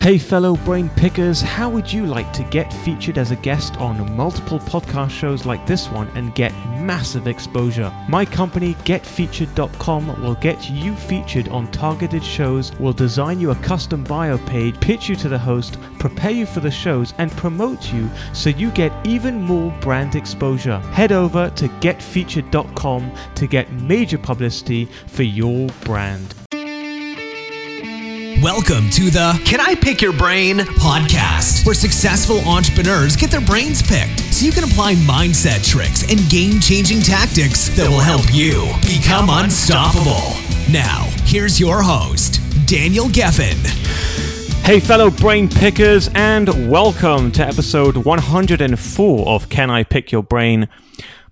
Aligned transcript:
Hey, 0.00 0.16
fellow 0.16 0.54
brain 0.54 0.88
pickers, 0.90 1.40
how 1.40 1.68
would 1.68 1.92
you 1.92 2.06
like 2.06 2.32
to 2.34 2.44
get 2.44 2.72
featured 2.72 3.18
as 3.18 3.32
a 3.32 3.36
guest 3.36 3.76
on 3.78 4.16
multiple 4.16 4.60
podcast 4.60 5.10
shows 5.10 5.44
like 5.44 5.66
this 5.66 5.90
one 5.90 6.06
and 6.14 6.36
get 6.36 6.52
massive 6.80 7.26
exposure? 7.26 7.92
My 8.08 8.24
company, 8.24 8.74
getfeatured.com, 8.84 10.22
will 10.22 10.36
get 10.36 10.70
you 10.70 10.94
featured 10.94 11.48
on 11.48 11.68
targeted 11.72 12.22
shows, 12.22 12.72
will 12.78 12.92
design 12.92 13.40
you 13.40 13.50
a 13.50 13.56
custom 13.56 14.04
bio 14.04 14.38
page, 14.46 14.80
pitch 14.80 15.08
you 15.08 15.16
to 15.16 15.28
the 15.28 15.38
host, 15.38 15.78
prepare 15.98 16.30
you 16.30 16.46
for 16.46 16.60
the 16.60 16.70
shows, 16.70 17.12
and 17.18 17.32
promote 17.32 17.92
you 17.92 18.08
so 18.32 18.50
you 18.50 18.70
get 18.70 18.92
even 19.04 19.42
more 19.42 19.72
brand 19.80 20.14
exposure. 20.14 20.78
Head 20.92 21.10
over 21.10 21.50
to 21.50 21.68
getfeatured.com 21.68 23.12
to 23.34 23.46
get 23.48 23.72
major 23.72 24.18
publicity 24.18 24.84
for 25.08 25.24
your 25.24 25.66
brand. 25.80 26.37
Welcome 28.42 28.88
to 28.90 29.10
the 29.10 29.42
Can 29.44 29.60
I 29.60 29.74
Pick 29.74 30.00
Your 30.00 30.12
Brain 30.12 30.58
podcast, 30.58 31.66
where 31.66 31.74
successful 31.74 32.38
entrepreneurs 32.48 33.16
get 33.16 33.32
their 33.32 33.40
brains 33.40 33.82
picked 33.82 34.20
so 34.32 34.46
you 34.46 34.52
can 34.52 34.62
apply 34.62 34.94
mindset 34.94 35.68
tricks 35.68 36.08
and 36.08 36.20
game 36.30 36.60
changing 36.60 37.00
tactics 37.00 37.68
that 37.70 37.88
will 37.88 37.98
help 37.98 38.32
you 38.32 38.72
become 38.86 39.26
unstoppable. 39.28 40.38
Now, 40.70 41.08
here's 41.24 41.58
your 41.58 41.82
host, 41.82 42.38
Daniel 42.64 43.06
Geffen. 43.06 43.56
Hey, 44.64 44.78
fellow 44.78 45.10
brain 45.10 45.48
pickers, 45.48 46.08
and 46.14 46.70
welcome 46.70 47.32
to 47.32 47.44
episode 47.44 47.96
104 47.96 49.28
of 49.28 49.48
Can 49.48 49.68
I 49.68 49.82
Pick 49.82 50.12
Your 50.12 50.22
Brain. 50.22 50.68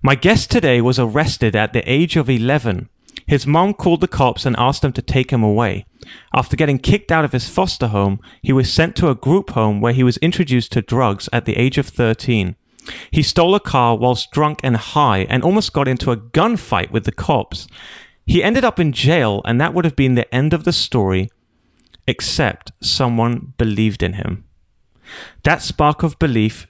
My 0.01 0.15
guest 0.15 0.51
today 0.51 0.81
was 0.81 0.99
arrested 0.99 1.55
at 1.55 1.71
the 1.71 1.89
age 1.89 2.17
of 2.17 2.29
11 2.29 2.89
his 3.27 3.45
mom 3.45 3.73
called 3.73 4.01
the 4.01 4.07
cops 4.07 4.45
and 4.45 4.55
asked 4.57 4.81
them 4.81 4.93
to 4.93 5.01
take 5.01 5.31
him 5.31 5.43
away. 5.43 5.85
After 6.33 6.55
getting 6.55 6.79
kicked 6.79 7.11
out 7.11 7.25
of 7.25 7.33
his 7.33 7.49
foster 7.49 7.87
home, 7.87 8.21
he 8.41 8.53
was 8.53 8.71
sent 8.71 8.95
to 8.95 9.09
a 9.09 9.15
group 9.15 9.51
home 9.51 9.81
where 9.81 9.93
he 9.93 10.03
was 10.03 10.17
introduced 10.17 10.71
to 10.71 10.81
drugs 10.81 11.27
at 11.33 11.45
the 11.45 11.57
age 11.57 11.77
of 11.77 11.87
13. 11.87 12.55
He 13.11 13.21
stole 13.21 13.53
a 13.53 13.59
car 13.59 13.97
whilst 13.97 14.31
drunk 14.31 14.61
and 14.63 14.77
high 14.77 15.25
and 15.29 15.43
almost 15.43 15.73
got 15.73 15.89
into 15.89 16.11
a 16.11 16.17
gunfight 16.17 16.89
with 16.91 17.03
the 17.03 17.11
cops. 17.11 17.67
He 18.25 18.41
ended 18.41 18.63
up 18.63 18.79
in 18.79 18.93
jail, 18.93 19.41
and 19.43 19.59
that 19.59 19.73
would 19.73 19.85
have 19.85 19.95
been 19.95 20.15
the 20.15 20.33
end 20.33 20.53
of 20.53 20.63
the 20.63 20.73
story, 20.73 21.29
except 22.07 22.71
someone 22.81 23.53
believed 23.57 24.01
in 24.01 24.13
him. 24.13 24.45
That 25.43 25.61
spark 25.61 26.03
of 26.03 26.19
belief 26.19 26.67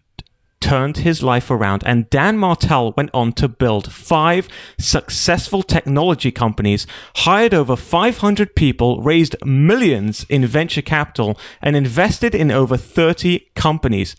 turned 0.59 0.97
his 0.97 1.23
life 1.23 1.49
around, 1.49 1.83
and 1.85 2.09
Dan 2.09 2.37
Martell 2.37 2.93
went 2.97 3.09
on 3.13 3.33
to 3.33 3.47
build 3.47 3.91
five 3.91 4.47
successful 4.79 5.63
technology 5.63 6.31
companies, 6.31 6.87
hired 7.17 7.53
over 7.53 7.75
500 7.75 8.55
people, 8.55 9.01
raised 9.01 9.35
millions 9.45 10.25
in 10.29 10.45
venture 10.45 10.81
capital, 10.81 11.37
and 11.61 11.75
invested 11.75 12.33
in 12.33 12.51
over 12.51 12.77
30 12.77 13.47
companies. 13.55 14.15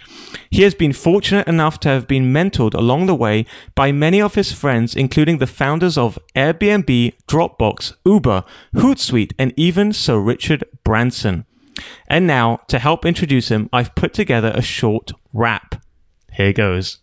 He 0.51 0.63
has 0.63 0.75
been 0.75 0.93
fortunate 0.93 1.47
enough 1.47 1.81
to 1.81 1.89
have 1.89 2.07
been 2.07 2.33
mentored 2.33 2.75
along 2.75 3.07
the 3.07 3.15
way 3.15 3.47
by 3.75 3.93
many 3.93 4.21
of 4.21 4.35
his 4.35 4.53
friends, 4.53 4.95
including 4.95 5.39
the 5.39 5.47
founders 5.47 5.99
of 5.99 6.19
Airbnb, 6.35 7.15
Dropbox, 7.27 7.95
Uber, 8.05 8.45
Hootsuite, 8.75 9.33
and 9.39 9.53
even 9.57 9.93
Sir 9.93 10.19
Richard 10.19 10.65
Branson. 10.85 11.45
And 12.09 12.27
now, 12.27 12.61
to 12.69 12.79
help 12.79 13.05
introduce 13.05 13.49
him, 13.49 13.69
I've 13.73 13.95
put 13.95 14.13
together 14.13 14.53
a 14.55 14.63
short 14.63 15.13
rap. 15.33 15.68
Here 16.39 16.53
goes. 16.53 16.99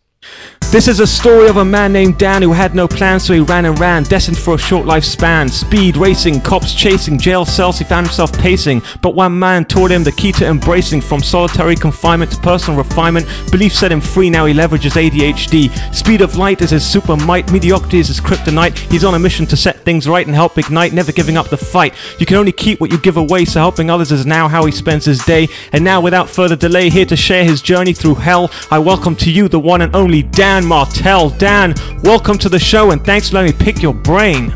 This 0.76 0.90
is 0.90 1.00
a 1.00 1.08
story 1.08 1.48
of 1.48 1.56
a 1.56 1.64
man 1.64 1.94
named 1.94 2.18
Dan 2.18 2.42
who 2.42 2.52
had 2.52 2.76
no 2.76 2.86
plans, 2.86 3.24
so 3.24 3.34
he 3.34 3.40
ran 3.40 3.64
and 3.64 3.80
ran, 3.80 4.04
destined 4.04 4.38
for 4.38 4.56
a 4.56 4.58
short 4.58 4.86
lifespan. 4.86 5.50
Speed 5.50 5.96
racing, 5.96 6.42
cops 6.42 6.74
chasing, 6.74 7.18
jail 7.18 7.46
cells, 7.46 7.78
he 7.78 7.86
found 7.86 8.08
himself 8.08 8.34
pacing. 8.34 8.82
But 9.02 9.16
one 9.16 9.40
man 9.40 9.64
taught 9.64 9.90
him 9.90 10.04
the 10.04 10.12
key 10.12 10.34
to 10.34 10.46
embracing 10.46 11.00
from 11.00 11.24
solitary 11.24 11.78
confinement 11.78 12.32
to 12.32 12.38
personal 12.42 12.78
refinement. 12.78 13.26
Belief 13.52 13.74
set 13.74 13.90
him 13.90 14.02
free, 14.02 14.30
now 14.30 14.48
he 14.48 14.54
leverages 14.54 14.98
ADHD. 15.02 15.96
Speed 15.96 16.20
of 16.20 16.36
light 16.36 16.62
is 16.62 16.72
his 16.72 16.86
super 16.86 17.16
might, 17.16 17.50
mediocrity 17.54 18.00
is 18.00 18.10
his 18.10 18.20
kryptonite. 18.20 18.78
He's 18.92 19.06
on 19.06 19.16
a 19.16 19.20
mission 19.20 19.46
to 19.46 19.56
set 19.56 19.80
things 19.86 20.10
right 20.10 20.28
and 20.28 20.36
help 20.36 20.58
ignite, 20.58 20.92
never 20.92 21.14
giving 21.14 21.38
up 21.38 21.48
the 21.48 21.56
fight. 21.56 21.94
You 22.20 22.26
can 22.26 22.36
only 22.36 22.52
keep 22.52 22.82
what 22.82 22.92
you 22.92 22.98
give 22.98 23.16
away, 23.16 23.46
so 23.46 23.62
helping 23.62 23.90
others 23.90 24.12
is 24.12 24.26
now 24.26 24.50
how 24.50 24.66
he 24.66 24.74
spends 24.74 25.06
his 25.06 25.24
day. 25.24 25.48
And 25.72 25.86
now, 25.86 26.02
without 26.02 26.30
further 26.30 26.58
delay, 26.58 26.90
here 26.90 27.06
to 27.06 27.16
share 27.16 27.46
his 27.46 27.62
journey 27.62 27.94
through 27.94 28.16
hell, 28.16 28.52
I 28.70 28.80
welcome 28.80 29.16
to 29.18 29.32
you 29.32 29.48
the 29.48 29.60
one 29.60 29.80
and 29.80 29.96
only 29.96 30.15
Dan 30.24 30.66
Martell. 30.66 31.30
Dan, 31.32 31.74
welcome 32.04 32.38
to 32.40 32.50
the 32.50 32.60
show 32.60 32.92
and 32.92 33.04
thanks 33.04 33.30
for 33.30 33.36
letting 33.36 33.58
me 33.58 33.64
pick 33.66 33.82
your 33.82 33.94
brain. 33.94 34.52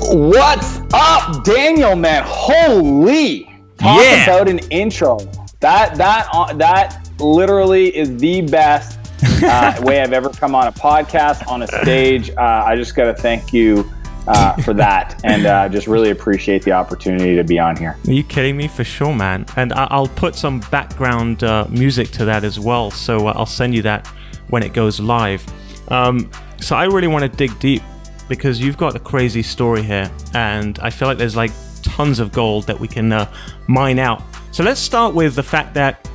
What's 0.00 0.80
up, 0.92 1.44
Daniel, 1.44 1.94
man? 1.96 2.22
Holy! 2.26 3.44
Talk 3.78 4.00
Yeah. 4.02 4.24
about 4.24 4.48
an 4.48 4.58
intro. 4.70 5.18
That 5.60 5.94
that 5.96 6.28
uh, 6.32 6.52
that 6.54 7.08
literally 7.20 7.94
is 7.96 8.16
the 8.16 8.42
best 8.42 8.98
uh, 9.44 9.74
way 9.82 10.00
I've 10.00 10.12
ever 10.12 10.30
come 10.30 10.54
on 10.54 10.66
a 10.66 10.72
podcast, 10.72 11.46
on 11.48 11.62
a 11.62 11.66
stage. 11.68 12.30
Uh, 12.30 12.64
I 12.66 12.74
just 12.76 12.94
got 12.96 13.04
to 13.04 13.14
thank 13.14 13.52
you 13.52 13.88
uh, 14.26 14.54
for 14.62 14.74
that, 14.74 15.20
and 15.24 15.46
uh, 15.46 15.68
just 15.68 15.86
really 15.86 16.10
appreciate 16.10 16.62
the 16.62 16.72
opportunity 16.72 17.36
to 17.36 17.44
be 17.44 17.58
on 17.60 17.76
here. 17.76 17.96
Are 18.06 18.12
you 18.12 18.24
kidding 18.24 18.56
me? 18.56 18.66
For 18.68 18.84
sure, 18.84 19.14
man. 19.14 19.46
And 19.56 19.72
I- 19.72 19.86
I'll 19.90 20.08
put 20.08 20.34
some 20.34 20.60
background 20.70 21.44
uh, 21.44 21.66
music 21.70 22.10
to 22.12 22.24
that 22.24 22.42
as 22.44 22.58
well. 22.58 22.90
So 22.90 23.28
uh, 23.28 23.32
I'll 23.36 23.46
send 23.46 23.74
you 23.74 23.82
that 23.82 24.08
when 24.52 24.62
it 24.62 24.74
goes 24.74 25.00
live. 25.00 25.42
Um, 25.88 26.30
so 26.60 26.76
I 26.76 26.84
really 26.84 27.08
want 27.08 27.22
to 27.22 27.28
dig 27.28 27.58
deep 27.58 27.82
because 28.28 28.60
you've 28.60 28.76
got 28.76 28.94
a 28.94 29.00
crazy 29.00 29.42
story 29.42 29.82
here, 29.82 30.10
and 30.34 30.78
I 30.80 30.90
feel 30.90 31.08
like 31.08 31.16
there's 31.16 31.36
like 31.36 31.50
tons 31.82 32.18
of 32.18 32.32
gold 32.32 32.66
that 32.66 32.78
we 32.78 32.86
can 32.86 33.12
uh, 33.12 33.32
mine 33.66 33.98
out. 33.98 34.22
So 34.52 34.62
let's 34.62 34.78
start 34.78 35.14
with 35.14 35.34
the 35.34 35.42
fact 35.42 35.72
that 35.74 36.06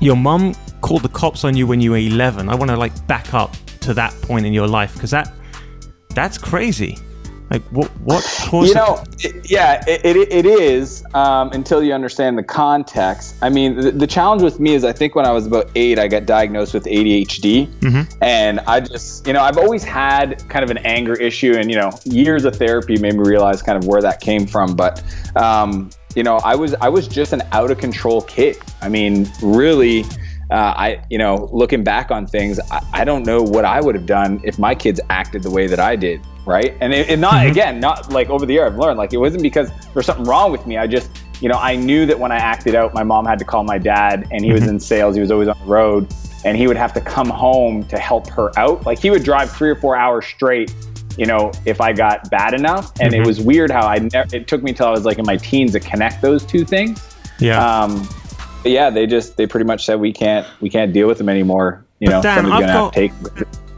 your 0.00 0.16
mum 0.16 0.54
called 0.82 1.02
the 1.02 1.08
cops 1.08 1.44
on 1.44 1.56
you 1.56 1.66
when 1.66 1.80
you 1.80 1.92
were 1.92 1.96
11. 1.96 2.50
I 2.50 2.54
want 2.54 2.70
to 2.70 2.76
like 2.76 3.06
back 3.06 3.32
up 3.32 3.56
to 3.80 3.94
that 3.94 4.12
point 4.22 4.44
in 4.44 4.52
your 4.52 4.68
life 4.68 4.92
because 4.92 5.10
that 5.10 5.32
that's 6.10 6.36
crazy. 6.36 6.98
Like 7.52 7.62
what 7.64 7.88
what 8.00 8.24
caused 8.48 8.68
You 8.68 8.74
know, 8.74 9.04
it, 9.18 9.50
yeah, 9.50 9.84
it, 9.86 10.16
it, 10.16 10.32
it 10.32 10.46
is 10.46 11.04
um, 11.12 11.50
until 11.52 11.82
you 11.82 11.92
understand 11.92 12.38
the 12.38 12.42
context. 12.42 13.34
I 13.42 13.50
mean, 13.50 13.76
the, 13.76 13.90
the 13.90 14.06
challenge 14.06 14.40
with 14.40 14.58
me 14.58 14.72
is 14.72 14.84
I 14.84 14.92
think 14.94 15.14
when 15.14 15.26
I 15.26 15.32
was 15.32 15.46
about 15.46 15.70
eight, 15.74 15.98
I 15.98 16.08
got 16.08 16.24
diagnosed 16.24 16.72
with 16.72 16.84
ADHD. 16.84 17.68
And 18.22 18.60
I 18.60 18.80
just, 18.80 19.26
you 19.26 19.34
know, 19.34 19.42
I've 19.42 19.58
always 19.58 19.84
had 19.84 20.48
kind 20.48 20.64
of 20.64 20.70
an 20.70 20.78
anger 20.78 21.12
issue, 21.12 21.54
and, 21.58 21.70
you 21.70 21.76
know, 21.76 21.90
years 22.04 22.46
of 22.46 22.56
therapy 22.56 22.96
made 22.96 23.16
me 23.16 23.20
realize 23.22 23.60
kind 23.60 23.76
of 23.76 23.86
where 23.86 24.00
that 24.00 24.22
came 24.22 24.46
from. 24.46 24.74
But, 24.74 25.02
um, 25.36 25.90
you 26.16 26.22
know, 26.22 26.36
I 26.38 26.54
was 26.54 26.74
I 26.76 26.88
was 26.88 27.06
just 27.06 27.34
an 27.34 27.42
out 27.52 27.70
of 27.70 27.76
control 27.76 28.22
kid. 28.22 28.56
I 28.80 28.88
mean, 28.88 29.30
really, 29.42 30.06
uh, 30.50 30.74
I 30.76 31.04
you 31.10 31.18
know, 31.18 31.48
looking 31.52 31.84
back 31.84 32.10
on 32.10 32.26
things, 32.26 32.60
I, 32.70 32.84
I 32.92 33.04
don't 33.04 33.24
know 33.24 33.42
what 33.42 33.64
I 33.64 33.80
would 33.80 33.94
have 33.94 34.06
done 34.06 34.40
if 34.44 34.58
my 34.58 34.74
kids 34.74 35.00
acted 35.10 35.42
the 35.42 35.50
way 35.50 35.66
that 35.66 35.80
I 35.80 35.96
did. 35.96 36.20
Right, 36.44 36.76
and 36.80 36.92
it, 36.92 37.08
it 37.08 37.18
not 37.18 37.46
again, 37.46 37.78
not 37.78 38.10
like 38.10 38.28
over 38.28 38.44
the 38.44 38.52
year 38.54 38.66
I've 38.66 38.76
learned 38.76 38.98
like 38.98 39.12
it 39.12 39.18
wasn't 39.18 39.42
because 39.42 39.70
there's 39.92 40.06
something 40.06 40.24
wrong 40.24 40.50
with 40.50 40.66
me. 40.66 40.76
I 40.76 40.86
just 40.88 41.10
you 41.40 41.48
know 41.48 41.56
I 41.56 41.76
knew 41.76 42.04
that 42.06 42.18
when 42.18 42.32
I 42.32 42.36
acted 42.36 42.74
out, 42.74 42.94
my 42.94 43.04
mom 43.04 43.24
had 43.26 43.38
to 43.38 43.44
call 43.44 43.62
my 43.62 43.78
dad, 43.78 44.26
and 44.32 44.44
he 44.44 44.52
was 44.52 44.66
in 44.66 44.80
sales. 44.80 45.14
He 45.14 45.20
was 45.20 45.30
always 45.30 45.48
on 45.48 45.58
the 45.60 45.66
road, 45.66 46.12
and 46.44 46.56
he 46.56 46.66
would 46.66 46.76
have 46.76 46.92
to 46.94 47.00
come 47.00 47.30
home 47.30 47.84
to 47.84 47.98
help 47.98 48.28
her 48.30 48.50
out. 48.58 48.84
Like 48.84 48.98
he 48.98 49.10
would 49.10 49.22
drive 49.22 49.52
three 49.52 49.70
or 49.70 49.76
four 49.76 49.96
hours 49.96 50.26
straight 50.26 50.74
you 51.16 51.26
know, 51.26 51.52
if 51.66 51.80
I 51.80 51.92
got 51.92 52.30
bad 52.30 52.54
enough. 52.54 52.92
And 53.00 53.14
it 53.14 53.26
was 53.26 53.40
weird 53.40 53.70
how 53.70 53.86
I 53.86 53.98
never, 53.98 54.34
it 54.34 54.48
took 54.48 54.62
me 54.62 54.72
till 54.72 54.86
I 54.86 54.90
was 54.90 55.04
like 55.04 55.18
in 55.18 55.26
my 55.26 55.36
teens 55.36 55.72
to 55.72 55.80
connect 55.80 56.22
those 56.22 56.44
two 56.44 56.64
things. 56.64 57.16
yeah. 57.38 57.82
Um, 57.82 58.08
yeah, 58.64 58.90
they 58.90 59.06
just, 59.06 59.36
they 59.36 59.46
pretty 59.46 59.64
much 59.66 59.84
said 59.84 60.00
we 60.00 60.12
can't, 60.12 60.46
we 60.60 60.68
can't 60.70 60.92
deal 60.92 61.06
with 61.08 61.18
them 61.18 61.28
anymore. 61.28 61.84
You 62.00 62.08
But 62.08 62.12
know, 62.16 62.22
Dan, 62.22 62.46
I've 62.46 62.60
gonna 62.60 62.66
got- 62.72 62.92
take. 62.92 63.12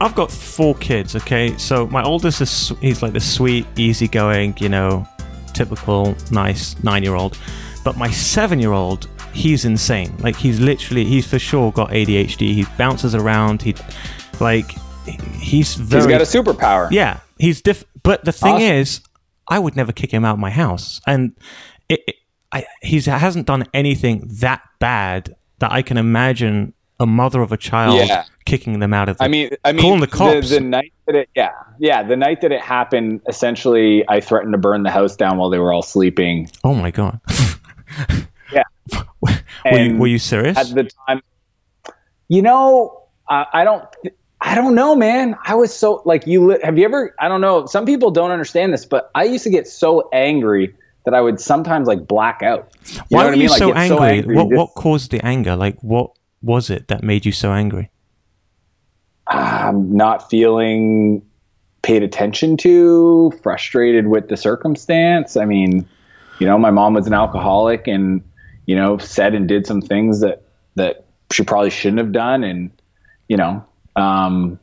I've 0.01 0.15
got 0.15 0.29
four 0.31 0.75
kids, 0.75 1.15
okay? 1.15 1.55
So 1.57 1.87
my 1.87 2.03
oldest 2.03 2.41
is 2.41 2.73
he's 2.81 3.01
like 3.01 3.13
the 3.13 3.19
sweet, 3.19 3.65
easygoing, 3.77 4.55
you 4.59 4.67
know, 4.69 5.07
typical 5.53 6.15
nice 6.31 6.73
9-year-old. 6.75 7.37
But 7.85 7.95
my 7.97 8.09
7-year-old, 8.09 9.07
he's 9.33 9.63
insane. 9.63 10.13
Like 10.19 10.35
he's 10.35 10.59
literally 10.59 11.05
he's 11.05 11.25
for 11.27 11.39
sure 11.39 11.71
got 11.71 11.91
ADHD. 11.91 12.53
He 12.53 12.65
bounces 12.77 13.15
around, 13.15 13.61
he 13.61 13.73
like 14.39 14.71
he- 15.05 15.19
he's 15.39 15.75
very 15.75 16.01
He's 16.01 16.11
got 16.11 16.21
a 16.21 16.25
superpower. 16.25 16.89
Yeah, 16.91 17.19
he's 17.37 17.61
diff 17.61 17.85
but 18.03 18.25
the 18.25 18.31
thing 18.33 18.55
Awesome. 18.55 18.65
is 18.75 19.01
I 19.47 19.59
would 19.59 19.75
never 19.75 19.91
kick 19.91 20.11
him 20.11 20.25
out 20.25 20.33
of 20.33 20.39
my 20.39 20.49
house. 20.51 20.99
And 21.07 21.33
it, 21.87 22.01
it 22.07 22.15
I 22.55 22.65
he's 22.81 23.05
hasn't 23.05 23.47
done 23.47 23.65
anything 23.73 24.27
that 24.39 24.61
bad 24.79 25.35
that 25.59 25.71
I 25.71 25.81
can 25.81 25.97
imagine 25.97 26.73
a 26.99 27.05
mother 27.05 27.41
of 27.41 27.51
a 27.51 27.57
child 27.57 27.95
Yeah. 27.95 28.23
kicking 28.45 28.79
them 28.79 28.93
out 28.93 29.09
of 29.09 29.17
the 29.17 29.25
I 29.25 29.27
mean, 29.27 29.49
I 29.65 29.73
mean, 29.73 29.81
calling 29.81 29.99
the 29.99 30.07
cops. 30.07 30.49
The, 30.49 30.61
night 30.61 30.93
that 31.05 31.15
it, 31.15 31.29
yeah, 31.35 31.51
yeah, 31.79 32.01
the 32.01 32.15
night 32.15 32.39
that 32.41 32.53
it 32.53 32.61
happened, 32.61 33.19
essentially, 33.27 34.05
I 34.07 34.21
threatened 34.21 34.53
to 34.53 34.57
burn 34.57 34.83
the 34.83 34.89
house 34.89 35.17
down 35.17 35.37
while 35.37 35.49
they 35.49 35.59
were 35.59 35.73
all 35.73 35.81
sleeping. 35.81 36.49
Oh 36.63 36.73
my 36.73 36.91
god. 36.91 37.19
Yeah. 38.51 38.63
were, 39.21 39.77
you, 39.77 39.97
were 39.97 40.07
you 40.07 40.19
serious? 40.19 40.57
At 40.57 40.67
the 40.75 40.89
time, 41.07 41.21
you 42.27 42.41
know, 42.41 43.03
I, 43.27 43.45
I 43.53 43.63
don't, 43.63 43.83
I 44.39 44.53
don't 44.53 44.75
know, 44.75 44.95
man. 44.95 45.35
I 45.45 45.55
was 45.55 45.73
so 45.73 46.01
like 46.05 46.27
you. 46.27 46.59
Have 46.63 46.77
you 46.77 46.85
ever? 46.85 47.15
I 47.19 47.27
don't 47.27 47.41
know. 47.41 47.65
Some 47.65 47.85
people 47.85 48.11
don't 48.11 48.31
understand 48.31 48.73
this, 48.73 48.85
but 48.85 49.09
I 49.15 49.23
used 49.23 49.43
to 49.45 49.49
get 49.49 49.67
so 49.67 50.09
angry 50.13 50.75
that 51.05 51.13
I 51.13 51.21
would 51.21 51.39
sometimes 51.39 51.87
like 51.87 52.07
black 52.07 52.41
out. 52.43 52.71
You 52.85 52.99
Why 53.09 53.25
were 53.25 53.31
I 53.31 53.33
you 53.33 53.39
mean? 53.39 53.49
Like, 53.49 53.59
so 53.59 53.73
angry? 53.73 54.07
angry, 54.19 54.35
what 54.35 54.49
just- 54.49 54.57
what 54.57 54.73
caused 54.75 55.11
the 55.11 55.25
anger? 55.25 55.55
Like 55.55 55.79
what 55.81 56.11
was 56.41 56.69
it 56.69 56.87
that 56.89 57.03
made 57.03 57.25
you 57.25 57.31
so 57.31 57.51
angry? 57.51 57.89
I'm 59.27 59.95
not 59.95 60.29
feeling 60.29 61.23
paid 61.81 62.03
attention 62.03 62.57
to, 62.57 63.31
frustrated 63.43 64.07
with 64.07 64.27
the 64.27 64.37
circumstance. 64.37 65.37
I 65.37 65.45
mean, 65.45 65.87
you 66.39 66.47
know, 66.47 66.57
my 66.57 66.71
mom 66.71 66.93
was 66.93 67.07
an 67.07 67.13
alcoholic 67.13 67.87
and, 67.87 68.23
you 68.65 68.75
know, 68.75 68.97
said 68.97 69.33
and 69.33 69.47
did 69.47 69.65
some 69.65 69.81
things 69.81 70.19
that, 70.21 70.43
that 70.75 71.05
she 71.31 71.43
probably 71.43 71.69
shouldn't 71.69 71.99
have 71.99 72.11
done. 72.11 72.43
And, 72.43 72.71
you 73.27 73.37
know, 73.37 73.63
um, 73.95 74.59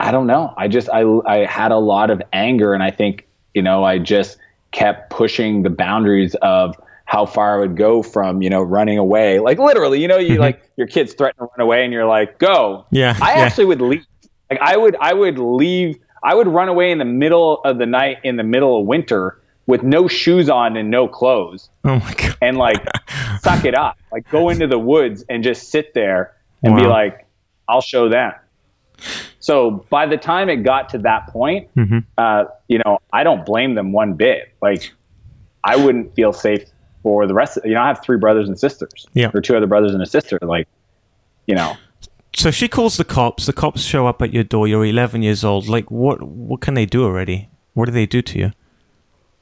I 0.00 0.10
don't 0.10 0.26
know. 0.26 0.54
I 0.56 0.68
just, 0.68 0.88
I, 0.90 1.02
I 1.26 1.44
had 1.44 1.72
a 1.72 1.78
lot 1.78 2.10
of 2.10 2.22
anger 2.32 2.74
and 2.74 2.82
I 2.82 2.90
think, 2.90 3.26
you 3.54 3.62
know, 3.62 3.84
I 3.84 3.98
just 3.98 4.38
kept 4.72 5.10
pushing 5.10 5.62
the 5.62 5.70
boundaries 5.70 6.34
of 6.36 6.76
how 7.04 7.24
far 7.24 7.56
I 7.56 7.60
would 7.60 7.76
go 7.76 8.02
from, 8.02 8.42
you 8.42 8.50
know, 8.50 8.60
running 8.60 8.98
away. 8.98 9.38
Like 9.38 9.58
literally, 9.58 10.00
you 10.00 10.08
know, 10.08 10.18
you 10.18 10.32
mm-hmm. 10.32 10.40
like 10.40 10.70
your 10.76 10.86
kids 10.86 11.14
threaten 11.14 11.38
to 11.38 11.50
run 11.56 11.64
away 11.64 11.84
and 11.84 11.92
you're 11.92 12.06
like, 12.06 12.38
go. 12.38 12.84
Yeah, 12.90 13.16
I 13.20 13.34
yeah. 13.34 13.40
actually 13.40 13.64
would 13.66 13.80
leave. 13.80 14.04
Like 14.50 14.60
I 14.60 14.76
would, 14.76 14.96
I 15.00 15.14
would 15.14 15.38
leave. 15.38 15.98
I 16.22 16.34
would 16.34 16.48
run 16.48 16.68
away 16.68 16.90
in 16.90 16.98
the 16.98 17.04
middle 17.04 17.62
of 17.64 17.78
the 17.78 17.86
night 17.86 18.18
in 18.24 18.36
the 18.36 18.42
middle 18.42 18.80
of 18.80 18.86
winter 18.86 19.40
with 19.66 19.82
no 19.82 20.08
shoes 20.08 20.50
on 20.50 20.76
and 20.76 20.90
no 20.90 21.06
clothes 21.06 21.68
Oh 21.84 21.98
my 22.00 22.14
god! 22.14 22.36
and 22.42 22.58
like 22.58 22.84
suck 23.40 23.64
it 23.64 23.74
up. 23.74 23.96
Like 24.12 24.28
go 24.28 24.48
into 24.48 24.66
the 24.66 24.78
woods 24.78 25.24
and 25.28 25.42
just 25.42 25.70
sit 25.70 25.94
there 25.94 26.34
and 26.62 26.76
be 26.76 26.82
like, 26.82 27.26
I'll 27.68 27.80
show 27.80 28.08
them. 28.08 28.32
So 29.48 29.82
by 29.88 30.04
the 30.04 30.18
time 30.18 30.50
it 30.50 30.56
got 30.56 30.90
to 30.90 30.98
that 30.98 31.28
point, 31.28 31.68
Mhm. 31.74 32.04
uh, 32.18 32.44
you 32.68 32.78
know, 32.84 32.98
I 33.14 33.24
don't 33.24 33.46
blame 33.46 33.74
them 33.76 33.92
one 33.92 34.12
bit. 34.12 34.52
Like 34.60 34.92
I 35.64 35.74
wouldn't 35.76 36.14
feel 36.14 36.34
safe 36.34 36.64
for 37.02 37.26
the 37.26 37.32
rest 37.32 37.56
of 37.56 37.64
you 37.64 37.72
know, 37.72 37.80
I 37.80 37.88
have 37.88 38.02
three 38.02 38.18
brothers 38.18 38.46
and 38.46 38.58
sisters. 38.58 39.06
Yeah. 39.14 39.30
Or 39.32 39.40
two 39.40 39.56
other 39.56 39.66
brothers 39.66 39.94
and 39.94 40.02
a 40.02 40.06
sister. 40.06 40.38
Like, 40.42 40.68
you 41.46 41.54
know, 41.54 41.72
So 42.34 42.50
she 42.50 42.68
calls 42.68 42.98
the 42.98 43.04
cops. 43.04 43.46
The 43.46 43.54
cops 43.54 43.80
show 43.80 44.06
up 44.06 44.20
at 44.20 44.34
your 44.34 44.44
door. 44.44 44.68
You're 44.68 44.84
11 44.84 45.22
years 45.22 45.42
old. 45.44 45.66
Like 45.66 45.90
what? 45.90 46.22
What 46.22 46.60
can 46.60 46.74
they 46.74 46.84
do 46.86 47.02
already? 47.04 47.48
What 47.72 47.86
do 47.86 47.92
they 47.92 48.04
do 48.06 48.20
to 48.20 48.38
you? 48.38 48.50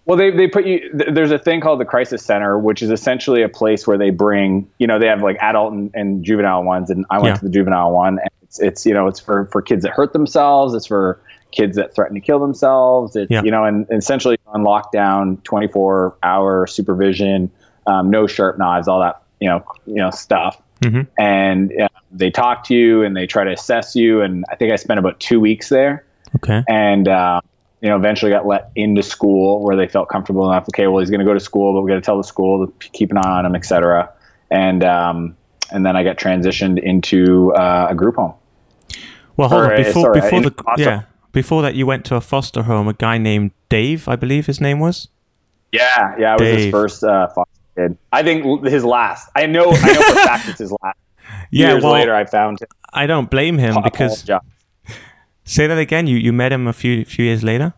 Well, 0.06 0.16
they, 0.16 0.30
they 0.30 0.46
put 0.46 0.64
you. 0.66 0.78
th- 0.96 1.10
There's 1.12 1.32
a 1.32 1.38
thing 1.38 1.60
called 1.60 1.80
the 1.80 1.84
crisis 1.84 2.24
center, 2.24 2.58
which 2.58 2.80
is 2.80 2.90
essentially 2.90 3.42
a 3.42 3.48
place 3.48 3.86
where 3.86 3.98
they 3.98 4.10
bring. 4.10 4.68
You 4.78 4.86
know, 4.86 4.98
they 4.98 5.08
have 5.08 5.20
like 5.22 5.36
adult 5.40 5.72
and, 5.72 5.90
and 5.94 6.24
juvenile 6.24 6.62
ones, 6.62 6.90
and 6.90 7.04
I 7.10 7.16
went 7.18 7.34
Yeah. 7.34 7.38
to 7.38 7.44
the 7.44 7.50
juvenile 7.50 7.90
one, 7.92 8.18
and 8.20 8.30
it's, 8.42 8.60
it's 8.60 8.86
you 8.86 8.94
know 8.94 9.08
it's 9.08 9.20
for 9.20 9.46
for 9.46 9.60
kids 9.60 9.82
that 9.82 9.90
hurt 9.92 10.12
themselves. 10.12 10.74
It's 10.74 10.86
for 10.86 11.20
kids 11.50 11.76
that 11.76 11.94
threaten 11.94 12.14
to 12.14 12.20
kill 12.20 12.38
themselves. 12.38 13.16
It's 13.16 13.30
Yeah. 13.30 13.42
you 13.42 13.50
know, 13.50 13.64
and, 13.64 13.86
and 13.90 13.98
essentially 13.98 14.38
on 14.46 14.62
lockdown, 14.62 15.42
24 15.44 16.16
hour 16.22 16.66
supervision, 16.66 17.50
um, 17.86 18.08
no 18.10 18.26
sharp 18.26 18.58
knives, 18.58 18.86
all 18.88 19.00
that 19.00 19.20
you 19.40 19.48
know 19.48 19.64
you 19.86 19.96
know 19.96 20.10
stuff. 20.10 20.62
Mhm. 20.82 21.06
And 21.18 21.72
uh, 21.80 21.88
they 22.12 22.30
talk 22.30 22.62
to 22.64 22.74
you 22.74 23.02
and 23.02 23.16
they 23.16 23.26
try 23.26 23.42
to 23.42 23.50
assess 23.52 23.96
you. 23.96 24.20
And 24.20 24.44
I 24.52 24.54
think 24.54 24.72
I 24.72 24.76
spent 24.76 25.00
about 25.00 25.18
two 25.18 25.40
weeks 25.40 25.68
there 25.68 26.04
Okay. 26.36 26.62
and 26.68 27.08
uh, 27.08 27.40
you 27.86 27.90
know 27.92 27.96
eventually 27.96 28.32
got 28.32 28.44
let 28.46 28.70
into 28.74 29.00
school 29.00 29.62
where 29.64 29.76
they 29.76 29.86
felt 29.86 30.08
comfortable 30.08 30.50
enough 30.50 30.64
okay 30.74 30.88
well 30.88 30.98
he's 30.98 31.08
going 31.10 31.20
to 31.20 31.24
go 31.24 31.34
to 31.34 31.38
school 31.50 31.72
but 31.72 31.82
we 31.82 31.88
got 31.88 31.94
to 31.94 32.00
tell 32.00 32.16
the 32.16 32.24
school 32.24 32.66
to 32.66 32.72
keep 32.90 33.12
an 33.12 33.18
eye 33.18 33.38
on 33.38 33.46
him 33.46 33.54
etc 33.54 34.10
and 34.50 34.82
um, 34.82 35.36
and 35.70 35.86
then 35.86 35.94
i 35.94 36.02
got 36.02 36.16
transitioned 36.16 36.82
into 36.82 37.52
uh, 37.54 37.86
a 37.88 37.94
group 37.94 38.16
home 38.16 38.34
Well, 39.36 39.48
hold 39.48 39.62
Or, 39.66 39.70
on. 39.76 39.82
Before 39.84 40.02
sorry, 40.02 40.20
before 40.20 40.40
the 40.40 40.50
foster- 40.50 40.82
yeah 40.82 41.02
before 41.32 41.62
that, 41.62 41.74
you 41.74 41.84
went 41.86 42.04
to 42.06 42.14
a 42.16 42.20
foster 42.22 42.62
home. 42.62 42.88
A 42.88 42.94
guy 42.94 43.18
named 43.18 43.50
Dave, 43.68 44.08
I 44.08 44.16
believe 44.16 44.46
his 44.46 44.58
name 44.60 44.80
was. 44.80 45.08
yeah 45.70 46.14
yeah 46.18 46.32
i 46.32 46.36
was 46.40 46.48
his 46.64 46.70
first 46.72 47.04
uh, 47.04 47.28
foster 47.28 47.60
kid 47.76 47.96
i 48.12 48.22
think 48.22 48.64
his 48.66 48.84
last 48.84 49.28
i 49.36 49.46
know 49.46 49.66
i 49.70 49.92
know 49.92 50.02
for 50.02 50.12
a 50.12 50.24
fact 50.30 50.48
it's 50.48 50.58
his 50.60 50.72
last 50.82 50.98
Yeah. 51.50 51.72
years 51.72 51.82
well, 51.84 51.92
later 51.92 52.14
i 52.14 52.24
found 52.24 52.60
him 52.62 52.68
I 53.02 53.06
don't 53.06 53.28
blame 53.30 53.58
him 53.58 53.74
because 53.84 54.22
Apologize. 54.22 54.50
Say 55.46 55.66
that 55.66 55.78
again. 55.78 56.06
You 56.06 56.16
you 56.18 56.32
met 56.32 56.52
him 56.52 56.66
a 56.66 56.72
few 56.72 57.04
few 57.04 57.24
years 57.24 57.42
later. 57.42 57.72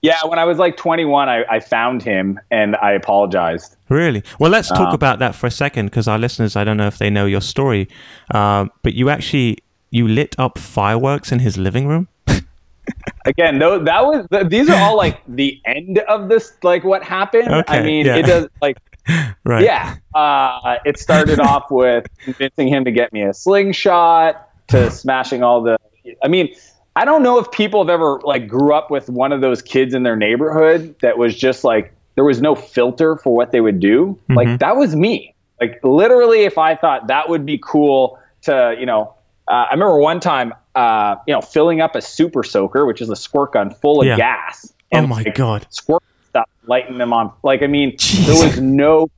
yeah 0.00 0.20
when 0.30 0.38
i 0.38 0.44
was 0.44 0.58
like 0.58 0.76
21 0.76 1.28
I, 1.28 1.38
I 1.56 1.58
found 1.58 2.04
him 2.04 2.38
and 2.52 2.76
i 2.88 2.92
apologized 2.92 3.74
Really? 3.88 4.22
Well, 4.38 4.50
let's 4.56 4.70
Uh, 4.70 4.76
talk 4.76 4.94
about 4.94 5.18
that 5.18 5.34
for 5.34 5.46
a 5.48 5.50
second 5.50 5.86
because 5.86 6.06
our 6.12 6.18
listeners, 6.18 6.54
I 6.56 6.62
don't 6.64 6.76
know 6.76 6.86
if 6.86 6.98
they 6.98 7.10
know 7.10 7.26
your 7.26 7.40
story, 7.40 7.88
um, 8.34 8.70
but 8.84 8.92
you 8.94 9.08
actually 9.10 9.58
you 9.90 10.06
lit 10.06 10.32
up 10.38 10.58
fireworks 10.58 11.32
in 11.32 11.38
his 11.40 11.56
living 11.56 11.88
room. 11.88 12.06
again 13.32 13.58
though 13.58 13.78
that 13.90 14.02
was 14.06 14.26
th- 14.30 14.46
these 14.48 14.68
are 14.70 14.80
all 14.84 14.96
like 14.96 15.16
the 15.26 15.60
end 15.64 15.98
of 16.14 16.28
this 16.28 16.52
like 16.62 16.84
what 16.84 17.02
happened 17.02 17.48
Okay, 17.48 17.78
i 17.78 17.82
mean 17.82 18.06
yeah. 18.06 18.16
it 18.20 18.26
does 18.26 18.46
like 18.62 18.76
Right. 19.44 19.64
Yeah. 19.64 19.96
Uh, 20.14 20.76
it 20.84 20.98
started 20.98 21.40
off 21.40 21.70
with 21.70 22.04
convincing 22.26 22.68
him 22.68 22.84
to 22.84 22.90
get 22.92 23.10
me 23.10 23.22
a 23.22 23.32
slingshot, 23.32 24.32
to 24.68 24.90
smashing 24.90 25.42
all 25.42 25.62
the. 25.62 25.78
I 26.22 26.28
mean, 26.28 26.54
I 26.98 27.04
don't 27.04 27.22
know 27.22 27.38
if 27.38 27.48
people 27.52 27.80
have 27.80 27.88
ever 27.90 28.20
like 28.24 28.48
grew 28.48 28.74
up 28.74 28.90
with 28.90 29.08
one 29.08 29.30
of 29.30 29.40
those 29.40 29.62
kids 29.62 29.94
in 29.94 30.02
their 30.02 30.16
neighborhood 30.16 30.96
that 31.00 31.16
was 31.16 31.36
just 31.36 31.62
like 31.62 31.94
there 32.16 32.24
was 32.24 32.40
no 32.40 32.56
filter 32.56 33.14
for 33.16 33.36
what 33.36 33.52
they 33.52 33.60
would 33.60 33.78
do. 33.78 34.18
Like 34.28 34.58
that 34.58 34.76
was 34.76 34.96
me. 34.96 35.32
Like 35.60 35.78
literally, 35.84 36.40
if 36.40 36.58
I 36.58 36.74
thought 36.74 37.06
that 37.06 37.28
would 37.28 37.46
be 37.46 37.56
cool 37.62 38.18
to, 38.42 38.74
you 38.80 38.84
know, 38.84 39.14
uh, 39.46 39.66
I 39.70 39.72
remember 39.74 39.98
one 39.98 40.18
time, 40.18 40.52
uh, 40.74 41.14
you 41.28 41.34
know, 41.34 41.40
filling 41.40 41.80
up 41.80 41.94
a 41.94 42.02
super 42.02 42.42
soaker, 42.42 42.84
which 42.84 43.00
is 43.00 43.08
a 43.10 43.16
squirt 43.16 43.52
gun 43.52 43.70
full 43.70 44.00
of 44.00 44.06
Yeah. 44.08 44.16
gas. 44.16 44.72
Oh 44.92 45.06
my 45.06 45.22
like, 45.22 45.34
god. 45.36 45.66
squirt 45.70 46.02
stuff, 46.28 46.48
lighting 46.66 46.98
them 46.98 47.12
on. 47.12 47.32
Like, 47.44 47.62
I 47.62 47.68
mean, 47.68 47.96
Jeez. 47.96 48.26
there 48.26 48.44
was 48.48 48.60
no 48.60 49.08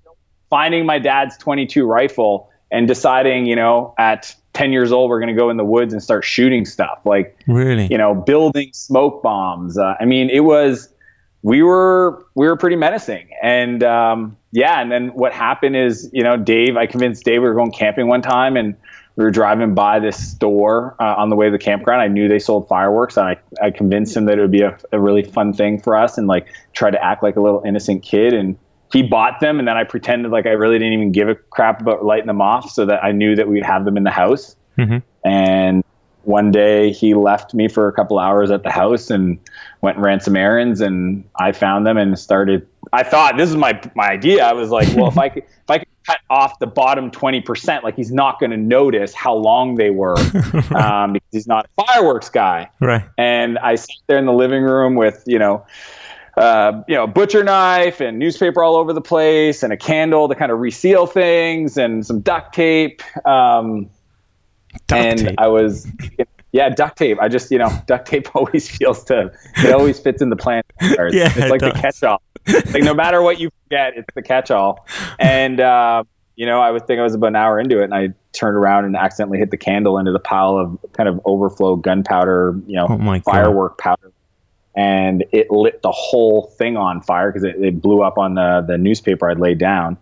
finding 0.51 0.85
my 0.85 0.99
dad's 0.99 1.39
22 1.39 1.87
rifle 1.87 2.51
and 2.71 2.87
deciding, 2.87 3.47
you 3.47 3.57
know, 3.57 3.95
at 3.99 4.35
10 4.61 4.73
years 4.73 4.93
old, 4.93 5.09
we're 5.09 5.21
going 5.21 5.35
to 5.35 5.41
go 5.41 5.49
in 5.49 5.57
the 5.57 5.65
woods 5.65 5.95
and 5.95 6.03
start 6.03 6.23
shooting 6.23 6.67
stuff. 6.67 7.01
Like, 7.07 7.35
Really? 7.47 7.87
you 7.91 7.97
know, 7.97 8.15
building 8.15 8.71
smoke 8.75 9.23
bombs. 9.23 9.79
Uh, 9.79 9.95
I 9.99 10.05
mean, 10.05 10.29
it 10.29 10.41
was, 10.41 10.93
we 11.43 11.63
were, 11.63 12.27
we 12.35 12.47
were 12.47 12.57
pretty 12.57 12.77
menacing. 12.77 13.31
And, 13.43 13.83
um, 13.83 14.37
yeah. 14.53 14.83
And 14.83 14.93
then 14.93 15.09
what 15.15 15.33
happened 15.33 15.77
is, 15.77 16.11
you 16.13 16.23
know, 16.23 16.37
Dave, 16.37 16.77
I 16.77 16.85
convinced 16.85 17.25
Dave 17.25 17.41
we 17.41 17.49
were 17.49 17.55
going 17.55 17.73
camping 17.73 18.07
one 18.07 18.21
time 18.21 18.59
and 18.59 18.77
we 19.17 19.25
were 19.25 19.31
driving 19.31 19.75
by 19.75 19.99
this 19.99 20.31
store 20.31 20.95
uh, 21.01 21.15
on 21.17 21.31
the 21.31 21.37
way 21.37 21.47
to 21.47 21.53
the 21.53 21.59
campground. 21.59 22.03
I 22.03 22.09
knew 22.09 22.29
they 22.29 22.39
sold 22.39 22.69
fireworks, 22.69 23.17
and 23.17 23.27
I, 23.29 23.37
I 23.63 23.71
convinced 23.71 24.17
him 24.17 24.27
that 24.27 24.39
it 24.39 24.41
would 24.41 24.51
be 24.51 24.63
a, 24.63 24.79
a 24.93 25.01
really 25.01 25.23
fun 25.23 25.53
thing 25.53 25.81
for 25.81 25.97
us, 25.97 26.17
and 26.17 26.27
like 26.27 26.47
try 26.73 26.91
to 26.91 27.03
act 27.03 27.23
like 27.23 27.37
a 27.37 27.41
little 27.41 27.63
innocent 27.67 28.03
kid. 28.03 28.33
And 28.33 28.57
he 28.93 29.03
bought 29.03 29.41
them, 29.41 29.59
and 29.59 29.69
then 29.69 29.77
I 29.77 29.85
pretended 29.85 30.33
like 30.33 30.47
I 30.47 30.51
really 30.51 30.79
didn't 30.79 30.95
even 30.95 31.13
give 31.13 31.29
a 31.29 31.35
crap 31.35 31.81
about 31.81 32.05
lighting 32.05 32.27
them 32.27 32.41
off, 32.41 32.71
so 32.71 32.85
that 32.87 33.03
I 33.05 33.13
knew 33.13 33.37
that 33.37 33.49
we'd 33.49 33.65
have 33.65 33.85
them 33.85 33.97
in 33.97 34.05
the 34.05 34.11
house. 34.11 34.57
Mhm. 34.79 35.03
And 35.25 35.85
one 36.25 36.51
day 36.51 36.93
he 36.93 37.15
left 37.15 37.55
me 37.55 37.69
for 37.69 37.89
a 37.89 37.93
couple 37.93 38.19
hours 38.19 38.51
at 38.51 38.63
the 38.63 38.71
house 38.71 39.11
and 39.11 39.39
went 39.81 39.97
and 39.97 40.05
ran 40.05 40.21
some 40.21 40.37
errands, 40.37 40.81
and 40.81 41.25
I 41.39 41.53
found 41.53 41.87
them 41.87 41.97
and 41.97 42.19
started. 42.19 42.67
I 42.93 43.03
thought 43.03 43.37
this 43.37 43.49
is 43.49 43.57
my 43.57 43.81
my 43.95 44.09
idea. 44.09 44.45
I 44.45 44.53
was 44.53 44.71
like, 44.71 44.89
well, 44.97 45.09
if 45.09 45.19
I 45.19 45.29
could 45.29 45.45
if 45.45 45.71
I 45.71 45.79
could 45.79 45.89
cut 46.07 46.19
off 46.29 46.59
the 46.59 46.67
bottom 46.67 47.11
twenty 47.11 47.41
percent, 47.41 47.85
like 47.85 47.95
he's 47.95 48.13
not 48.13 48.41
going 48.41 48.51
to 48.51 48.57
notice 48.57 49.15
how 49.15 49.35
long 49.35 49.77
they 49.77 49.91
were 49.91 50.19
um, 50.75 51.13
because 51.13 51.29
he's 51.31 51.47
not 51.47 51.67
a 51.67 51.85
fireworks 51.85 52.29
guy. 52.29 52.69
Right. 52.81 53.05
And 53.17 53.59
I 53.59 53.77
sat 53.77 53.97
there 54.09 54.19
in 54.19 54.27
the 54.27 54.33
living 54.33 54.63
room 54.63 54.97
with 54.97 55.23
you 55.27 55.39
know. 55.39 55.65
Uh, 56.41 56.83
you 56.89 56.95
know, 56.95 57.07
butcher 57.07 57.45
knife 57.45 58.01
and 58.01 58.19
newspaper 58.19 58.63
all 58.65 58.77
over 58.77 58.93
the 58.93 59.01
place, 59.01 59.63
and 59.63 59.73
a 59.73 59.77
candle 59.77 60.29
to 60.29 60.35
kind 60.35 60.51
of 60.51 60.59
reseal 60.59 61.07
things, 61.07 61.77
and 61.77 62.07
some 62.07 62.21
duct 62.21 62.55
tape. 62.55 63.03
Um, 63.27 63.91
Duct 64.87 65.03
and 65.03 65.19
tape. 65.19 65.35
I 65.39 65.49
was, 65.49 65.87
yeah, 66.53 66.69
duct 66.69 66.97
tape. 66.97 67.19
I 67.21 67.29
just, 67.29 67.51
you 67.51 67.59
know, 67.59 67.71
duct 67.87 68.07
tape 68.07 68.35
always 68.35 68.69
feels 68.71 69.05
to, 69.05 69.33
it 69.57 69.73
always 69.73 69.99
fits 69.99 70.23
in 70.23 70.31
the 70.31 70.37
plan. 70.37 70.63
Yeah, 70.81 71.27
it's 71.27 71.37
it 71.37 71.51
like 71.51 71.61
the 71.61 71.73
catch-all. 71.73 72.23
like 72.73 72.83
no 72.83 72.95
matter 72.95 73.21
what 73.21 73.39
you 73.39 73.51
get, 73.71 73.97
it's 73.97 74.09
the 74.15 74.23
catch-all. 74.23 74.87
And 75.19 75.61
uh, 75.61 76.05
you 76.37 76.47
know, 76.47 76.61
I 76.61 76.71
would 76.71 76.87
think 76.87 77.01
I 77.01 77.03
was 77.03 77.15
about 77.15 77.29
an 77.29 77.37
hour 77.37 77.61
into 77.61 77.81
it, 77.81 77.85
and 77.85 77.95
I 77.95 78.15
turned 78.33 78.57
around 78.57 78.87
and 78.87 78.97
accidentally 78.97 79.39
hit 79.39 79.51
the 79.51 79.59
candle 79.59 79.99
into 79.99 80.11
the 80.11 80.19
pile 80.19 80.57
of 80.57 80.79
kind 80.95 81.09
of 81.09 81.21
overflow 81.27 81.77
gunpowder, 81.77 82.59
you 82.67 82.77
know, 82.77 82.87
Oh 82.89 83.21
firework 83.21 83.77
powder. 83.77 84.13
And 84.77 85.25
it 85.33 85.51
lit 85.51 85.83
the 85.83 85.91
whole 85.91 86.43
thing 86.57 86.77
on 86.77 87.01
fire 87.01 87.33
because 87.33 87.45
it, 87.45 87.57
it 87.63 87.83
blew 87.83 88.03
up 88.03 88.19
on 88.19 88.35
the, 88.35 88.65
the 88.67 88.79
newspaper 88.79 89.31
I'd 89.31 89.41
laid 89.41 89.59
down 89.59 89.99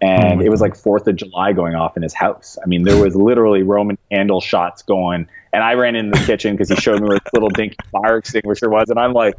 and 0.00 0.40
Oh 0.40 0.44
it 0.44 0.50
was 0.50 0.60
like 0.60 0.76
Fourth 0.76 1.06
of 1.06 1.16
July 1.16 1.52
going 1.52 1.74
off 1.74 1.96
in 1.96 2.02
his 2.02 2.12
house. 2.12 2.58
I 2.62 2.66
mean, 2.66 2.82
there 2.82 3.02
was 3.02 3.16
literally 3.16 3.62
Roman 3.62 3.96
candle 4.10 4.40
shots 4.40 4.82
going, 4.82 5.28
and 5.52 5.62
I 5.62 5.74
ran 5.74 5.96
into 5.96 6.18
the 6.18 6.26
kitchen 6.26 6.54
because 6.54 6.68
he 6.68 6.76
showed 6.76 7.00
me 7.00 7.08
where 7.08 7.18
this 7.18 7.32
little 7.32 7.48
dinky 7.48 7.76
fire 7.90 8.18
extinguisher 8.18 8.68
was, 8.68 8.90
and 8.90 8.98
I'm 8.98 9.12
like, 9.12 9.34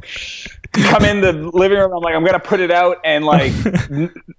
come 0.72 1.04
in 1.04 1.20
the 1.20 1.32
living 1.32 1.78
room. 1.78 1.92
I'm 1.92 2.02
like, 2.02 2.14
I'm 2.14 2.24
gonna 2.24 2.40
put 2.40 2.60
it 2.60 2.70
out, 2.70 2.98
and 3.04 3.24
like, 3.24 3.52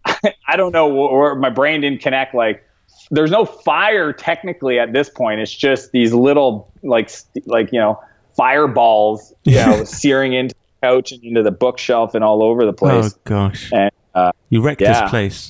I 0.48 0.58
don't 0.58 0.74
know, 0.74 0.92
or 0.92 1.36
my 1.36 1.50
brain 1.50 1.82
didn't 1.82 2.02
connect. 2.02 2.36
Like, 2.36 2.66
there's 3.12 3.32
no 3.32 3.46
fire 3.46 4.12
technically 4.12 4.78
at 4.78 4.92
this 4.92 5.10
point. 5.10 5.40
It's 5.40 5.56
just 5.56 5.92
these 5.92 6.14
little 6.14 6.72
like 6.84 7.10
st- 7.10 7.48
like 7.48 7.72
you 7.72 7.80
know 7.80 8.02
fireballs, 8.40 9.34
you 9.44 9.56
know, 9.56 9.84
searing 9.84 10.32
into 10.34 10.56
the 10.56 10.88
couch 10.88 11.12
and 11.12 11.22
into 11.24 11.44
the 11.44 11.52
bookshelf 11.52 12.16
and 12.16 12.24
all 12.24 12.42
over 12.42 12.66
the 12.66 12.72
place 12.74 13.14
Oh 13.14 13.20
gosh. 13.26 13.70
and 13.74 13.92
Uh, 14.16 14.32
you 14.50 14.62
wrecked 14.62 14.80
yeah. 14.82 15.02
this 15.02 15.10
place. 15.10 15.50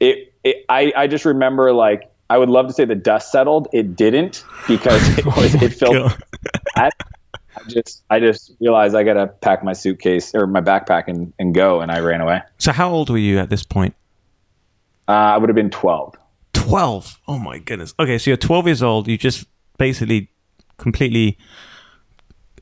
it, 0.00 0.32
it 0.42 0.64
I, 0.68 0.92
I 0.96 1.06
just 1.06 1.24
remember 1.24 1.72
like 1.72 2.10
I 2.30 2.38
would 2.38 2.48
love 2.48 2.66
to 2.68 2.72
say 2.72 2.86
the 2.86 2.94
dust 2.94 3.30
settled. 3.30 3.68
It 3.72 3.94
didn't 3.94 4.42
because 4.66 5.18
it 5.18 5.26
was 5.26 5.54
it 5.62 5.74
felt 5.74 6.18
bad. 6.74 6.92
I 7.54 7.68
just 7.68 8.02
I 8.08 8.18
just 8.18 8.52
realized 8.60 8.94
I 8.94 9.02
gotta 9.04 9.26
pack 9.26 9.62
my 9.62 9.74
suitcase 9.74 10.34
or 10.34 10.46
my 10.46 10.62
backpack 10.62 11.04
and, 11.08 11.32
and 11.38 11.54
go 11.54 11.80
and 11.82 11.92
I 11.92 12.00
ran 12.00 12.20
away. 12.22 12.40
So 12.58 12.72
how 12.72 12.90
old 12.90 13.10
were 13.10 13.18
you 13.18 13.38
at 13.38 13.50
this 13.50 13.62
point? 13.64 13.94
Uh, 15.08 15.12
I 15.12 15.36
would 15.36 15.48
have 15.50 15.56
been 15.56 15.70
twelve. 15.70 16.14
12. 16.54 17.18
Oh 17.28 17.38
my 17.38 17.58
goodness. 17.58 17.92
Okay, 17.98 18.18
so 18.18 18.30
you're 18.30 18.36
12 18.36 18.66
years 18.66 18.82
old. 18.82 19.08
You 19.08 19.18
just 19.18 19.46
basically 19.78 20.30
completely 20.78 21.38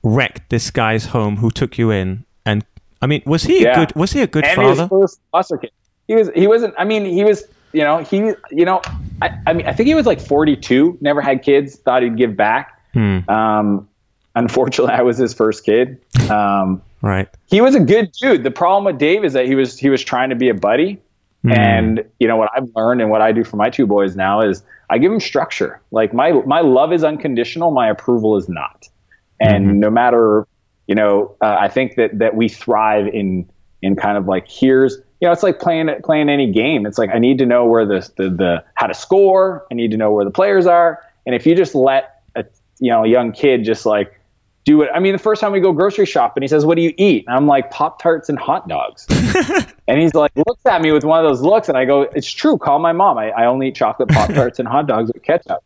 wrecked 0.02 0.49
this 0.50 0.71
guy's 0.71 1.07
home 1.07 1.37
who 1.37 1.50
took 1.50 1.79
you 1.79 1.90
in. 1.90 2.25
And 2.47 2.64
I 3.02 3.07
mean, 3.07 3.23
was 3.26 3.43
he 3.45 3.64
a 3.64 3.75
good 3.75 3.95
was 3.97 4.12
he 4.12 4.23
a 4.23 4.26
good 4.26 4.45
and 4.45 4.57
father? 4.57 4.88
first 4.88 5.21
foster 5.31 5.59
kid. 5.59 5.71
He 6.09 6.14
was 6.14 6.31
he 6.35 6.47
wasn't 6.47 6.75
I 6.79 6.85
mean 6.85 7.05
he 7.05 7.23
was 7.25 7.45
you 7.73 7.83
know 7.85 7.99
he 7.99 8.19
you 8.50 8.64
know 8.64 8.81
I, 9.23 9.31
I 9.47 9.52
mean 9.52 9.67
I 9.67 9.73
think 9.73 9.87
he 9.87 9.95
was 9.95 10.07
like 10.07 10.21
42 10.21 10.99
never 11.00 11.21
had 11.21 11.43
kids 11.43 11.76
thought 11.76 12.02
he'd 12.02 12.17
give 12.17 12.37
back 12.37 12.76
Hmm, 12.93 13.19
um 13.31 13.88
unfortunately 14.35 14.93
I 14.95 15.02
was 15.02 15.17
his 15.19 15.33
first 15.33 15.64
kid 15.64 16.00
um 16.29 16.83
right. 17.02 17.29
he 17.47 17.61
was 17.61 17.76
a 17.76 17.81
good 17.81 18.11
dude 18.21 18.43
the 18.43 18.50
problem 18.50 18.85
with 18.85 18.99
Dave 18.99 19.23
is 19.25 19.35
that 19.35 19.47
he 19.47 19.55
was 19.55 19.79
he 19.79 19.88
was 19.88 20.02
trying 20.02 20.31
to 20.31 20.37
be 20.37 20.49
a 20.49 20.55
buddy 20.55 20.99
Hmm. 21.43 21.52
and 21.52 22.05
you 22.19 22.29
know 22.29 22.37
what 22.37 22.50
I've 22.55 22.69
learned 22.76 23.00
and 23.00 23.09
what 23.11 23.23
I 23.23 23.33
do 23.33 23.45
for 23.45 23.57
my 23.57 23.71
two 23.71 23.87
boys 23.87 24.14
now 24.14 24.43
is 24.43 24.62
I 24.90 24.99
give 24.99 25.11
them 25.11 25.20
structure. 25.20 25.80
Like 25.92 26.12
my 26.12 26.32
my 26.32 26.61
love 26.61 26.92
is 26.92 27.04
unconditional. 27.04 27.70
My 27.70 27.88
approval 27.88 28.37
is 28.37 28.49
not. 28.49 28.88
And 29.40 29.66
Mm-hmm. 29.66 29.80
no 29.80 29.90
matter 29.90 30.47
you 30.87 30.94
know 30.94 31.35
uh, 31.40 31.56
I 31.61 31.68
think 31.68 31.97
that 31.97 32.18
that 32.18 32.35
we 32.37 32.49
thrive 32.49 33.06
in 33.09 33.49
in 33.82 33.97
kind 33.97 34.18
of 34.18 34.26
like 34.28 34.47
here's 34.49 34.97
you 35.20 35.26
know 35.28 35.32
it's 35.32 35.42
like 35.42 35.61
playing 35.61 35.88
playing 36.04 36.28
any 36.28 36.50
game. 36.52 36.87
It's 36.87 36.99
like 36.99 37.11
I 37.14 37.18
need 37.18 37.38
to 37.38 37.47
know 37.47 37.64
where 37.64 37.87
the 37.87 38.11
the, 38.16 38.28
the 38.30 38.64
how 38.75 38.87
to 38.87 38.94
score. 38.94 39.66
I 39.70 39.75
need 39.75 39.90
to 39.92 39.97
know 39.97 40.12
where 40.12 40.25
the 40.25 40.30
players 40.30 40.66
are. 40.66 40.99
And 41.26 41.35
if 41.35 41.47
you 41.47 41.54
just 41.54 41.75
let 41.75 42.23
a 42.37 42.44
you 42.80 42.90
know 42.90 43.04
a 43.04 43.09
young 43.09 43.32
kid 43.32 43.64
just 43.64 43.87
like 43.87 44.20
do 44.64 44.83
it. 44.83 44.90
I 44.95 45.00
mean 45.00 45.12
the 45.12 45.19
first 45.19 45.40
time 45.40 45.52
we 45.52 45.61
go 45.61 45.73
grocery 45.73 46.07
shopping 46.07 46.43
he 46.43 46.49
says 46.49 46.64
what 46.67 46.76
do 46.76 46.83
you 46.83 46.93
eat? 46.97 47.25
And 47.26 47.37
I'm 47.37 47.47
like 47.47 47.71
pop 47.71 48.00
tarts 48.00 48.29
and 48.29 48.38
hot 48.38 48.69
dogs. 48.69 49.07
And 49.88 50.00
he's 50.00 50.14
like 50.14 50.31
looks 50.37 50.64
at 50.67 50.81
me 50.83 50.93
with 50.93 51.02
one 51.02 51.19
of 51.19 51.29
those 51.29 51.40
looks 51.40 51.69
and 51.69 51.76
I 51.76 51.85
go 51.85 52.02
it's 52.02 52.31
true. 52.31 52.57
Call 52.59 52.79
my 52.79 52.93
mom. 52.93 53.19
I, 53.19 53.31
I 53.31 53.47
only 53.47 53.69
eat 53.69 53.75
chocolate 53.75 54.09
pop 54.11 54.33
tarts 54.33 54.61
and 54.61 54.69
hot 54.69 54.87
dogs 54.87 55.11
with 55.12 55.23
ketchup. 55.25 55.64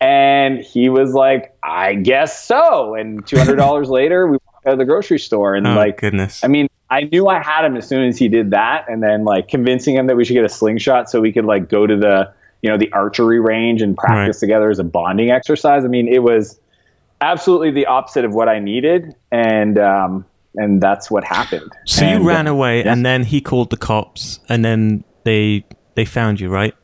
And 0.00 0.58
he 0.60 0.88
was 0.88 1.14
like 1.14 1.54
I 1.62 1.94
guess 1.94 2.44
so. 2.44 2.94
And 2.94 3.24
$200 3.24 3.86
later 3.88 4.26
we 4.26 4.38
walked 4.46 4.66
out 4.66 4.72
of 4.72 4.78
the 4.78 4.84
grocery 4.84 5.18
store 5.18 5.54
and 5.54 5.66
Oh 5.66 5.74
like 5.74 5.98
goodness. 6.00 6.42
I 6.42 6.48
mean, 6.48 6.68
I 6.90 7.02
knew 7.02 7.28
I 7.28 7.40
had 7.42 7.64
him 7.64 7.76
as 7.76 7.86
soon 7.88 8.06
as 8.08 8.18
he 8.18 8.28
did 8.28 8.50
that, 8.50 8.84
and 8.86 9.02
then 9.02 9.24
like 9.24 9.48
convincing 9.48 9.94
him 9.94 10.08
that 10.08 10.16
we 10.16 10.24
should 10.26 10.34
get 10.34 10.44
a 10.44 10.48
slingshot 10.48 11.08
so 11.08 11.20
we 11.22 11.32
could 11.32 11.46
like 11.46 11.68
go 11.70 11.86
to 11.86 11.96
the 11.96 12.30
you 12.62 12.68
know 12.70 12.76
the 12.76 12.92
archery 12.92 13.40
range 13.40 13.80
and 13.80 13.96
practice 13.96 14.36
Right. 14.36 14.40
together 14.40 14.70
as 14.70 14.78
a 14.78 14.84
bonding 14.84 15.30
exercise. 15.30 15.84
I 15.84 15.88
mean, 15.88 16.06
it 16.06 16.22
was 16.22 16.58
absolutely 17.22 17.70
the 17.70 17.86
opposite 17.86 18.24
of 18.24 18.34
what 18.34 18.48
I 18.48 18.58
needed, 18.58 19.14
and 19.30 19.78
um, 19.78 20.26
and 20.56 20.82
that's 20.82 21.10
what 21.10 21.24
happened. 21.24 21.72
so 21.86 22.04
And, 22.04 22.22
you 22.22 22.28
ran 22.28 22.46
uh, 22.46 22.52
away 22.52 22.84
and 22.84 23.06
then 23.06 23.24
he 23.24 23.40
called 23.40 23.70
the 23.70 23.76
cops 23.76 24.38
and 24.48 24.62
then 24.64 25.02
they 25.24 25.64
they 25.94 26.04
found 26.04 26.40
you, 26.40 26.50
right? 26.50 26.74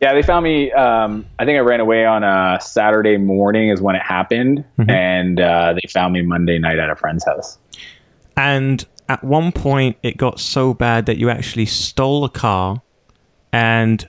Yeah, 0.00 0.14
they 0.14 0.22
found 0.22 0.42
me. 0.42 0.72
Um, 0.72 1.26
I 1.38 1.44
think 1.44 1.56
I 1.56 1.60
ran 1.60 1.78
away 1.78 2.04
on 2.04 2.24
a 2.24 2.58
Saturday 2.60 3.18
morning 3.18 3.70
is 3.70 3.80
when 3.80 3.94
it 3.94 4.02
happened, 4.02 4.64
Mm-hmm. 4.78 4.90
and 4.90 5.40
uh, 5.40 5.74
they 5.74 5.88
found 5.88 6.12
me 6.12 6.22
Monday 6.22 6.58
night 6.58 6.80
at 6.80 6.90
a 6.90 6.96
friend's 6.96 7.24
house. 7.24 7.56
And 8.36 8.84
at 9.08 9.22
one 9.22 9.52
point, 9.52 9.96
it 10.02 10.16
got 10.16 10.40
so 10.40 10.74
bad 10.74 11.06
that 11.06 11.18
you 11.18 11.30
actually 11.30 11.66
stole 11.66 12.24
a 12.24 12.28
car 12.28 12.82
and 13.52 14.08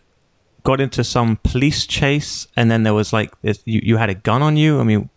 got 0.64 0.82
into 0.82 1.04
some 1.04 1.38
police 1.44 1.86
chase. 1.86 2.48
And 2.56 2.72
then 2.72 2.82
there 2.82 2.96
was 2.96 3.14
like 3.14 3.40
this, 3.42 3.62
you, 3.66 3.82
you 3.84 3.98
had 3.98 4.10
a 4.10 4.16
gun 4.16 4.42
on 4.42 4.58
you. 4.58 4.80
I 4.80 4.84
mean, 4.84 5.10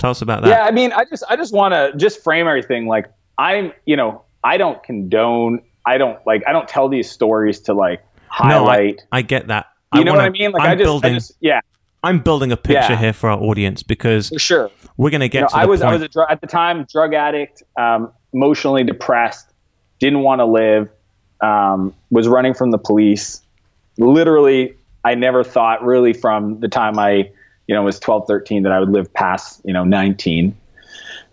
tell 0.00 0.10
us 0.10 0.22
about 0.22 0.42
that. 0.42 0.48
Yeah, 0.48 0.64
I 0.64 0.70
mean, 0.72 0.92
I 0.92 1.04
just 1.04 1.22
I 1.28 1.36
just 1.36 1.52
want 1.54 1.72
to 1.74 1.92
just 1.96 2.22
frame 2.24 2.46
everything 2.48 2.86
like 2.88 3.06
I'm, 3.38 3.72
you 3.86 3.96
know, 3.96 4.22
I 4.42 4.56
don't 4.56 4.82
condone, 4.82 5.60
I 5.86 5.98
don't 5.98 6.18
like, 6.26 6.42
I 6.48 6.52
don't 6.52 6.66
tell 6.68 6.88
these 6.88 7.10
stories 7.10 7.60
to 7.62 7.74
like 7.74 8.02
highlight. 8.28 8.96
no, 8.96 9.02
I. 9.12 9.18
I 9.18 9.22
get 9.22 9.46
that. 9.48 9.66
you 9.94 10.04
know 10.04 10.12
wanna- 10.12 10.22
what 10.24 10.26
I 10.26 10.30
mean? 10.30 10.50
Like 10.52 10.62
I'm 10.62 10.70
I 10.70 10.74
just, 10.74 10.84
building, 10.84 11.10
I 11.12 11.14
just, 11.14 11.32
yeah, 11.40 11.60
I'm 12.02 12.18
building 12.20 12.50
a 12.52 12.56
picture 12.56 12.92
Yeah. 12.92 12.96
here 12.98 13.12
for 13.12 13.30
our 13.30 13.38
audience 13.38 13.82
because 13.82 14.28
for 14.30 14.38
sure. 14.38 14.70
we're 14.96 15.10
going 15.10 15.20
to 15.20 15.28
get 15.28 15.38
You 15.38 15.42
know, 15.42 15.48
to 15.48 15.54
the 15.54 15.60
I 15.60 15.64
was 15.66 15.80
point. 15.80 15.90
I 15.90 15.92
was 15.94 16.02
a 16.02 16.08
dr- 16.08 16.30
at 16.30 16.40
the 16.40 16.46
time 16.46 16.86
drug 16.90 17.12
addict, 17.14 17.62
um, 17.78 18.10
emotionally 18.32 18.84
depressed, 18.84 19.48
didn't 19.98 20.20
want 20.20 20.38
to 20.40 20.46
live, 20.46 20.88
um, 21.42 21.94
was 22.10 22.26
running 22.28 22.54
from 22.54 22.70
the 22.70 22.78
police. 22.78 23.42
Literally, 23.98 24.74
I 25.04 25.14
never 25.14 25.42
thought 25.44 25.84
really 25.84 26.12
from 26.12 26.60
the 26.60 26.68
time 26.68 26.98
I, 26.98 27.30
you 27.70 27.76
know, 27.76 27.84
was 27.84 28.00
12, 28.00 28.26
13 28.26 28.64
that 28.64 28.72
I 28.72 28.80
would 28.80 28.90
live 28.90 29.14
past, 29.14 29.60
you 29.64 29.72
know, 29.72 29.84
19. 29.84 30.56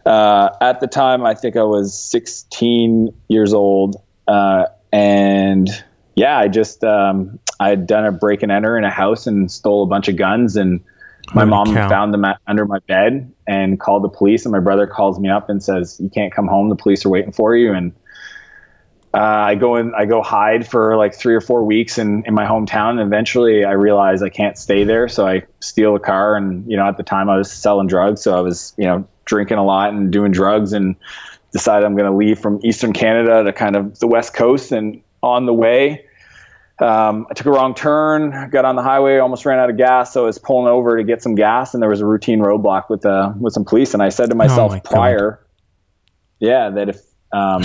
Uh, 0.06 0.50
at 0.62 0.80
the 0.82 0.86
time, 0.86 1.26
I 1.26 1.34
think 1.34 1.56
I 1.56 1.64
was 1.64 2.00
16 2.00 3.12
years 3.28 3.56
old, 3.56 3.96
uh, 4.28 4.68
and 4.94 5.68
yeah, 6.16 6.38
I 6.38 6.48
just 6.48 6.84
um, 6.84 7.40
I 7.60 7.70
had 7.70 7.88
done 7.88 8.06
a 8.06 8.12
break 8.12 8.44
and 8.44 8.52
enter 8.52 8.78
in 8.78 8.84
a 8.84 8.92
house 8.92 9.26
and 9.26 9.52
stole 9.52 9.82
a 9.82 9.88
bunch 9.88 10.10
of 10.10 10.16
guns, 10.16 10.56
and 10.56 10.80
my 11.34 11.42
Holy 11.42 11.50
mom 11.50 11.74
cow. 11.74 11.90
found 11.90 12.14
them 12.14 12.24
at, 12.24 12.38
under 12.46 12.68
my 12.68 12.78
bed 12.88 13.34
and 13.48 13.80
called 13.80 14.04
the 14.04 14.10
police. 14.10 14.46
And 14.46 14.52
my 14.52 14.60
brother 14.60 14.86
calls 14.86 15.20
me 15.20 15.30
up 15.30 15.50
and 15.50 15.64
says, 15.64 16.00
"You 16.00 16.10
can't 16.10 16.32
come 16.32 16.48
home. 16.48 16.70
The 16.70 16.76
police 16.76 17.04
are 17.04 17.10
waiting 17.10 17.32
for 17.32 17.56
you." 17.56 17.74
And 17.74 17.94
uh, 19.18 19.20
I 19.20 19.56
go 19.56 19.78
in, 19.78 19.94
I 19.96 20.06
go 20.06 20.22
hide 20.22 20.68
for 20.68 20.96
like 20.96 21.16
three 21.16 21.34
or 21.34 21.42
four 21.42 21.64
weeks 21.64 21.98
in, 21.98 22.24
in 22.28 22.36
my 22.36 22.46
hometown. 22.46 22.92
And 22.92 23.00
eventually, 23.00 23.66
I 23.66 23.72
realize 23.72 24.22
I 24.22 24.30
can't 24.30 24.60
stay 24.60 24.84
there, 24.84 25.08
so 25.08 25.26
I 25.26 25.42
steal 25.60 25.96
a 25.96 26.00
car. 26.00 26.36
And 26.36 26.70
you 26.70 26.78
know, 26.78 26.86
at 26.86 26.98
the 26.98 27.04
time, 27.04 27.28
I 27.28 27.36
was 27.36 27.52
selling 27.52 27.88
drugs, 27.88 28.22
so 28.22 28.38
I 28.38 28.42
was 28.42 28.76
you 28.78 28.86
know 28.86 29.08
drinking 29.26 29.58
a 29.58 29.66
lot 29.66 29.92
and 29.92 30.12
doing 30.12 30.32
drugs, 30.32 30.72
and 30.72 30.96
decided 31.52 31.84
I'm 31.84 31.96
going 31.96 32.12
to 32.12 32.16
leave 32.16 32.38
from 32.38 32.60
Eastern 32.64 32.94
Canada 32.94 33.44
to 33.44 33.52
kind 33.52 33.76
of 33.76 33.98
the 33.98 34.06
West 34.06 34.36
Coast. 34.36 34.72
And 34.72 35.02
on 35.24 35.48
the 35.48 35.54
way, 35.54 36.06
um, 36.78 37.26
I 37.32 37.34
took 37.34 37.48
a 37.48 37.52
wrong 37.52 37.74
turn, 37.74 38.52
got 38.52 38.66
on 38.66 38.76
the 38.76 38.84
highway, 38.84 39.18
almost 39.18 39.48
ran 39.48 39.58
out 39.58 39.72
of 39.72 39.78
gas. 39.78 40.14
So 40.14 40.24
I 40.24 40.26
was 40.28 40.38
pulling 40.38 40.68
over 40.68 40.96
to 40.96 41.04
get 41.04 41.24
some 41.24 41.34
gas, 41.34 41.74
and 41.74 41.82
there 41.82 41.90
was 41.90 42.02
a 42.02 42.06
routine 42.06 42.40
roadblock 42.40 42.92
with 42.92 43.04
uh, 43.04 43.34
with 43.40 43.54
some 43.54 43.66
police. 43.66 43.96
And 43.96 44.04
I 44.04 44.10
said 44.10 44.30
to 44.30 44.36
myself 44.36 44.70
Oh 44.72 44.76
my 44.76 44.80
God. 44.82 44.92
prior, 44.92 45.48
yeah, 46.40 46.70
that 46.70 46.90
if 46.90 47.02
um, 47.32 47.64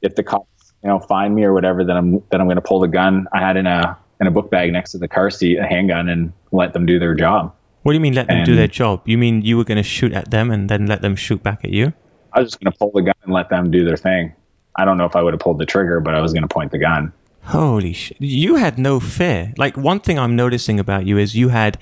if 0.00 0.14
the 0.14 0.22
cops 0.22 0.46
you 0.82 0.88
know 0.88 1.00
find 1.00 1.34
me 1.34 1.44
or 1.44 1.52
whatever, 1.52 1.84
then 1.84 1.96
I'm 1.96 2.12
that 2.30 2.40
I'm 2.40 2.46
going 2.46 2.56
to 2.56 2.62
pull 2.62 2.80
the 2.80 2.88
gun 2.88 3.26
I 3.32 3.40
had 3.40 3.56
in 3.56 3.66
a 3.66 3.96
in 4.20 4.26
a 4.26 4.30
book 4.30 4.50
bag 4.50 4.72
next 4.72 4.92
to 4.92 4.98
the 4.98 5.08
car 5.08 5.30
seat, 5.30 5.58
a 5.58 5.66
handgun, 5.66 6.08
and 6.08 6.32
let 6.52 6.72
them 6.72 6.86
do 6.86 6.98
their 6.98 7.14
job. 7.14 7.54
What 7.82 7.92
do 7.92 7.96
you 7.96 8.00
mean 8.00 8.14
let 8.14 8.26
them 8.26 8.44
do 8.44 8.56
their 8.56 8.66
job? 8.66 9.02
You 9.06 9.16
mean 9.16 9.42
you 9.42 9.56
were 9.56 9.64
going 9.64 9.76
to 9.76 9.82
shoot 9.84 10.12
at 10.12 10.30
them 10.30 10.50
and 10.50 10.68
then 10.68 10.86
let 10.86 11.02
them 11.02 11.14
shoot 11.14 11.42
back 11.42 11.64
at 11.64 11.70
you? 11.70 11.92
I 12.32 12.40
was 12.40 12.50
just 12.50 12.60
going 12.60 12.72
to 12.72 12.78
pull 12.78 12.90
the 12.92 13.02
gun 13.02 13.14
and 13.22 13.32
let 13.32 13.48
them 13.48 13.70
do 13.70 13.84
their 13.84 13.96
thing. 13.96 14.34
I 14.74 14.84
don't 14.84 14.98
know 14.98 15.04
if 15.04 15.14
I 15.14 15.22
would 15.22 15.32
have 15.34 15.40
pulled 15.40 15.58
the 15.58 15.66
trigger, 15.66 16.00
but 16.00 16.14
I 16.14 16.20
was 16.20 16.32
going 16.32 16.42
to 16.42 16.48
point 16.48 16.72
the 16.72 16.78
gun. 16.78 17.12
Holy 17.44 17.92
shit. 17.92 18.20
You 18.20 18.56
had 18.56 18.76
no 18.76 18.98
fear. 18.98 19.54
Like, 19.56 19.76
one 19.76 20.00
thing 20.00 20.18
I'm 20.18 20.34
noticing 20.34 20.80
about 20.80 21.06
you 21.06 21.16
is 21.16 21.36
you 21.36 21.50
had 21.50 21.78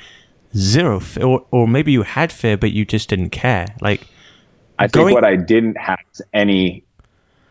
zero 0.54 1.00
fear, 1.00 1.24
or, 1.24 1.46
or 1.50 1.66
maybe 1.66 1.90
you 1.90 2.02
had 2.02 2.30
fear, 2.30 2.56
but 2.58 2.72
you 2.72 2.84
just 2.84 3.08
didn't 3.08 3.30
care. 3.30 3.68
Like, 3.80 4.06
I 4.78 4.84
think 4.84 4.92
Going- 4.92 5.14
what 5.14 5.24
I 5.24 5.36
didn't 5.36 5.78
have 5.78 6.00
is 6.12 6.20
any 6.34 6.83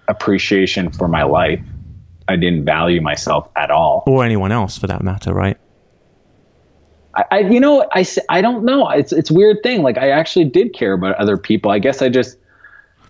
appreciation 0.07 0.91
for 0.91 1.07
my 1.07 1.23
life. 1.23 1.59
I 2.27 2.35
didn't 2.37 2.63
value 2.65 3.01
myself 3.01 3.49
at 3.55 3.69
all. 3.69 4.03
or 4.07 4.23
anyone 4.23 4.51
else 4.51 4.77
for 4.77 4.87
that 4.87 5.03
matter, 5.03 5.33
right? 5.33 5.57
I, 7.15 7.23
I 7.31 7.39
you 7.39 7.59
know, 7.59 7.85
I, 7.91 8.05
I 8.29 8.41
don't 8.41 8.63
know. 8.63 8.89
It's 8.89 9.11
it's 9.11 9.29
a 9.29 9.33
weird 9.33 9.57
thing. 9.63 9.83
Like 9.83 9.97
I 9.97 10.09
actually 10.09 10.45
did 10.45 10.73
care 10.73 10.93
about 10.93 11.15
other 11.15 11.37
people. 11.37 11.71
I 11.71 11.79
guess 11.79 12.01
I 12.01 12.09
just 12.09 12.37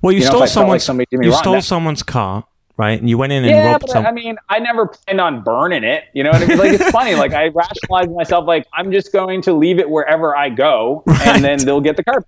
Well, 0.01 0.11
you, 0.11 0.19
You 0.19 0.25
stole 0.25 0.43
if 0.43 0.49
I 0.49 0.53
felt 0.53 0.67
like 0.69 0.81
someone's 0.81 0.83
somebody 0.83 1.07
you 1.11 1.33
stole 1.33 1.53
that- 1.53 1.63
someone's 1.63 2.03
car, 2.03 2.43
right? 2.75 2.99
And 2.99 3.07
you 3.07 3.17
went 3.17 3.31
in 3.33 3.43
and 3.43 3.51
yeah. 3.51 3.71
robbed 3.71 3.89
some. 3.89 4.05
I 4.05 4.11
mean, 4.11 4.37
I 4.49 4.59
never 4.59 4.87
planned 4.87 5.21
on 5.21 5.43
burning 5.43 5.83
it. 5.83 6.05
You 6.13 6.23
know 6.23 6.31
what 6.31 6.41
I 6.41 6.45
mean? 6.47 6.57
Like 6.57 6.71
it's 6.73 6.89
funny. 6.89 7.13
Like 7.23 7.33
I 7.33 7.49
rationalized 7.49 8.11
myself. 8.11 8.47
Like 8.47 8.65
I'm 8.73 8.91
just 8.91 9.13
going 9.13 9.41
to 9.43 9.53
leave 9.53 9.77
it 9.79 9.89
wherever 9.89 10.35
I 10.35 10.49
go, 10.49 11.03
and 11.07 11.43
then 11.43 11.59
they'll 11.59 11.81
get 11.81 11.97
the 11.97 12.03
car. 12.03 12.25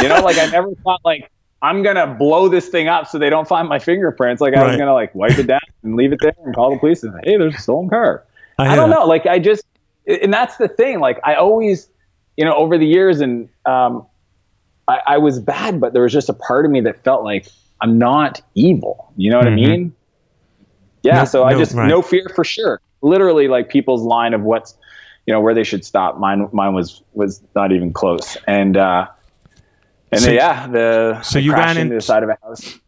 you 0.00 0.08
know, 0.08 0.20
like 0.20 0.36
I 0.38 0.46
never 0.50 0.70
thought 0.84 1.00
like. 1.04 1.30
I'm 1.62 1.82
gonna 1.82 2.08
blow 2.08 2.48
this 2.48 2.68
thing 2.68 2.88
up 2.88 3.06
so 3.06 3.18
they 3.18 3.30
don't 3.30 3.46
find 3.46 3.68
my 3.68 3.78
fingerprints. 3.78 4.40
Like 4.40 4.54
I 4.54 4.62
was 4.62 4.70
Right. 4.72 4.78
gonna 4.78 4.94
like 4.94 5.14
wipe 5.14 5.38
it 5.38 5.46
down 5.46 5.60
and 5.84 5.94
leave 5.96 6.12
it 6.12 6.18
there 6.20 6.34
and 6.44 6.54
call 6.54 6.70
the 6.72 6.78
police 6.78 7.02
and 7.04 7.12
say, 7.14 7.20
hey, 7.30 7.36
there's 7.38 7.54
a 7.54 7.58
stolen 7.58 7.88
car. 7.88 8.24
I 8.58 8.72
I, 8.72 8.76
don't 8.76 8.90
know. 8.90 9.04
Like 9.06 9.26
I 9.26 9.38
just, 9.38 9.64
and 10.06 10.32
that's 10.34 10.56
the 10.56 10.68
thing. 10.68 10.98
Like 11.00 11.20
I 11.24 11.34
always, 11.36 11.88
you 12.36 12.44
know, 12.44 12.54
over 12.54 12.76
the 12.76 12.86
years, 12.86 13.20
and 13.20 13.48
um, 13.64 14.04
I, 14.88 14.98
I 15.06 15.18
was 15.18 15.38
bad, 15.38 15.80
but 15.80 15.92
there 15.92 16.02
was 16.02 16.12
just 16.12 16.28
a 16.28 16.32
part 16.34 16.64
of 16.64 16.70
me 16.72 16.80
that 16.82 17.02
felt 17.04 17.22
like 17.24 17.46
I'm 17.80 17.96
not 17.98 18.40
evil. 18.54 19.12
You 19.16 19.30
know 19.30 19.38
what 19.38 19.46
Mhm. 19.46 19.52
I 19.52 19.54
mean? 19.54 19.94
Yeah. 21.02 21.18
No- 21.18 21.24
so 21.24 21.44
I 21.44 21.52
no, 21.52 21.58
just 21.58 21.74
right. 21.74 21.88
no 21.88 22.02
fear 22.02 22.26
for 22.34 22.44
sure. 22.44 22.80
Literally, 23.02 23.48
like 23.48 23.68
people's 23.68 24.02
line 24.02 24.34
of 24.34 24.42
what's, 24.42 24.76
you 25.26 25.32
know, 25.32 25.40
where 25.40 25.54
they 25.54 25.64
should 25.64 25.84
stop. 25.84 26.18
Mine, 26.18 26.48
mine 26.52 26.74
was 26.74 27.02
was 27.12 27.40
not 27.54 27.72
even 27.72 27.92
close. 27.92 28.36
And 28.46 28.76
uh, 28.76 29.06
and 30.12 30.20
So- 30.20 30.26
then, 30.26 30.34
yeah, 30.36 30.66
the 30.68 31.22
so 31.22 31.38
you 31.38 31.52
ran 31.52 31.76
into 31.78 31.94
the 31.96 32.00
side 32.00 32.22
of 32.22 32.28
a 32.28 32.36
house. 32.42 32.78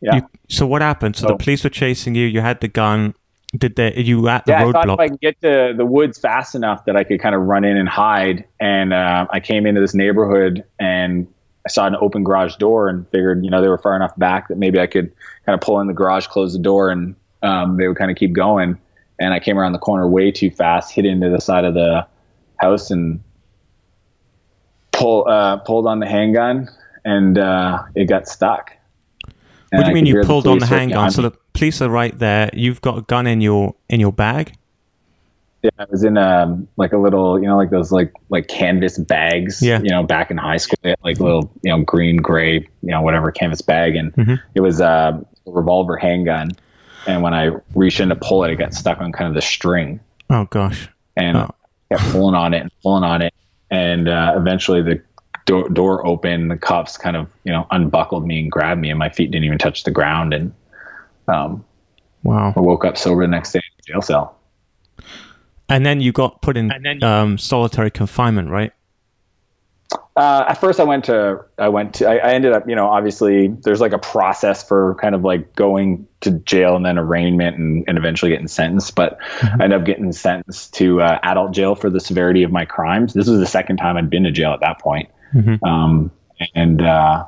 yeah. 0.00 0.16
You, 0.16 0.22
so 0.48 0.66
what 0.66 0.82
happened? 0.82 1.16
So, 1.16 1.26
So- 1.26 1.32
the 1.34 1.36
police 1.36 1.62
were 1.62 1.70
chasing 1.70 2.14
you. 2.14 2.26
You 2.26 2.40
had 2.40 2.60
the 2.60 2.68
gun. 2.68 3.14
Did 3.56 3.74
they? 3.76 3.92
You 3.96 4.28
at 4.28 4.46
the 4.46 4.52
yeah, 4.52 4.66
I 4.68 4.72
thought 4.72 4.88
if? 4.88 4.98
I 5.00 5.08
could 5.08 5.20
get 5.20 5.40
to 5.42 5.74
the 5.76 5.84
woods 5.84 6.18
fast 6.18 6.54
enough 6.54 6.84
that 6.84 6.96
I 6.96 7.02
could 7.02 7.20
kind 7.20 7.34
of 7.34 7.42
run 7.42 7.64
in 7.64 7.76
and 7.76 7.88
hide. 7.88 8.44
And 8.60 8.92
uh, 8.92 9.26
I 9.30 9.40
came 9.40 9.66
into 9.66 9.80
this 9.80 9.92
neighborhood 9.92 10.64
and 10.78 11.26
I 11.66 11.68
saw 11.68 11.86
an 11.88 11.96
open 12.00 12.22
garage 12.22 12.54
door 12.56 12.88
and 12.88 13.06
figured, 13.08 13.44
you 13.44 13.50
know, 13.50 13.60
they 13.60 13.66
were 13.68 13.76
far 13.78 13.96
enough 13.96 14.16
back 14.16 14.46
that 14.48 14.56
maybe 14.56 14.78
I 14.78 14.86
could 14.86 15.12
kind 15.46 15.54
of 15.54 15.60
pull 15.60 15.80
in 15.80 15.88
the 15.88 15.92
garage, 15.92 16.28
close 16.28 16.52
the 16.52 16.60
door, 16.60 16.90
and 16.90 17.16
um, 17.42 17.76
they 17.76 17.88
would 17.88 17.96
kind 17.96 18.10
of 18.10 18.16
keep 18.16 18.32
going. 18.32 18.78
And 19.18 19.34
I 19.34 19.40
came 19.40 19.58
around 19.58 19.72
the 19.72 19.78
corner 19.80 20.06
way 20.08 20.30
too 20.30 20.50
fast, 20.52 20.92
hit 20.92 21.04
into 21.04 21.28
the 21.28 21.40
side 21.40 21.64
of 21.64 21.74
the 21.74 22.06
house, 22.58 22.90
and 22.92 23.20
pull 25.00 25.26
uh, 25.28 25.56
pulled 25.58 25.86
on 25.86 26.00
the 26.00 26.06
handgun, 26.06 26.68
and 27.04 27.38
uh, 27.38 27.82
it 27.94 28.06
got 28.06 28.28
stuck. 28.28 28.72
And 29.72 29.78
what 29.78 29.84
do 29.84 29.84
I 29.84 29.88
you 29.88 29.94
mean 29.94 30.06
you 30.06 30.14
hear 30.14 30.22
the 30.22 30.26
pulled 30.28 30.46
on 30.46 30.58
the 30.58 30.66
handgun? 30.66 31.10
So 31.10 31.22
the 31.22 31.30
police 31.52 31.80
are 31.80 31.88
right 31.88 32.16
there. 32.18 32.50
You've 32.52 32.80
got 32.80 32.98
a 32.98 33.02
gun 33.02 33.26
in 33.26 33.40
your 33.40 33.74
in 33.88 34.00
your 34.00 34.12
bag. 34.12 34.54
Yeah, 35.62 35.70
I 35.78 35.84
was 35.90 36.04
in 36.04 36.16
um 36.16 36.66
like 36.76 36.92
a 36.92 36.96
little, 36.96 37.38
you 37.38 37.46
know, 37.46 37.56
like 37.56 37.70
those 37.70 37.92
like 37.92 38.12
like 38.30 38.48
canvas 38.48 38.98
bags. 38.98 39.62
Yeah. 39.62 39.80
You 39.82 39.90
know, 39.90 40.02
back 40.02 40.30
in 40.30 40.38
high 40.38 40.56
school, 40.56 40.78
they 40.82 40.90
had, 40.90 40.98
like 41.04 41.20
little, 41.20 41.50
you 41.62 41.70
know, 41.70 41.84
green, 41.84 42.16
gray, 42.16 42.54
you 42.54 42.90
know, 42.90 43.02
whatever 43.02 43.30
canvas 43.30 43.60
bag, 43.60 43.94
and 43.96 44.12
Mhm. 44.14 44.40
it 44.54 44.60
was 44.60 44.80
uh, 44.80 45.20
a 45.46 45.50
revolver 45.50 45.96
handgun. 45.96 46.52
And 47.06 47.22
when 47.22 47.34
I 47.34 47.50
reached 47.74 48.00
in 48.00 48.08
to 48.08 48.16
pull 48.16 48.44
it, 48.44 48.50
it 48.52 48.56
got 48.56 48.74
stuck 48.74 49.00
on 49.00 49.12
kind 49.12 49.28
of 49.28 49.34
the 49.34 49.40
string, 49.42 50.00
Oh 50.30 50.46
gosh. 50.46 50.88
and 51.16 51.36
Oh. 51.36 51.50
kept 51.92 52.10
pulling 52.10 52.34
on 52.34 52.54
it 52.54 52.60
and 52.62 52.70
pulling 52.82 53.04
on 53.04 53.20
it, 53.22 53.32
and 53.70 54.08
uh, 54.08 54.34
eventually 54.36 54.82
the 54.82 55.02
door, 55.46 55.68
door 55.68 56.06
opened. 56.06 56.50
The 56.50 56.56
cops 56.56 56.96
kind 56.96 57.16
of, 57.16 57.28
you 57.44 57.52
know, 57.52 57.66
unbuckled 57.70 58.26
me 58.26 58.40
and 58.40 58.50
grabbed 58.50 58.80
me, 58.80 58.90
and 58.90 58.98
my 58.98 59.08
feet 59.08 59.30
didn't 59.30 59.44
even 59.44 59.58
touch 59.58 59.84
the 59.84 59.90
ground, 59.90 60.34
and 60.34 60.52
um, 61.28 61.64
Wow. 62.22 62.52
I 62.56 62.60
woke 62.60 62.84
up 62.84 62.98
sober 62.98 63.22
the 63.22 63.28
next 63.28 63.52
day 63.52 63.58
in 63.60 63.62
a 63.78 63.92
jail 63.92 64.02
cell. 64.02 64.36
And 65.68 65.86
then 65.86 66.00
you 66.00 66.12
got 66.12 66.42
put 66.42 66.56
in 66.56 66.70
um, 67.02 67.38
solitary 67.38 67.90
confinement, 67.90 68.50
right? 68.50 68.72
Uh, 70.16 70.44
at 70.48 70.54
first, 70.54 70.78
I 70.80 70.84
went 70.84 71.04
to 71.06 71.44
I 71.58 71.68
went 71.68 71.94
to 71.94 72.08
I, 72.08 72.16
I 72.16 72.32
ended 72.32 72.52
up 72.52 72.68
you 72.68 72.76
know 72.76 72.86
obviously 72.88 73.48
there's 73.48 73.80
like 73.80 73.92
a 73.92 73.98
process 73.98 74.66
for 74.66 74.94
kind 74.96 75.14
of 75.14 75.22
like 75.24 75.54
going 75.56 76.06
to 76.20 76.32
jail 76.32 76.76
and 76.76 76.84
then 76.84 76.98
arraignment 76.98 77.56
and, 77.56 77.84
and 77.88 77.96
eventually 77.98 78.30
getting 78.30 78.48
sentenced. 78.48 78.94
But 78.94 79.18
I 79.42 79.64
ended 79.64 79.72
up 79.80 79.84
getting 79.86 80.12
sentenced 80.12 80.74
to 80.74 81.00
uh, 81.00 81.18
adult 81.22 81.52
jail 81.52 81.74
for 81.74 81.90
the 81.90 82.00
severity 82.00 82.42
of 82.42 82.52
my 82.52 82.64
crimes. 82.64 83.14
This 83.14 83.28
was 83.28 83.38
the 83.40 83.46
second 83.46 83.78
time 83.78 83.96
I'd 83.96 84.10
been 84.10 84.24
to 84.24 84.30
jail 84.30 84.52
at 84.52 84.60
that 84.60 84.78
point. 84.78 85.08
Mhm. 85.34 85.62
Um, 85.66 86.10
and 86.54 86.82
uh, 86.82 87.24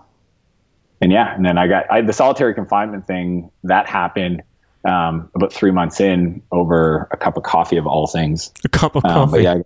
and 1.01 1.11
yeah, 1.13 1.35
and 1.35 1.45
then 1.45 1.59
I 1.59 1.67
got 1.69 1.91
I, 1.91 2.01
the 2.03 2.13
solitary 2.13 2.55
confinement 2.55 3.07
thing 3.07 3.51
that 3.65 3.87
happened 3.89 4.43
um, 4.85 5.31
about 5.35 5.53
three 5.53 5.71
months 5.71 6.01
in 6.01 6.43
over 6.51 7.09
a 7.13 7.17
cup 7.17 7.37
of 7.37 7.45
coffee 7.45 7.77
of 7.77 7.87
all 7.87 8.07
things. 8.07 8.51
A 8.65 8.69
cup 8.69 8.97
of 8.97 9.05
Um, 9.05 9.29
coffee. 9.31 9.43
yeah, 9.45 9.59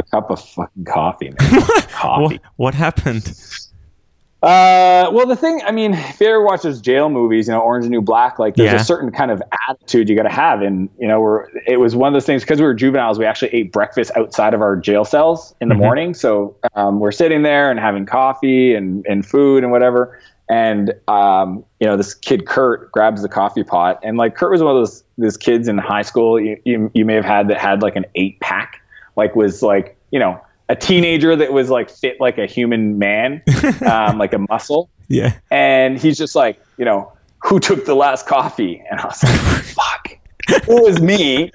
a 0.00 0.10
cup 0.10 0.30
of 0.30 0.40
fucking 0.42 0.84
coffee, 0.84 1.30
man. 1.38 1.62
coffee. 1.92 2.36
what, 2.36 2.40
what 2.56 2.74
happened? 2.74 3.32
Uh, 4.42 5.10
well, 5.12 5.26
the 5.26 5.36
thing, 5.36 5.60
I 5.66 5.70
mean, 5.70 5.92
if 5.92 6.18
you 6.18 6.26
ever 6.28 6.42
watch 6.42 6.62
those 6.62 6.80
jail 6.80 7.10
movies, 7.10 7.46
you 7.46 7.52
know, 7.52 7.60
Orange 7.60 7.84
and 7.84 7.90
New 7.92 8.00
Black, 8.00 8.38
like 8.38 8.56
there's 8.56 8.72
Yeah. 8.72 8.80
a 8.80 8.84
certain 8.84 9.10
kind 9.12 9.30
of 9.30 9.42
attitude 9.68 10.08
you 10.08 10.16
got 10.16 10.22
to 10.22 10.30
have. 10.30 10.62
And, 10.62 10.88
you 10.98 11.06
know, 11.06 11.20
we're, 11.20 11.46
it 11.66 11.78
was 11.78 11.94
one 11.94 12.08
of 12.08 12.14
those 12.14 12.24
things 12.24 12.42
because 12.42 12.58
we 12.58 12.64
were 12.66 12.72
juveniles, 12.72 13.18
we 13.18 13.26
actually 13.26 13.52
ate 13.54 13.70
breakfast 13.70 14.10
outside 14.16 14.54
of 14.54 14.62
our 14.62 14.76
jail 14.76 15.04
cells 15.04 15.54
in 15.60 15.68
the 15.68 15.74
Mhm. 15.74 15.78
morning. 15.78 16.14
So 16.14 16.56
um, 16.74 17.00
we're 17.00 17.12
sitting 17.12 17.42
there 17.42 17.70
and 17.70 17.78
having 17.78 18.06
coffee 18.06 18.74
and, 18.74 19.04
and 19.06 19.26
food 19.26 19.62
and 19.62 19.70
whatever. 19.72 20.18
And, 20.48 20.94
um, 21.06 21.62
you 21.78 21.86
know, 21.86 21.98
this 21.98 22.14
kid, 22.14 22.46
Kurt, 22.46 22.90
grabs 22.92 23.20
the 23.20 23.28
coffee 23.28 23.62
pot. 23.62 24.00
And 24.02 24.16
like 24.16 24.36
Kurt 24.36 24.50
was 24.50 24.62
one 24.62 24.74
of 24.74 24.80
those, 24.80 25.04
those 25.18 25.36
kids 25.36 25.68
in 25.68 25.76
high 25.76 26.00
school 26.02 26.40
you, 26.40 26.58
you, 26.64 26.90
you 26.94 27.04
may 27.04 27.14
have 27.14 27.26
had 27.26 27.48
that 27.48 27.58
had 27.58 27.82
like 27.82 27.94
an 27.94 28.06
eight 28.14 28.40
pack, 28.40 28.79
like 29.20 29.36
was 29.36 29.62
like, 29.62 29.96
you 30.10 30.18
know, 30.18 30.40
a 30.70 30.74
teenager 30.76 31.36
that 31.36 31.52
was 31.52 31.68
like 31.68 31.90
fit 31.90 32.18
like 32.20 32.38
a 32.38 32.46
human 32.46 32.98
man, 32.98 33.42
um, 33.86 34.18
like 34.18 34.32
a 34.32 34.38
muscle. 34.48 34.88
Yeah. 35.08 35.34
And 35.50 35.98
he's 35.98 36.16
just 36.16 36.34
like, 36.34 36.58
you 36.78 36.84
know, 36.84 37.12
who 37.44 37.60
took 37.60 37.84
the 37.84 37.94
last 37.94 38.26
coffee? 38.26 38.82
And 38.90 38.98
I 39.00 39.04
was 39.06 39.22
like, 39.22 39.38
fuck, 39.78 40.18
it 40.48 40.64
was 40.68 41.00
me. 41.00 41.52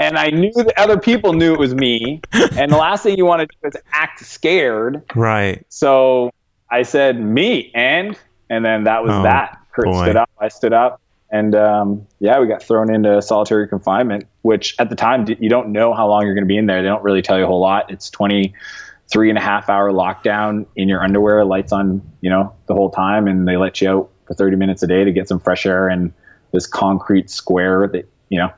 And 0.00 0.18
I 0.18 0.30
knew 0.30 0.50
that 0.54 0.72
other 0.76 0.98
people 0.98 1.32
knew 1.34 1.52
it 1.52 1.58
was 1.60 1.74
me. 1.74 2.20
And 2.32 2.72
the 2.72 2.76
last 2.76 3.02
thing 3.04 3.16
you 3.16 3.24
want 3.26 3.40
to 3.40 3.46
do 3.46 3.68
is 3.68 3.76
act 3.92 4.24
scared. 4.24 5.02
Right. 5.14 5.64
So 5.68 6.32
I 6.70 6.82
said, 6.82 7.20
me. 7.20 7.70
And, 7.74 8.18
and 8.50 8.64
then 8.64 8.84
that 8.84 9.04
was 9.04 9.12
Oh, 9.12 9.22
that. 9.22 9.58
Kurt 9.72 9.84
boy. 9.84 10.02
stood 10.04 10.16
up. 10.16 10.30
I 10.40 10.48
stood 10.48 10.72
up. 10.72 11.00
And 11.32 11.54
um, 11.54 12.06
yeah, 12.20 12.38
we 12.38 12.46
got 12.46 12.62
thrown 12.62 12.94
into 12.94 13.20
solitary 13.22 13.66
confinement, 13.66 14.26
which 14.42 14.76
at 14.78 14.90
the 14.90 14.94
time 14.94 15.26
you 15.40 15.48
don't 15.48 15.72
know 15.72 15.94
how 15.94 16.06
long 16.06 16.26
you're 16.26 16.34
going 16.34 16.44
to 16.44 16.48
be 16.48 16.58
in 16.58 16.66
there. 16.66 16.82
They 16.82 16.88
don't 16.88 17.02
really 17.02 17.22
tell 17.22 17.38
you 17.38 17.44
a 17.44 17.46
whole 17.46 17.60
lot. 17.60 17.90
It's 17.90 18.10
23 18.10 19.30
and 19.30 19.38
a 19.38 19.40
half 19.40 19.70
hour 19.70 19.90
lockdown 19.92 20.66
in 20.76 20.90
your 20.90 21.02
underwear, 21.02 21.42
lights 21.46 21.72
on, 21.72 22.02
you 22.20 22.28
know, 22.28 22.54
the 22.66 22.74
whole 22.74 22.90
time. 22.90 23.26
And 23.26 23.48
they 23.48 23.56
let 23.56 23.80
you 23.80 23.88
out 23.88 24.10
for 24.26 24.34
30 24.34 24.56
minutes 24.56 24.82
a 24.82 24.86
day 24.86 25.04
to 25.04 25.10
get 25.10 25.26
some 25.26 25.40
fresh 25.40 25.64
air 25.64 25.88
in 25.88 26.12
this 26.52 26.66
concrete 26.66 27.30
square 27.30 27.88
that, 27.94 28.06
you 28.28 28.38
know, 28.38 28.52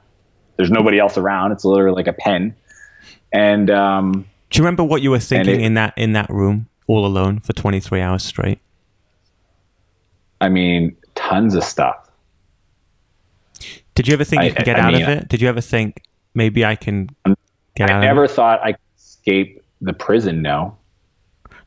there's 0.56 0.70
nobody 0.72 0.98
else 0.98 1.16
around. 1.16 1.52
It's 1.52 1.64
literally 1.64 1.94
like 1.94 2.08
a 2.08 2.12
pen. 2.12 2.56
And 3.32 3.70
um, 3.70 4.26
Do 4.50 4.58
you 4.58 4.64
remember 4.64 4.82
what 4.82 5.00
you 5.00 5.12
were 5.12 5.20
thinking 5.20 5.60
it- 5.60 5.64
in 5.64 5.74
that 5.74 5.94
in 5.96 6.12
that 6.14 6.28
room 6.28 6.68
all 6.88 7.06
alone 7.06 7.38
for 7.38 7.52
23 7.52 8.00
hours 8.00 8.24
straight? 8.24 8.58
I 10.40 10.48
mean, 10.48 10.96
tons 11.14 11.54
of 11.54 11.62
stuff. 11.62 12.03
Did 13.94 14.08
you 14.08 14.14
ever 14.14 14.24
think 14.24 14.42
I- 14.42 14.44
you 14.46 14.52
could 14.54 14.64
get 14.64 14.76
I 14.76 14.80
out 14.80 14.92
mean, 14.92 15.02
of 15.02 15.08
it? 15.08 15.28
Did 15.28 15.40
you 15.40 15.48
ever 15.48 15.60
think 15.60 16.02
maybe 16.34 16.64
I 16.64 16.74
can 16.76 17.08
get 17.76 17.90
out 17.90 18.02
I 18.02 18.06
never 18.06 18.26
thought 18.26 18.60
I 18.62 18.72
could 18.72 18.80
escape 18.96 19.62
the 19.80 19.92
prison. 19.92 20.42
No, 20.42 20.76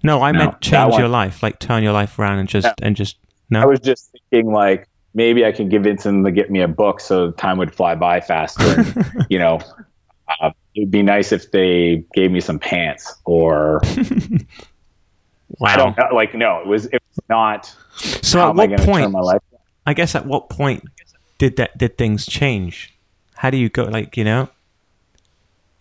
No, 0.04 0.22
I 0.22 0.32
No, 0.32 0.40
meant 0.40 0.62
change 0.62 0.96
your 0.96 1.08
life, 1.08 1.42
like 1.44 1.60
turn 1.60 1.84
your 1.84 1.94
life 1.94 2.18
around 2.20 2.40
and 2.40 2.50
just 2.50 2.66
No. 2.66 2.74
and 2.82 2.96
just 2.96 3.18
no. 3.50 3.62
I 3.62 3.66
was 3.66 3.80
just 3.80 4.12
thinking 4.32 4.52
like 4.52 4.88
maybe 5.14 5.46
I 5.46 5.52
could 5.52 5.70
convince 5.70 6.04
them 6.04 6.24
to 6.24 6.32
get 6.32 6.52
me 6.52 6.62
a 6.62 6.68
book 6.68 7.00
so 7.00 7.32
time 7.32 7.58
would 7.58 7.74
fly 7.74 7.96
by 7.96 8.20
faster. 8.22 8.82
And, 8.82 9.26
you 9.30 9.40
know, 9.40 9.60
uh, 10.42 10.52
it'd 10.76 10.92
be 10.92 11.02
nice 11.04 11.32
if 11.32 11.52
they 11.52 12.04
gave 12.14 12.32
me 12.32 12.40
some 12.42 12.60
pants 12.60 13.16
or 13.26 13.82
wow. 15.60 15.70
I 15.70 15.76
don't. 15.78 15.98
Like 16.14 16.34
no, 16.36 16.60
it 16.60 16.68
was 16.68 16.86
it 16.88 17.02
was 17.16 17.24
not. 17.30 17.76
so 17.96 18.42
at 18.50 18.56
what 18.56 18.68
going 18.68 18.70
to 18.72 18.78
turn 18.78 18.86
point? 18.86 19.12
my 19.12 19.20
life? 19.20 19.42
I 19.86 19.94
guess 19.94 20.16
at 20.16 20.26
what 20.26 20.50
point 20.50 20.84
did 21.38 21.56
that 21.58 21.78
did 21.78 21.98
things 21.98 22.26
change? 22.26 22.94
How 23.36 23.50
do 23.50 23.58
you 23.58 23.70
go? 23.70 23.84
Like 23.84 24.18
you 24.18 24.24
know? 24.24 24.50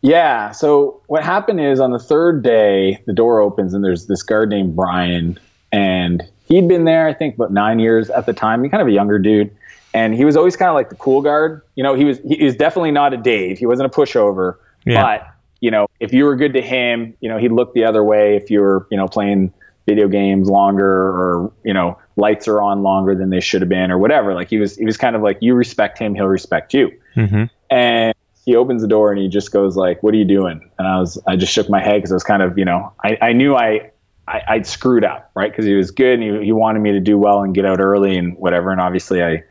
Yeah. 0.02 0.52
So 0.52 1.02
what 1.06 1.24
happened 1.24 1.60
is 1.60 1.80
on 1.80 1.90
the 1.90 1.98
third 1.98 2.42
day, 2.42 3.02
the 3.06 3.12
door 3.12 3.40
opens 3.40 3.74
and 3.74 3.82
there's 3.84 4.06
this 4.06 4.22
guard 4.22 4.50
named 4.50 4.76
Brian, 4.76 5.38
and 5.72 6.22
he'd 6.46 6.68
been 6.68 6.84
there 6.84 7.08
I 7.08 7.14
think 7.14 7.34
about 7.34 7.52
nine 7.52 7.78
years 7.78 8.10
at 8.10 8.26
the 8.26 8.32
time. 8.32 8.62
He 8.62 8.68
kind 8.68 8.82
of 8.82 8.88
a 8.88 8.92
younger 8.92 9.18
dude, 9.18 9.50
and 9.94 10.14
he 10.14 10.24
was 10.24 10.36
always 10.36 10.56
kind 10.56 10.68
of 10.68 10.74
like 10.74 10.90
the 10.90 10.96
cool 10.96 11.22
guard. 11.22 11.62
You 11.74 11.82
know, 11.82 11.94
he 11.94 12.04
was 12.04 12.18
he 12.20 12.44
was 12.44 12.56
definitely 12.56 12.92
not 12.92 13.14
a 13.14 13.16
Dave. 13.16 13.58
He 13.58 13.66
wasn't 13.66 13.92
a 13.92 13.96
pushover, 13.96 14.56
Yeah. 14.84 15.02
but 15.02 15.28
you 15.60 15.70
know, 15.70 15.86
if 16.00 16.12
you 16.12 16.24
were 16.26 16.36
good 16.36 16.52
to 16.52 16.60
him, 16.60 17.14
you 17.20 17.28
know, 17.30 17.38
he'd 17.38 17.50
look 17.52 17.72
the 17.72 17.84
other 17.84 18.04
way 18.04 18.36
if 18.36 18.50
you 18.50 18.60
were 18.60 18.86
you 18.90 18.96
know 18.96 19.08
playing 19.08 19.52
video 19.86 20.08
games 20.08 20.48
longer 20.50 20.86
or 20.86 21.52
you 21.64 21.72
know 21.72 21.98
lights 22.16 22.48
are 22.48 22.60
on 22.60 22.82
longer 22.82 23.14
than 23.14 23.30
they 23.30 23.40
should 23.40 23.60
have 23.62 23.68
been 23.68 23.90
or 23.90 23.98
whatever. 23.98 24.34
Like 24.34 24.48
he 24.48 24.58
was 24.58 24.76
he 24.76 24.84
was 24.84 24.96
kind 24.96 25.14
of 25.14 25.22
like 25.22 25.38
you 25.40 25.54
respect 25.54 25.98
him 25.98 26.14
he'll 26.14 26.26
respect 26.26 26.74
you. 26.74 26.92
Hmm 27.14 27.44
and 27.70 28.14
he 28.44 28.54
opens 28.54 28.82
the 28.82 28.88
door 28.88 29.10
and 29.10 29.20
he 29.20 29.28
just 29.28 29.52
goes 29.52 29.76
like 29.76 30.02
what 30.02 30.14
are 30.14 30.16
you 30.16 30.24
doing? 30.24 30.68
And 30.78 30.86
i 30.86 30.98
was 30.98 31.20
i 31.26 31.36
just 31.36 31.52
shook 31.52 31.68
my 31.68 31.80
head 31.80 31.96
because 31.96 32.12
i 32.12 32.14
was 32.14 32.24
kind 32.24 32.42
of 32.42 32.56
you 32.58 32.64
know 32.64 32.92
i, 33.04 33.18
I 33.20 33.32
knew 33.32 33.56
I, 33.56 33.90
I 34.28 34.42
i'd 34.48 34.66
screwed 34.66 35.04
up 35.04 35.30
right? 35.34 35.50
Because 35.50 35.64
he 35.64 35.74
was 35.74 35.90
good 35.90 36.20
and 36.20 36.22
he, 36.22 36.46
he 36.46 36.52
wanted 36.52 36.80
me 36.80 36.92
to 36.92 37.00
do 37.00 37.18
well 37.18 37.42
and 37.42 37.54
get 37.54 37.64
out 37.64 37.80
early 37.80 38.16
and 38.16 38.36
whatever. 38.38 38.70
And 38.70 38.80
obviously 38.80 39.22
i 39.22 39.42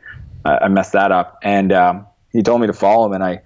i 0.44 0.68
messed 0.68 0.92
that 0.92 1.10
up. 1.10 1.38
And 1.42 1.72
um, 1.72 2.06
he 2.32 2.42
told 2.42 2.60
me 2.60 2.66
to 2.68 2.72
follow 2.72 3.06
him 3.06 3.12
and 3.12 3.24
i 3.24 3.40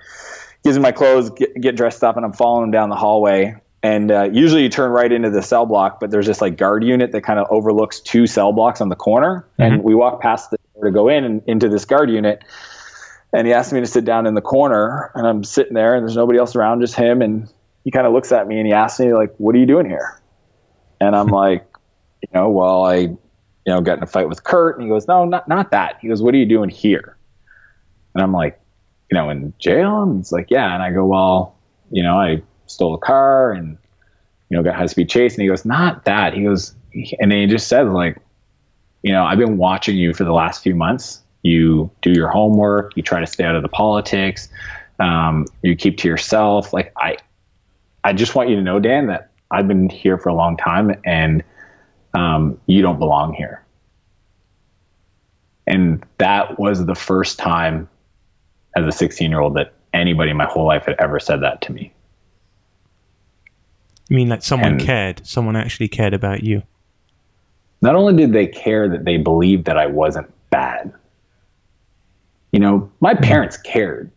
gives 0.62 0.76
me 0.76 0.83
my 0.83 0.92
clothes 0.92 1.30
get, 1.30 1.59
get 1.61 1.76
dressed 1.76 2.04
up 2.04 2.16
and 2.16 2.24
i'm 2.24 2.33
following 2.33 2.64
him 2.64 2.70
down 2.70 2.90
the 2.90 2.96
hallway 2.96 3.54
and 3.83 4.11
uh, 4.11 4.29
usually 4.31 4.62
you 4.62 4.69
turn 4.69 4.90
right 4.90 5.11
into 5.11 5.31
the 5.31 5.43
cell 5.43 5.64
block 5.64 6.01
but 6.01 6.11
there's 6.11 6.27
this 6.27 6.40
like 6.40 6.57
guard 6.57 6.85
unit 6.85 7.12
that 7.12 7.23
kind 7.23 7.38
of 7.38 7.47
overlooks 7.51 8.01
two 8.01 8.27
cell 8.27 8.53
blocks 8.53 8.81
on 8.81 8.88
the 8.88 8.97
corner. 8.97 9.47
And 9.59 9.83
we 9.83 9.95
walk 9.95 10.21
past 10.21 10.51
the 10.51 10.59
door 10.75 10.85
to 10.85 10.90
go 10.90 11.09
in 11.09 11.25
and 11.25 11.43
into 11.47 11.69
this 11.69 11.85
guard 11.85 12.11
unit. 12.11 12.45
And 13.33 13.47
he 13.47 13.53
asked 13.53 13.73
me 13.73 13.81
to 13.81 13.87
sit 13.87 14.05
down 14.05 14.27
in 14.27 14.35
the 14.35 14.43
corner 14.43 15.11
and 15.14 15.27
i'm 15.27 15.45
sitting 15.45 15.75
there 15.75 15.95
and 15.95 16.07
there's 16.07 16.16
nobody 16.16 16.38
else 16.38 16.55
around 16.55 16.81
just 16.81 16.95
him. 16.95 17.23
And 17.23 17.49
he 17.85 17.90
kind 17.90 18.07
of 18.07 18.12
looks 18.12 18.33
at 18.33 18.47
me 18.47 18.59
and 18.59 18.66
he 18.66 18.73
asks 18.73 19.01
me 19.01 19.14
like 19.14 19.35
what 19.38 19.55
are 19.55 19.59
you 19.59 19.66
doing 19.66 19.87
here? 19.87 20.21
And 21.01 21.16
i'm 21.16 21.29
like 21.43 21.66
you 22.23 22.29
know 22.35 22.51
well 22.51 22.85
i 22.85 22.97
you 22.97 23.19
know 23.66 23.81
got 23.81 23.97
in 23.97 24.03
a 24.03 24.07
fight 24.07 24.29
with 24.29 24.45
kurt. 24.45 24.77
And 24.77 24.85
he 24.85 24.90
goes 24.90 25.09
no 25.09 25.25
not, 25.25 25.49
not 25.49 25.71
that. 25.71 25.99
He 26.03 26.09
goes 26.09 26.23
what 26.23 26.35
are 26.35 26.38
you 26.38 26.47
doing 26.47 26.69
here? 26.69 27.16
And 28.14 28.23
i'm 28.23 28.33
like 28.33 28.61
you 29.11 29.16
know 29.16 29.31
in 29.31 29.55
jail? 29.59 30.03
And 30.03 30.19
he's 30.19 30.33
like 30.33 30.51
yeah. 30.51 30.75
And 30.75 30.83
i 30.83 30.90
go 30.90 31.07
well 31.07 31.57
you 31.90 32.03
know 32.03 32.16
i 32.16 32.43
stole 32.70 32.94
a 32.94 32.98
car 32.98 33.52
and 33.52 33.76
you 34.48 34.56
know 34.56 34.62
got 34.62 34.74
high 34.74 34.87
speed 34.87 35.09
chase 35.09 35.35
and 35.35 35.42
he 35.42 35.48
goes 35.48 35.64
not 35.64 36.04
that 36.04 36.35
he 36.35 36.44
goes 36.44 36.74
and 37.20 37.30
then 37.30 37.40
he 37.40 37.46
just 37.46 37.68
says 37.68 37.88
like 37.88 38.16
you 39.02 39.12
know, 39.12 39.24
I've 39.24 39.38
been 39.38 39.56
watching 39.56 39.96
you 39.96 40.12
for 40.12 40.24
the 40.24 40.33
last 40.33 40.62
few 40.62 40.74
months. 40.74 41.22
You 41.42 41.90
do 42.02 42.11
your 42.11 42.28
homework, 42.28 42.96
you 42.96 43.02
try 43.02 43.20
to 43.20 43.26
stay 43.26 43.44
out 43.44 43.54
of 43.54 43.62
the 43.62 43.68
politics, 43.68 44.48
um, 44.98 45.46
you 45.62 45.74
keep 45.74 45.96
to 45.98 46.09
yourself. 46.09 46.72
Like 46.72 46.92
I, 46.98 47.16
I 48.04 48.12
just 48.12 48.35
want 48.35 48.50
you 48.50 48.56
to 48.56 48.62
know, 48.62 48.78
Dan, 48.78 49.06
that 49.06 49.30
I've 49.50 49.66
been 49.66 49.88
here 49.88 50.18
for 50.18 50.28
a 50.28 50.35
long 50.35 50.56
time, 50.56 50.94
and 51.04 51.42
um, 52.14 52.61
you 52.66 52.83
don't 52.83 52.98
belong 52.98 53.33
here. 53.33 53.64
And 55.66 56.04
that 56.18 56.59
was 56.59 56.85
the 56.85 56.94
first 56.94 57.38
time 57.38 57.88
as 58.76 58.87
a 58.87 58.92
16 58.92 59.30
year 59.30 59.40
old 59.40 59.54
that 59.54 59.72
anybody 59.94 60.30
in 60.30 60.37
my 60.37 60.44
whole 60.44 60.66
life 60.66 60.85
had 60.85 60.96
ever 60.98 61.18
said 61.18 61.42
that 61.42 61.62
to 61.62 61.72
me. 61.72 61.92
You 64.11 64.16
mean 64.16 64.29
like 64.29 64.42
someone 64.42 64.73
and 64.73 64.81
cared? 64.81 65.25
Someone 65.25 65.55
actually 65.55 65.87
cared 65.88 66.14
about 66.14 66.42
you? 66.42 66.64
Not 67.81 67.94
only 67.94 68.14
did 68.14 68.33
they 68.33 68.49
care 68.49 68.88
that 68.88 69.05
they 69.05 69.16
believed 69.16 69.64
that 69.66 69.79
I 69.79 69.87
wasn't 69.87 70.31
bad, 70.51 70.92
you 72.53 72.59
know, 72.59 72.90
my 73.01 73.14
mm-hmm. 73.14 73.23
parents 73.23 73.57
cared, 73.57 74.11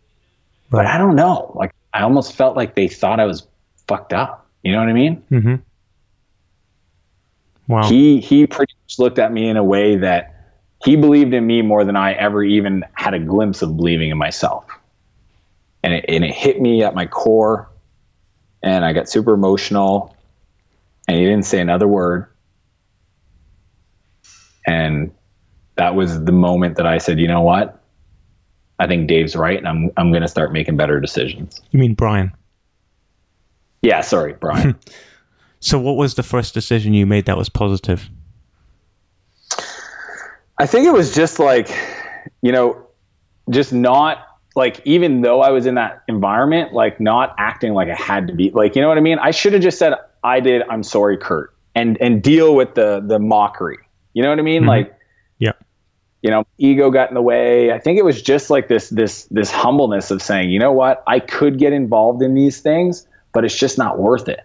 right. 0.70 0.82
but 0.82 0.86
I 0.86 0.98
don't 0.98 1.14
know. 1.14 1.52
Like, 1.54 1.72
I 1.94 2.02
almost 2.02 2.34
felt 2.34 2.56
like 2.56 2.74
they 2.74 2.88
thought 2.88 3.20
I 3.20 3.24
was 3.24 3.46
fucked 3.86 4.12
up. 4.12 4.46
You 4.64 4.72
know 4.72 4.80
what 4.80 4.88
I 4.88 4.92
mean? 4.92 5.22
Mm-hmm. 5.30 5.54
Wow. 7.68 7.88
He 7.88 8.20
he 8.20 8.46
pretty 8.46 8.74
much 8.82 8.98
looked 8.98 9.18
at 9.20 9.32
me 9.32 9.48
in 9.48 9.56
a 9.56 9.64
way 9.64 9.96
that 9.96 10.34
he 10.84 10.96
believed 10.96 11.32
in 11.32 11.46
me 11.46 11.62
more 11.62 11.84
than 11.84 11.96
I 11.96 12.14
ever 12.14 12.42
even 12.42 12.84
had 12.94 13.14
a 13.14 13.20
glimpse 13.20 13.62
of 13.62 13.76
believing 13.76 14.10
in 14.10 14.18
myself. 14.18 14.66
And 15.82 15.94
it, 15.94 16.04
and 16.08 16.24
it 16.24 16.34
hit 16.34 16.60
me 16.60 16.82
at 16.82 16.94
my 16.94 17.06
core 17.06 17.68
and 18.64 18.82
I 18.84 18.94
got 18.94 19.08
super 19.10 19.34
emotional 19.34 20.16
and 21.06 21.18
he 21.18 21.24
didn't 21.24 21.44
say 21.44 21.60
another 21.60 21.86
word. 21.86 22.26
And 24.66 25.12
that 25.76 25.94
was 25.94 26.24
the 26.24 26.32
moment 26.32 26.76
that 26.78 26.86
I 26.86 26.96
said, 26.96 27.20
you 27.20 27.28
know 27.28 27.42
what? 27.42 27.78
I 28.78 28.86
think 28.86 29.06
Dave's 29.06 29.36
right 29.36 29.58
and 29.58 29.68
I'm 29.68 29.90
I'm 29.96 30.12
gonna 30.12 30.28
start 30.28 30.50
making 30.52 30.76
better 30.76 30.98
decisions. 30.98 31.60
You 31.70 31.78
mean 31.78 31.94
Brian? 31.94 32.32
Yeah, 33.82 34.00
sorry, 34.00 34.32
Brian. 34.32 34.76
so 35.60 35.78
what 35.78 35.96
was 35.96 36.14
the 36.14 36.22
first 36.22 36.54
decision 36.54 36.94
you 36.94 37.04
made 37.04 37.26
that 37.26 37.36
was 37.36 37.50
positive? 37.50 38.08
I 40.58 40.66
think 40.66 40.86
it 40.86 40.92
was 40.92 41.14
just 41.14 41.38
like, 41.38 41.68
you 42.40 42.50
know, 42.50 42.86
just 43.50 43.74
not 43.74 44.23
like 44.54 44.80
even 44.84 45.22
though 45.22 45.40
I 45.40 45.50
was 45.50 45.66
in 45.66 45.74
that 45.74 46.02
environment, 46.08 46.72
like 46.72 47.00
not 47.00 47.34
acting 47.38 47.74
like 47.74 47.88
I 47.88 47.94
had 47.94 48.28
to 48.28 48.34
be 48.34 48.50
like, 48.50 48.76
you 48.76 48.82
know 48.82 48.88
what 48.88 48.98
I 48.98 49.00
mean? 49.00 49.18
I 49.18 49.30
should 49.30 49.52
have 49.52 49.62
just 49.62 49.78
said 49.78 49.94
I 50.22 50.40
did, 50.40 50.62
I'm 50.70 50.82
sorry, 50.82 51.16
Kurt, 51.18 51.54
and 51.74 52.00
and 52.00 52.22
deal 52.22 52.54
with 52.54 52.74
the 52.74 53.02
the 53.04 53.18
mockery. 53.18 53.78
You 54.12 54.22
know 54.22 54.30
what 54.30 54.38
I 54.38 54.42
mean? 54.42 54.62
Mm-hmm. 54.62 54.68
Like 54.68 54.96
Yeah. 55.38 55.52
You 56.22 56.30
know, 56.30 56.46
ego 56.58 56.90
got 56.90 57.08
in 57.10 57.14
the 57.14 57.22
way. 57.22 57.72
I 57.72 57.78
think 57.78 57.98
it 57.98 58.04
was 58.04 58.22
just 58.22 58.48
like 58.48 58.68
this 58.68 58.88
this 58.90 59.24
this 59.24 59.50
humbleness 59.50 60.10
of 60.10 60.22
saying, 60.22 60.50
you 60.50 60.58
know 60.58 60.72
what, 60.72 61.02
I 61.06 61.18
could 61.18 61.58
get 61.58 61.72
involved 61.72 62.22
in 62.22 62.34
these 62.34 62.60
things, 62.60 63.06
but 63.32 63.44
it's 63.44 63.58
just 63.58 63.76
not 63.76 63.98
worth 63.98 64.28
it. 64.28 64.40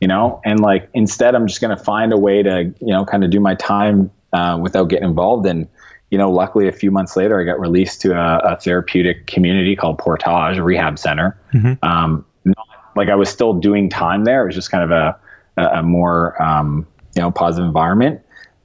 You 0.00 0.08
know, 0.08 0.40
and 0.44 0.60
like 0.60 0.90
instead 0.92 1.34
I'm 1.34 1.46
just 1.46 1.60
gonna 1.60 1.76
find 1.76 2.12
a 2.12 2.18
way 2.18 2.42
to, 2.42 2.74
you 2.80 2.92
know, 2.92 3.04
kind 3.04 3.24
of 3.24 3.30
do 3.30 3.40
my 3.40 3.54
time 3.54 4.10
uh, 4.34 4.58
without 4.60 4.88
getting 4.88 5.08
involved. 5.08 5.46
And 5.46 5.68
you 6.14 6.18
know, 6.18 6.30
luckily, 6.30 6.68
a 6.68 6.72
few 6.72 6.92
months 6.92 7.16
later, 7.16 7.40
I 7.40 7.44
got 7.44 7.58
released 7.58 8.00
to 8.02 8.12
a, 8.12 8.52
a 8.52 8.56
therapeutic 8.56 9.26
community 9.26 9.74
called 9.74 9.98
Portage, 9.98 10.60
rehab 10.60 10.96
center. 10.96 11.36
Mm-hmm. 11.52 11.84
Um, 11.84 12.24
not, 12.44 12.68
like 12.94 13.08
I 13.08 13.16
was 13.16 13.28
still 13.28 13.52
doing 13.52 13.90
time 13.90 14.22
there. 14.22 14.44
It 14.44 14.46
was 14.46 14.54
just 14.54 14.70
kind 14.70 14.84
of 14.84 14.92
a, 14.92 15.18
a, 15.56 15.78
a 15.78 15.82
more 15.82 16.40
um, 16.40 16.86
you 17.16 17.22
know 17.22 17.32
positive 17.32 17.66
environment, 17.66 18.20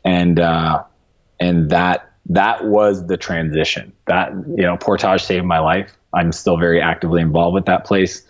and 0.05 0.39
uh, 0.39 0.83
and 1.39 1.71
that 1.71 2.11
that 2.27 2.65
was 2.65 3.07
the 3.07 3.17
transition. 3.17 3.93
That 4.05 4.31
you 4.55 4.61
know, 4.61 4.77
Portage 4.77 5.23
saved 5.23 5.43
my 5.43 5.57
life. 5.57 5.91
I'm 6.13 6.31
still 6.31 6.57
very 6.57 6.79
actively 6.79 7.19
involved 7.19 7.55
with 7.55 7.65
that 7.65 7.83
place. 7.83 8.23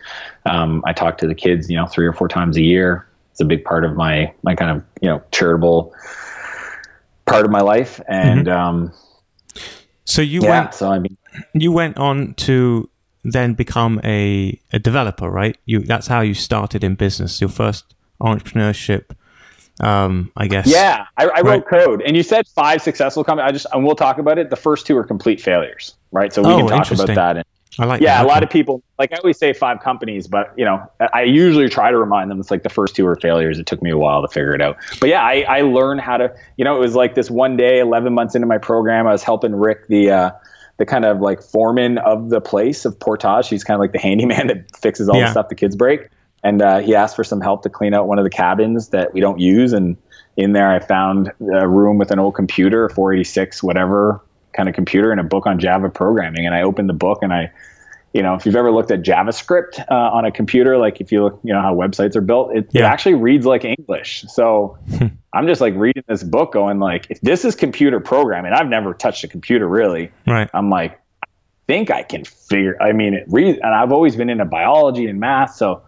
Um, 0.45 0.81
I 0.87 0.93
talk 0.93 1.17
to 1.17 1.27
the 1.27 1.35
kids, 1.35 1.69
you 1.69 1.75
know, 1.75 1.87
three 1.87 2.07
or 2.07 2.13
four 2.13 2.29
times 2.29 2.55
a 2.55 2.63
year. 2.63 3.05
It's 3.31 3.41
a 3.41 3.45
big 3.45 3.65
part 3.65 3.83
of 3.83 3.97
my 3.97 4.33
my 4.43 4.55
kind 4.55 4.77
of 4.77 4.85
you 5.01 5.09
know 5.09 5.21
charitable 5.33 5.93
part 7.25 7.43
of 7.43 7.51
my 7.51 7.59
life. 7.59 7.99
And 8.07 8.47
mm-hmm. 8.47 8.95
So 10.09 10.21
you 10.21 10.41
yeah, 10.41 10.61
went. 10.61 10.73
So 10.73 10.91
I 10.91 10.99
mean, 10.99 11.17
you 11.53 11.71
went 11.71 11.97
on 11.97 12.33
to 12.35 12.89
then 13.23 13.53
become 13.53 14.01
a, 14.03 14.59
a 14.73 14.79
developer, 14.79 15.29
right? 15.29 15.57
You 15.65 15.79
that's 15.79 16.07
how 16.07 16.21
you 16.21 16.33
started 16.33 16.83
in 16.83 16.95
business. 16.95 17.39
Your 17.39 17.49
first 17.49 17.93
entrepreneurship, 18.19 19.11
um, 19.81 20.31
I 20.35 20.47
guess. 20.47 20.67
Yeah, 20.67 21.05
I, 21.17 21.27
I 21.27 21.41
wrote 21.41 21.67
code, 21.67 22.01
and 22.01 22.17
you 22.17 22.23
said 22.23 22.47
five 22.47 22.81
successful 22.81 23.23
companies. 23.23 23.49
I 23.49 23.51
just 23.51 23.67
and 23.71 23.85
we'll 23.85 23.95
talk 23.95 24.17
about 24.17 24.37
it. 24.39 24.49
The 24.49 24.55
first 24.55 24.87
two 24.87 24.97
are 24.97 25.03
complete 25.03 25.39
failures, 25.39 25.95
right? 26.11 26.33
So 26.33 26.41
we 26.41 26.53
oh, 26.53 26.67
can 26.67 26.67
talk 26.69 26.91
about 26.91 27.07
that. 27.07 27.47
I 27.77 27.85
like. 27.85 28.01
Yeah, 28.01 28.17
that. 28.17 28.25
a 28.25 28.27
lot 28.27 28.41
of 28.41 28.49
people 28.49 28.81
like 28.97 29.13
I 29.13 29.17
always 29.17 29.37
say 29.37 29.53
five 29.53 29.79
companies, 29.81 30.27
but 30.27 30.53
you 30.57 30.65
know, 30.65 30.81
I 31.13 31.23
usually 31.23 31.69
try 31.69 31.91
to 31.91 31.97
remind 31.97 32.31
them 32.31 32.39
it's 32.39 32.49
like 32.49 32.63
the 32.63 32.69
first 32.69 32.95
two 32.95 33.05
are 33.05 33.15
failures. 33.15 33.59
It 33.59 33.67
took 33.67 33.81
me 33.81 33.91
a 33.91 33.97
while 33.97 34.21
to 34.21 34.27
figure 34.27 34.55
it 34.55 34.61
out, 34.61 34.77
but 34.99 35.09
yeah, 35.09 35.23
I, 35.23 35.45
I 35.47 35.61
learned 35.61 36.01
how 36.01 36.17
to. 36.17 36.33
You 36.57 36.65
know, 36.65 36.75
it 36.75 36.79
was 36.79 36.95
like 36.95 37.15
this 37.15 37.29
one 37.29 37.57
day, 37.57 37.79
eleven 37.79 38.13
months 38.13 38.33
into 38.33 38.47
my 38.47 38.57
program, 38.57 39.07
I 39.07 39.11
was 39.11 39.23
helping 39.23 39.55
Rick 39.55 39.87
the. 39.87 40.11
Uh, 40.11 40.31
the 40.77 40.85
kind 40.85 41.03
of 41.03 41.19
like 41.19 41.43
foreman 41.43 41.97
of 41.97 42.29
the 42.29 42.39
place 42.39 42.85
of 42.85 42.97
Portage. 42.97 43.49
He's 43.49 43.65
kind 43.65 43.75
of 43.75 43.81
like 43.81 43.91
the 43.91 43.99
handyman 44.07 44.47
that 44.47 44.73
fixes 44.77 45.09
all 45.09 45.17
yeah. 45.17 45.25
the 45.25 45.31
stuff 45.31 45.49
the 45.49 45.55
kids 45.55 45.75
break. 45.75 46.07
And 46.41 46.61
uh, 46.61 46.79
he 46.79 46.95
asked 46.95 47.17
for 47.17 47.25
some 47.25 47.41
help 47.41 47.63
to 47.63 47.69
clean 47.69 47.93
out 47.93 48.07
one 48.07 48.17
of 48.17 48.23
the 48.23 48.29
cabins 48.29 48.87
that 48.89 49.13
we 49.13 49.19
don't 49.19 49.39
use. 49.39 49.73
And 49.73 49.97
in 50.37 50.53
there, 50.53 50.71
I 50.71 50.79
found 50.79 51.33
a 51.53 51.67
room 51.67 51.97
with 51.97 52.11
an 52.11 52.19
old 52.19 52.33
computer, 52.33 52.87
486, 52.87 53.61
whatever 53.61 54.21
kind 54.53 54.69
of 54.69 54.75
computer, 54.75 55.11
and 55.11 55.19
a 55.19 55.23
book 55.23 55.45
on 55.45 55.59
Java 55.59 55.89
programming. 55.89 56.45
And 56.45 56.55
I 56.55 56.61
opened 56.61 56.89
the 56.89 56.93
book 56.93 57.19
and 57.21 57.33
I 57.33 57.51
you 58.13 58.23
know, 58.23 58.33
if 58.33 58.45
you've 58.45 58.55
ever 58.55 58.71
looked 58.71 58.91
at 58.91 59.03
JavaScript 59.03 59.79
uh, 59.89 59.93
on 59.93 60.25
a 60.25 60.31
computer, 60.31 60.77
like 60.77 60.99
if 60.99 61.11
you 61.11 61.23
look, 61.23 61.39
you 61.43 61.53
know, 61.53 61.61
how 61.61 61.75
websites 61.75 62.15
are 62.15 62.21
built, 62.21 62.55
it, 62.55 62.67
yeah. 62.71 62.81
it 62.81 62.85
actually 62.85 63.13
reads 63.13 63.45
like 63.45 63.63
English. 63.63 64.25
So 64.29 64.77
I'm 65.33 65.47
just 65.47 65.61
like 65.61 65.75
reading 65.75 66.03
this 66.07 66.23
book 66.23 66.53
going 66.53 66.79
like, 66.79 67.05
if 67.09 67.21
this 67.21 67.45
is 67.45 67.55
computer 67.55 67.99
programming, 67.99 68.53
I've 68.53 68.67
never 68.67 68.93
touched 68.93 69.23
a 69.23 69.27
computer 69.27 69.67
really. 69.67 70.11
Right. 70.25 70.49
I'm 70.53 70.69
like, 70.69 70.99
I 71.23 71.27
think 71.67 71.91
I 71.91 72.01
can 72.01 72.25
figure, 72.25 72.81
I 72.81 72.93
mean, 72.93 73.13
it 73.13 73.25
reads, 73.27 73.59
and 73.61 73.75
I've 73.75 73.91
always 73.91 74.15
been 74.15 74.29
into 74.29 74.45
biology 74.45 75.05
and 75.05 75.19
math. 75.19 75.53
So 75.53 75.83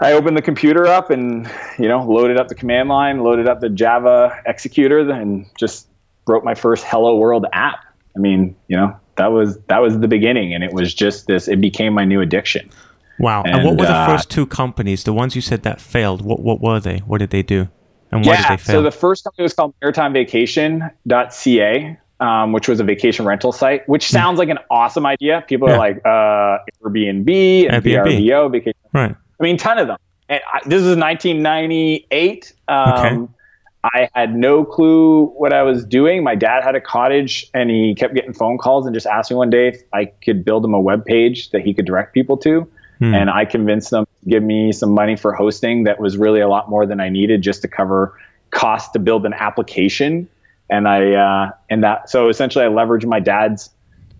I 0.00 0.12
opened 0.12 0.36
the 0.36 0.42
computer 0.42 0.86
up 0.86 1.10
and, 1.10 1.50
you 1.76 1.88
know, 1.88 2.04
loaded 2.04 2.38
up 2.38 2.46
the 2.46 2.54
command 2.54 2.88
line, 2.88 3.24
loaded 3.24 3.48
up 3.48 3.60
the 3.60 3.68
Java 3.68 4.40
executor 4.46 5.10
and 5.10 5.46
just 5.58 5.88
wrote 6.30 6.44
my 6.44 6.54
first 6.54 6.84
hello 6.84 7.16
world 7.16 7.46
app. 7.52 7.84
I 8.16 8.20
mean, 8.20 8.56
you 8.68 8.76
know, 8.76 8.96
that 9.16 9.32
was 9.32 9.58
that 9.66 9.78
was 9.78 9.98
the 9.98 10.06
beginning, 10.08 10.54
and 10.54 10.64
it 10.64 10.72
was 10.72 10.94
just 10.94 11.26
this. 11.26 11.48
It 11.48 11.60
became 11.60 11.92
my 11.92 12.06
new 12.06 12.20
addiction. 12.20 12.70
Wow! 13.18 13.42
And, 13.42 13.56
and 13.56 13.64
what 13.64 13.78
were 13.78 13.84
the 13.84 13.92
uh, 13.92 14.06
first 14.06 14.30
two 14.30 14.46
companies? 14.46 15.04
The 15.04 15.12
ones 15.12 15.36
you 15.36 15.42
said 15.42 15.64
that 15.64 15.80
failed. 15.80 16.22
What 16.22 16.40
what 16.40 16.60
were 16.60 16.78
they? 16.80 16.98
What 16.98 17.18
did 17.18 17.30
they 17.30 17.42
do? 17.42 17.68
And 18.12 18.24
why 18.24 18.32
yeah, 18.32 18.42
did 18.42 18.50
they 18.58 18.62
fail? 18.62 18.76
So 18.76 18.82
the 18.82 18.90
first 18.90 19.24
company 19.24 19.44
was 19.44 19.54
called 19.54 19.74
MaritimeVacation.ca, 19.82 21.98
um, 22.18 22.52
which 22.52 22.68
was 22.68 22.80
a 22.80 22.84
vacation 22.84 23.26
rental 23.26 23.52
site. 23.52 23.86
Which 23.88 24.08
hmm. 24.08 24.14
sounds 24.14 24.38
like 24.38 24.48
an 24.48 24.58
awesome 24.70 25.06
idea. 25.06 25.44
People 25.46 25.68
yeah. 25.68 25.74
are 25.74 25.78
like 25.78 25.98
uh, 26.04 26.58
Airbnb 26.82 27.68
and 27.68 27.84
Airbnb. 27.84 28.26
VRBO. 28.26 28.50
Vacation. 28.50 28.80
Right. 28.92 29.14
I 29.14 29.42
mean, 29.42 29.56
ton 29.56 29.78
of 29.78 29.86
them. 29.86 29.98
And 30.28 30.40
I, 30.52 30.58
this 30.66 30.82
is 30.82 30.96
1998. 30.96 32.52
Um, 32.68 32.92
okay 32.92 33.16
I 33.82 34.10
had 34.14 34.34
no 34.34 34.64
clue 34.64 35.26
what 35.26 35.52
I 35.52 35.62
was 35.62 35.84
doing. 35.84 36.22
My 36.22 36.34
dad 36.34 36.62
had 36.62 36.74
a 36.74 36.80
cottage 36.80 37.48
and 37.54 37.70
he 37.70 37.94
kept 37.94 38.14
getting 38.14 38.34
phone 38.34 38.58
calls 38.58 38.84
and 38.84 38.94
just 38.94 39.06
asked 39.06 39.30
me 39.30 39.36
one 39.36 39.48
day 39.48 39.68
if 39.68 39.82
I 39.92 40.06
could 40.06 40.44
build 40.44 40.64
him 40.64 40.74
a 40.74 40.80
web 40.80 41.04
page 41.04 41.50
that 41.50 41.62
he 41.62 41.72
could 41.72 41.86
direct 41.86 42.12
people 42.12 42.36
to. 42.38 42.68
Hmm. 42.98 43.14
And 43.14 43.30
I 43.30 43.46
convinced 43.46 43.90
them 43.90 44.04
to 44.04 44.28
give 44.28 44.42
me 44.42 44.72
some 44.72 44.90
money 44.90 45.16
for 45.16 45.32
hosting 45.32 45.84
that 45.84 45.98
was 45.98 46.18
really 46.18 46.40
a 46.40 46.48
lot 46.48 46.68
more 46.68 46.84
than 46.84 47.00
I 47.00 47.08
needed 47.08 47.40
just 47.40 47.62
to 47.62 47.68
cover 47.68 48.18
cost 48.50 48.92
to 48.92 48.98
build 48.98 49.24
an 49.24 49.32
application. 49.32 50.28
And 50.68 50.86
I, 50.86 51.14
uh, 51.14 51.50
and 51.70 51.82
that, 51.82 52.10
so 52.10 52.28
essentially 52.28 52.64
I 52.64 52.68
leveraged 52.68 53.06
my 53.06 53.20
dad's 53.20 53.70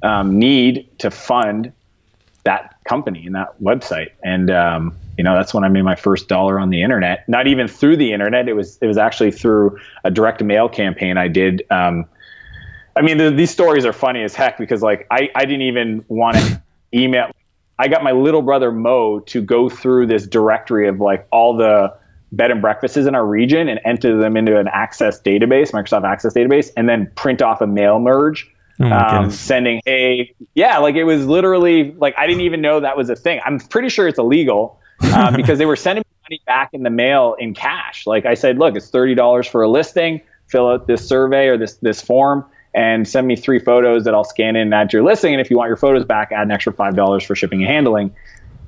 um, 0.03 0.39
need 0.39 0.89
to 1.01 1.11
fund 1.11 1.73
that 2.45 2.77
company 2.85 3.27
and 3.27 3.35
that 3.35 3.61
website. 3.61 4.13
And, 4.25 4.51
um, 4.51 4.97
you 5.21 5.25
know 5.25 5.35
that's 5.35 5.53
when 5.53 5.65
i 5.65 5.69
made 5.69 5.83
my 5.83 5.95
first 5.95 6.29
dollar 6.29 6.59
on 6.59 6.71
the 6.71 6.83
internet. 6.83 7.29
Not 7.29 7.47
even 7.47 7.69
through 7.69 7.99
the 7.99 8.11
internet. 8.11 8.49
It 8.49 8.55
was 8.55 8.79
it 8.81 8.87
was 8.87 8.97
actually 8.97 9.33
through 9.33 9.79
a 10.03 10.11
direct 10.11 10.43
mail 10.43 10.67
campaign 10.67 11.19
i 11.19 11.29
did 11.29 11.63
um, 11.71 12.07
i 12.97 13.03
mean 13.03 13.19
the, 13.19 13.31
these 13.31 13.51
stories 13.51 13.85
are 13.85 13.93
funny 13.93 14.23
as 14.23 14.35
heck 14.35 14.57
because 14.57 14.81
like 14.81 15.07
i, 15.11 15.29
I 15.35 15.45
didn't 15.45 15.67
even 15.73 16.03
want 16.09 16.39
to 16.39 16.63
email. 16.95 17.31
I 17.79 17.89
got 17.89 18.03
my 18.03 18.13
little 18.13 18.41
brother 18.41 18.73
mo 18.73 19.21
to 19.21 19.43
go 19.43 19.69
through 19.69 20.07
this 20.07 20.27
directory 20.27 20.89
of 20.89 21.01
like 21.01 21.29
all 21.31 21.55
the 21.55 21.95
bed 22.33 22.51
and 22.51 22.63
breakfasts 22.63 22.97
in 22.97 23.15
our 23.15 23.27
region 23.27 23.69
and 23.69 23.79
enter 23.85 24.19
them 24.19 24.39
into 24.39 24.59
an 24.59 24.69
access 24.69 25.21
database 25.21 25.73
microsoft 25.73 26.05
access 26.11 26.33
database 26.33 26.71
and 26.79 26.89
then 26.89 27.11
print 27.15 27.43
off 27.43 27.61
a 27.61 27.67
mail 27.67 27.99
merge 27.99 28.51
Oh 28.83 28.87
um, 28.87 29.31
sending 29.31 29.83
a 29.87 30.35
yeah 30.55 30.79
like 30.79 30.95
it 30.95 31.05
was 31.05 31.27
literally 31.27 31.93
like 31.99 32.15
i 32.17 32.27
didn't 32.27 32.41
even 32.41 32.63
know 32.63 32.81
that 32.81 32.97
was 32.97 33.11
a 33.11 33.17
thing. 33.17 33.39
I'm 33.45 33.59
pretty 33.59 33.91
sure 33.91 34.09
it's 34.09 34.19
illegal 34.19 34.80
uh, 35.03 35.31
because 35.37 35.59
they 35.59 35.67
were 35.67 35.77
sending 35.77 36.03
me 36.03 36.17
money 36.29 36.43
back 36.47 36.71
in 36.73 36.83
the 36.83 36.91
mail 36.91 37.37
in 37.39 37.55
cash. 37.55 38.07
Like 38.07 38.27
I 38.27 38.35
said, 38.35 38.59
look, 38.59 38.77
it's 38.77 38.89
thirty 38.91 39.15
dollars 39.15 39.47
for 39.47 39.63
a 39.63 39.69
listing, 39.69 40.21
fill 40.47 40.69
out 40.69 40.87
this 40.87 41.07
survey 41.07 41.47
or 41.49 41.57
this 41.57 41.75
this 41.75 42.01
form 42.01 42.45
and 42.73 43.09
send 43.09 43.27
me 43.27 43.35
three 43.35 43.59
photos 43.59 44.05
that 44.05 44.15
I'll 44.15 44.23
scan 44.23 44.55
in 44.55 44.63
and 44.63 44.75
add 44.75 44.91
to 44.91 44.99
your 44.99 45.05
listing. 45.05 45.33
And 45.35 45.41
if 45.41 45.51
you 45.51 45.57
want 45.57 45.67
your 45.69 45.77
photos 45.77 46.05
back, 46.05 46.31
add 46.31 46.43
an 46.43 46.53
extra 46.53 46.73
five 46.73 46.95
dollars 46.95 47.25
for 47.25 47.35
shipping 47.35 47.63
and 47.63 47.69
handling. 47.71 48.15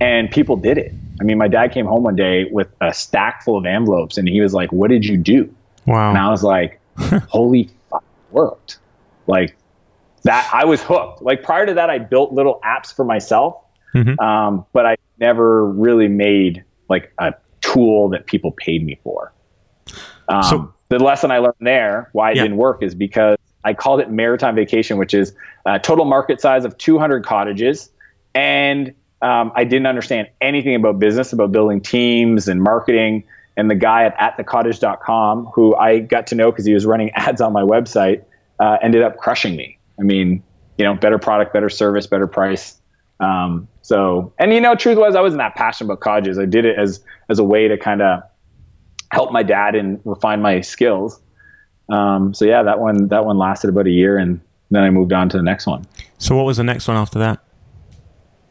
And 0.00 0.28
people 0.30 0.56
did 0.56 0.78
it. 0.78 0.92
I 1.20 1.24
mean, 1.24 1.38
my 1.38 1.46
dad 1.46 1.70
came 1.70 1.86
home 1.86 2.02
one 2.02 2.16
day 2.16 2.46
with 2.50 2.68
a 2.80 2.92
stack 2.92 3.44
full 3.44 3.56
of 3.56 3.64
envelopes, 3.64 4.18
and 4.18 4.28
he 4.28 4.40
was 4.40 4.52
like, 4.52 4.72
"What 4.72 4.90
did 4.90 5.04
you 5.04 5.16
do?" 5.16 5.54
Wow. 5.86 6.08
And 6.08 6.18
I 6.18 6.28
was 6.30 6.42
like, 6.42 6.80
"Holy 7.28 7.70
fuck, 7.88 8.02
worked!" 8.32 8.78
Like 9.28 9.56
that, 10.24 10.50
I 10.52 10.64
was 10.64 10.82
hooked. 10.82 11.22
Like 11.22 11.44
prior 11.44 11.66
to 11.66 11.74
that, 11.74 11.88
I 11.90 11.98
built 11.98 12.32
little 12.32 12.60
apps 12.64 12.92
for 12.92 13.04
myself, 13.04 13.56
Mhm. 13.94 14.18
um, 14.20 14.66
but 14.72 14.84
I 14.86 14.96
never 15.26 15.64
really 15.66 16.08
made 16.08 16.64
like 16.90 17.12
a 17.18 17.32
tool 17.62 18.08
that 18.10 18.26
people 18.26 18.50
paid 18.52 18.84
me 18.84 18.98
for. 19.02 19.32
Um, 20.28 20.42
So- 20.42 20.72
the 20.88 20.98
lesson 20.98 21.30
I 21.30 21.38
learned 21.38 21.54
there, 21.60 22.10
why 22.12 22.32
it 22.32 22.36
Yeah. 22.36 22.42
didn't 22.42 22.58
work, 22.58 22.82
is 22.82 22.94
because 22.94 23.38
I 23.64 23.72
called 23.72 24.00
it 24.00 24.10
maritime 24.10 24.54
vacation, 24.54 24.98
which 24.98 25.14
is 25.14 25.34
a 25.64 25.78
total 25.78 26.04
market 26.04 26.40
size 26.40 26.64
of 26.66 26.76
200 26.76 27.24
cottages, 27.24 27.90
and 28.34 28.92
um, 29.22 29.52
I 29.54 29.62
didn't 29.62 29.86
understand 29.86 30.26
anything 30.40 30.74
about 30.74 30.98
business, 30.98 31.32
about 31.32 31.52
building 31.52 31.80
teams 31.80 32.48
and 32.48 32.60
marketing. 32.60 33.22
And 33.56 33.70
the 33.70 33.76
guy 33.76 34.02
at 34.04 34.18
atthecottage.com, 34.18 35.46
who 35.54 35.76
I 35.76 36.00
got 36.00 36.26
to 36.28 36.34
know 36.34 36.50
because 36.50 36.66
he 36.66 36.74
was 36.74 36.84
running 36.86 37.10
ads 37.14 37.40
on 37.40 37.52
my 37.52 37.62
website, 37.62 38.22
uh, 38.58 38.78
ended 38.82 39.02
up 39.02 39.18
crushing 39.18 39.54
me. 39.54 39.78
I 40.00 40.02
mean, 40.02 40.42
you 40.76 40.84
know, 40.84 40.94
better 40.94 41.18
product, 41.18 41.52
better 41.52 41.68
service, 41.68 42.08
better 42.08 42.26
price. 42.26 42.80
Um, 43.22 43.68
so, 43.82 44.32
and 44.38 44.52
you 44.52 44.60
know, 44.60 44.74
truth 44.74 44.98
was, 44.98 45.14
I 45.14 45.20
wasn't 45.20 45.38
that 45.40 45.54
passionate 45.54 45.86
about 45.92 46.00
cottages. 46.00 46.38
I 46.38 46.44
did 46.44 46.64
it 46.64 46.78
as 46.78 47.02
as 47.28 47.38
a 47.38 47.44
way 47.44 47.68
to 47.68 47.78
kind 47.78 48.02
of 48.02 48.22
help 49.12 49.32
my 49.32 49.42
dad 49.42 49.74
and 49.74 50.00
refine 50.04 50.42
my 50.42 50.60
skills. 50.60 51.20
Um, 51.88 52.34
so 52.34 52.44
yeah, 52.44 52.62
that 52.62 52.80
one 52.80 53.08
that 53.08 53.24
one 53.24 53.38
lasted 53.38 53.70
about 53.70 53.86
a 53.86 53.90
year, 53.90 54.18
and 54.18 54.40
then 54.70 54.82
I 54.82 54.90
moved 54.90 55.12
on 55.12 55.28
to 55.30 55.36
the 55.36 55.42
next 55.42 55.66
one. 55.66 55.86
So 56.18 56.36
what 56.36 56.46
was 56.46 56.56
the 56.56 56.64
next 56.64 56.88
one 56.88 56.96
after 56.96 57.18
that? 57.20 57.40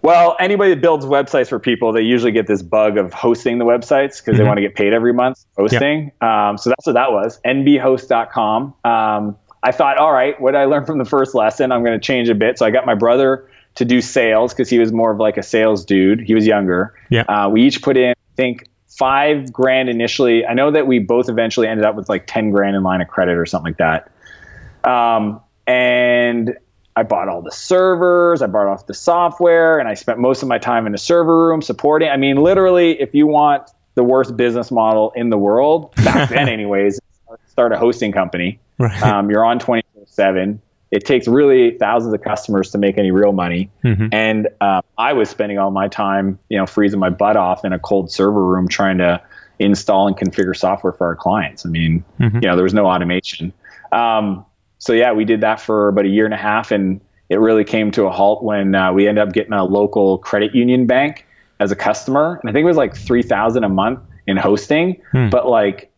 Well, 0.03 0.35
anybody 0.39 0.73
that 0.73 0.81
builds 0.81 1.05
websites 1.05 1.49
for 1.49 1.59
people, 1.59 1.91
they 1.93 2.01
usually 2.01 2.31
get 2.31 2.47
this 2.47 2.63
bug 2.63 2.97
of 2.97 3.13
hosting 3.13 3.59
the 3.59 3.65
websites 3.65 4.17
because 4.23 4.37
they 4.37 4.43
Mhm. 4.43 4.47
want 4.47 4.57
to 4.57 4.61
get 4.61 4.73
paid 4.73 4.93
every 4.93 5.13
month 5.13 5.45
hosting. 5.57 6.11
Um, 6.21 6.57
so 6.57 6.71
that's 6.71 6.87
what 6.87 6.93
that 6.93 7.11
was. 7.11 7.39
nbhost.com. 7.45 8.73
Um, 8.83 9.35
I 9.63 9.71
thought, 9.71 9.97
all 9.99 10.11
right, 10.11 10.39
what 10.41 10.51
did 10.53 10.57
I 10.57 10.65
learn 10.65 10.85
from 10.85 10.97
the 10.97 11.05
first 11.05 11.35
lesson? 11.35 11.71
I'm 11.71 11.83
going 11.83 11.99
to 11.99 12.03
change 12.03 12.29
a 12.29 12.35
bit. 12.35 12.57
So 12.57 12.65
I 12.65 12.71
got 12.71 12.87
my 12.87 12.95
brother 12.95 13.45
to 13.75 13.85
do 13.85 14.01
sales 14.01 14.53
because 14.53 14.69
he 14.69 14.79
was 14.79 14.91
more 14.91 15.11
of 15.11 15.19
like 15.19 15.37
a 15.37 15.43
sales 15.43 15.85
dude. 15.85 16.21
He 16.21 16.33
was 16.33 16.45
younger. 16.45 16.93
Yeah. 17.09 17.21
Uh, 17.23 17.49
we 17.49 17.63
each 17.63 17.81
put 17.81 17.97
in, 17.97 18.11
I 18.11 18.35
think, 18.35 18.67
five 18.87 19.51
grand 19.51 19.89
initially. 19.89 20.45
I 20.45 20.53
know 20.53 20.71
that 20.71 20.87
we 20.87 20.99
both 20.99 21.29
eventually 21.29 21.67
ended 21.67 21.85
up 21.85 21.95
with 21.95 22.09
like 22.09 22.27
10 22.27 22.51
grand 22.51 22.75
in 22.75 22.83
line 22.83 23.01
of 23.01 23.07
credit 23.07 23.37
or 23.37 23.45
something 23.45 23.73
like 23.73 23.77
that. 23.77 24.89
Um, 24.89 25.41
and 25.67 26.57
I 26.95 27.03
bought 27.03 27.29
all 27.29 27.41
the 27.41 27.51
servers, 27.51 28.41
I 28.41 28.47
bought 28.47 28.67
off 28.67 28.87
the 28.87 28.93
software, 28.93 29.79
and 29.79 29.87
I 29.87 29.93
spent 29.93 30.19
most 30.19 30.43
of 30.43 30.49
my 30.49 30.57
time 30.57 30.85
in 30.85 30.91
the 30.91 30.97
server 30.97 31.47
room 31.47 31.61
supporting. 31.61 32.09
I 32.09 32.17
mean, 32.17 32.37
literally, 32.37 32.99
if 32.99 33.15
you 33.15 33.27
want 33.27 33.71
the 33.95 34.03
worst 34.03 34.35
business 34.35 34.71
model 34.71 35.11
in 35.15 35.29
the 35.29 35.37
world, 35.37 35.95
back 35.95 36.29
then, 36.29 36.49
anyways, 36.49 36.99
start 37.47 37.71
a 37.71 37.77
hosting 37.77 38.11
company. 38.11 38.59
Right. 38.77 39.01
Um, 39.01 39.29
you're 39.29 39.45
on 39.45 39.59
24 39.59 40.03
7. 40.07 40.61
It 40.91 41.05
takes 41.05 41.27
really 41.27 41.77
thousands 41.77 42.13
of 42.13 42.21
customers 42.21 42.71
to 42.71 42.77
make 42.77 42.97
any 42.97 43.11
real 43.11 43.31
money. 43.31 43.69
Mhm. 43.83 44.09
And 44.11 44.47
um, 44.59 44.81
I 44.97 45.13
was 45.13 45.29
spending 45.29 45.57
all 45.57 45.71
my 45.71 45.87
time, 45.87 46.37
you 46.49 46.57
know, 46.57 46.65
freezing 46.65 46.99
my 46.99 47.09
butt 47.09 47.37
off 47.37 47.63
in 47.63 47.71
a 47.71 47.79
cold 47.79 48.11
server 48.11 48.45
room 48.45 48.67
trying 48.67 48.97
to 48.97 49.21
install 49.59 50.07
and 50.07 50.17
configure 50.17 50.55
software 50.55 50.91
for 50.91 51.07
our 51.07 51.15
clients. 51.15 51.65
I 51.65 51.69
mean, 51.69 52.03
Mhm. 52.19 52.35
you 52.41 52.49
know, 52.49 52.55
there 52.55 52.63
was 52.63 52.73
no 52.73 52.87
automation. 52.87 53.53
Um, 53.91 54.45
so 54.79 54.91
yeah, 54.93 55.13
we 55.13 55.23
did 55.23 55.41
that 55.41 55.59
for 55.61 55.87
about 55.87 56.05
a 56.05 56.09
year 56.09 56.25
and 56.25 56.33
a 56.33 56.37
half, 56.37 56.71
and 56.71 56.99
it 57.29 57.39
really 57.39 57.63
came 57.63 57.91
to 57.91 58.05
a 58.05 58.09
halt 58.09 58.43
when 58.43 58.73
uh, 58.75 58.91
we 58.91 59.07
ended 59.07 59.25
up 59.25 59.33
getting 59.33 59.53
a 59.53 59.63
local 59.63 60.17
credit 60.17 60.53
union 60.55 60.87
bank 60.87 61.25
as 61.59 61.71
a 61.71 61.75
customer, 61.75 62.39
and 62.41 62.49
I 62.49 62.53
think 62.53 62.63
it 62.63 62.67
was 62.67 62.77
like 62.77 62.95
three 62.95 63.21
thousand 63.21 63.63
a 63.63 63.69
month 63.69 63.99
in 64.27 64.35
hosting, 64.37 64.99
Hmm. 65.11 65.29
but 65.29 65.47
like 65.47 65.90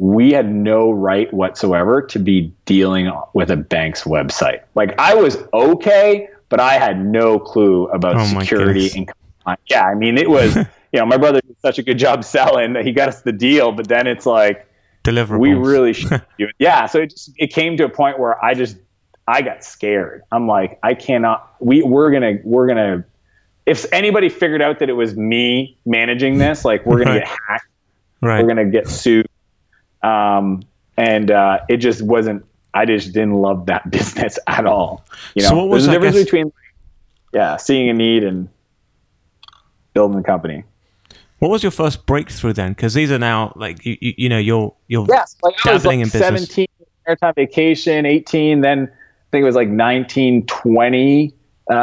we 0.00 0.32
had 0.32 0.52
no 0.52 0.90
right 0.90 1.32
whatsoever 1.34 2.00
to 2.02 2.18
be 2.18 2.52
dealing 2.64 3.10
with 3.34 3.50
a 3.50 3.56
bank's 3.56 4.04
website. 4.04 4.60
Like 4.74 4.98
I 4.98 5.14
was 5.14 5.36
okay, 5.52 6.28
but 6.48 6.60
I 6.60 6.74
had 6.74 7.04
no 7.04 7.38
clue 7.38 7.88
about 7.88 8.16
Oh 8.16 8.24
security 8.40 8.90
and 8.96 9.08
compliance. 9.08 9.60
Yeah, 9.66 9.84
I 9.84 9.94
mean 9.94 10.16
it 10.16 10.30
was, 10.30 10.54
you 10.92 11.00
know, 11.00 11.06
my 11.06 11.16
brother 11.16 11.40
did 11.40 11.56
such 11.60 11.78
a 11.78 11.82
good 11.82 11.98
job 11.98 12.22
selling 12.24 12.74
that 12.74 12.84
he 12.86 12.92
got 12.92 13.08
us 13.08 13.22
the 13.22 13.32
deal, 13.32 13.72
but 13.72 13.88
then 13.88 14.06
it's 14.06 14.24
like 14.24 14.66
Deliverables. 15.04 15.38
we 15.40 15.54
really 15.54 15.92
should 15.94 16.10
do 16.38 16.44
it. 16.46 16.54
Yeah, 16.58 16.86
so 16.86 17.00
it 17.00 17.10
just 17.10 17.32
it 17.36 17.48
came 17.52 17.76
to 17.78 17.84
a 17.84 17.88
point 17.88 18.18
where 18.20 18.42
I 18.44 18.54
just 18.54 18.76
I 19.26 19.42
got 19.42 19.64
scared. 19.64 20.22
I'm 20.32 20.46
like, 20.46 20.78
I 20.82 20.94
cannot. 20.94 21.54
We 21.60 21.82
we're 21.82 22.10
gonna 22.12 22.38
we're 22.44 22.66
gonna. 22.68 23.04
If 23.66 23.84
anybody 23.92 24.28
figured 24.30 24.62
out 24.62 24.78
that 24.78 24.88
it 24.88 24.94
was 24.94 25.14
me 25.16 25.76
managing 25.84 26.38
this, 26.38 26.64
like 26.64 26.86
we're 26.86 26.98
gonna 27.04 27.18
Right. 27.18 27.24
get 27.26 27.38
hacked, 27.48 27.66
right. 28.22 28.40
we're 28.42 28.48
gonna 28.48 28.64
get 28.70 28.88
sued. 28.88 29.26
Um, 30.02 30.62
and 30.96 31.30
uh, 31.30 31.60
it 31.68 31.78
just 31.78 32.02
wasn't. 32.02 32.44
I 32.74 32.84
just 32.84 33.12
didn't 33.12 33.34
love 33.34 33.66
that 33.66 33.90
business 33.90 34.38
at 34.46 34.66
all. 34.66 35.04
You 35.34 35.42
know, 35.42 35.48
So 35.50 35.56
what 35.56 35.68
was, 35.68 35.88
I 35.88 35.92
difference 35.92 36.16
guess- 36.16 36.24
between, 36.24 36.52
yeah, 37.32 37.56
seeing 37.56 37.88
a 37.88 37.92
need 37.94 38.24
and 38.24 38.48
building 39.94 40.18
a 40.18 40.22
company. 40.22 40.64
What 41.38 41.50
was 41.50 41.62
your 41.62 41.70
first 41.72 42.04
breakthrough 42.06 42.52
then? 42.52 42.72
Because 42.72 42.94
these 42.94 43.12
are 43.12 43.18
now 43.18 43.52
like 43.54 43.84
you, 43.86 43.96
you, 44.00 44.14
you 44.18 44.28
know 44.28 44.38
you're 44.38 44.74
you're 44.88 45.06
Yes, 45.08 45.36
like 45.42 45.54
I 45.64 45.72
was 45.74 45.82
Dabbling 45.82 46.00
like 46.00 46.06
in 46.14 46.20
business. 46.20 46.48
17 46.48 46.66
maritime 47.06 47.34
vacation, 47.34 48.06
18, 48.06 48.60
then 48.60 48.88
I 48.90 49.26
think 49.30 49.42
it 49.42 49.44
was 49.44 49.54
like 49.54 49.68
19, 49.68 50.46
20 50.46 51.34
uh, 51.70 51.74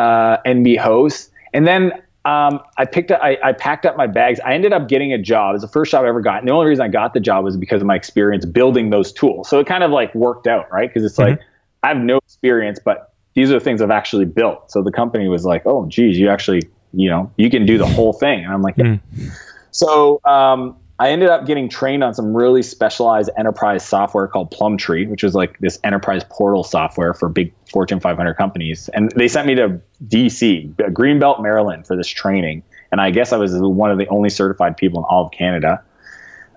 NB 0.46 0.78
hosts. 0.78 1.32
And 1.54 1.66
then 1.66 1.94
um, 2.26 2.60
I 2.78 2.86
picked 2.86 3.12
up, 3.12 3.22
I, 3.22 3.38
I 3.44 3.54
packed 3.54 3.86
up 3.86 3.96
my 3.98 4.08
bags. 4.08 4.40
I 4.40 4.54
ended 4.54 4.74
up 4.74 4.90
getting 4.90 5.14
a 5.14 5.18
job. 5.18 5.52
It 5.52 5.54
was 5.54 5.62
the 5.62 5.68
first 5.68 5.92
job 5.92 6.06
I 6.06 6.08
ever 6.08 6.22
got. 6.22 6.40
And 6.40 6.48
the 6.48 6.54
only 6.54 6.66
reason 6.66 6.84
I 6.84 6.88
got 6.88 7.14
the 7.14 7.20
job 7.20 7.44
was 7.44 7.56
because 7.56 7.82
of 7.82 7.88
my 7.88 7.96
experience 7.96 8.46
building 8.46 8.90
those 8.90 9.14
tools. 9.14 9.48
So 9.48 9.60
it 9.60 9.68
kind 9.68 9.84
of 9.84 9.92
like 9.92 10.14
worked 10.16 10.48
out, 10.48 10.72
right? 10.72 10.90
Because 10.90 11.06
it's 11.06 11.20
like 11.20 11.40
I 11.84 11.90
have 11.90 11.98
no 11.98 12.18
experience, 12.18 12.80
but 12.84 13.14
these 13.36 13.52
are 13.52 13.54
the 13.54 13.60
things 13.60 13.80
I've 13.80 13.92
actually 13.92 14.26
built. 14.26 14.72
So 14.72 14.82
the 14.82 14.92
company 14.92 15.28
was 15.28 15.46
like, 15.46 15.68
oh, 15.68 15.86
geez, 15.86 16.18
you 16.18 16.30
actually, 16.30 16.64
you 16.94 17.10
know, 17.10 17.32
you 17.38 17.52
can 17.52 17.66
do 17.66 17.78
the 17.78 17.86
whole 17.86 18.12
thing. 18.12 18.44
And 18.44 18.52
I'm 18.52 18.64
like, 18.64 18.78
yeah. 18.78 18.98
Mm. 19.16 19.32
So 19.70 20.20
um, 20.26 20.78
I 20.98 21.10
ended 21.10 21.30
up 21.30 21.46
getting 21.46 21.68
trained 21.68 22.04
on 22.04 22.14
some 22.14 22.36
really 22.36 22.64
specialized 22.64 23.30
enterprise 23.38 23.86
software 23.86 24.28
called 24.28 24.52
Plumtree, 24.52 25.08
which 25.08 25.24
was 25.24 25.36
like 25.36 25.60
this 25.60 25.78
enterprise 25.84 26.24
portal 26.30 26.64
software 26.64 27.14
for 27.14 27.28
big 27.28 27.54
Fortune 27.70 28.00
500 28.00 28.34
companies. 28.36 28.90
And 28.94 29.12
they 29.12 29.28
sent 29.28 29.46
me 29.46 29.56
to 29.56 29.80
DC, 30.08 30.74
Greenbelt, 30.76 31.42
Maryland, 31.42 31.86
for 31.86 31.98
this 31.98 32.08
training. 32.08 32.64
And 32.92 33.02
I 33.02 33.12
guess 33.12 33.34
I 33.34 33.38
was 33.38 33.54
one 33.58 33.92
of 33.92 33.98
the 33.98 34.08
only 34.08 34.30
certified 34.30 34.78
people 34.78 35.00
in 35.00 35.06
all 35.10 35.26
of 35.26 35.32
Canada. 35.34 35.84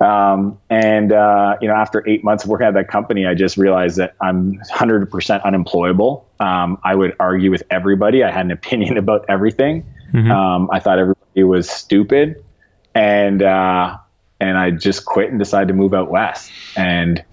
Um, 0.01 0.57
and 0.70 1.12
uh, 1.12 1.57
you 1.61 1.66
know, 1.66 1.74
after 1.74 2.09
eight 2.09 2.22
months 2.22 2.44
of 2.44 2.51
working 2.51 2.68
at 2.68 2.74
that 2.74 2.87
company, 2.87 3.27
I 3.27 3.35
just 3.35 3.57
realized 3.57 3.96
that 3.96 4.14
I'm 4.20 4.55
100% 4.70 5.42
unemployable. 5.42 6.29
Um, 6.38 6.79
I 6.85 6.94
would 6.94 7.16
argue 7.18 7.51
with 7.51 7.64
everybody. 7.70 8.22
I 8.22 8.31
had 8.31 8.44
an 8.44 8.53
opinion 8.53 8.96
about 8.98 9.24
everything. 9.29 9.85
Mhm. 10.12 10.31
Um, 10.31 10.68
I 10.72 10.79
thought 10.79 11.01
everybody 11.01 11.42
was 11.42 11.68
stupid, 11.68 12.42
and 12.94 13.42
uh, 13.42 13.98
and 14.40 14.59
I 14.59 14.70
just 14.70 15.05
quit 15.05 15.31
and 15.31 15.38
decided 15.38 15.68
to 15.68 15.74
move 15.74 15.94
out 15.94 16.11
west. 16.11 16.51
And 16.77 17.24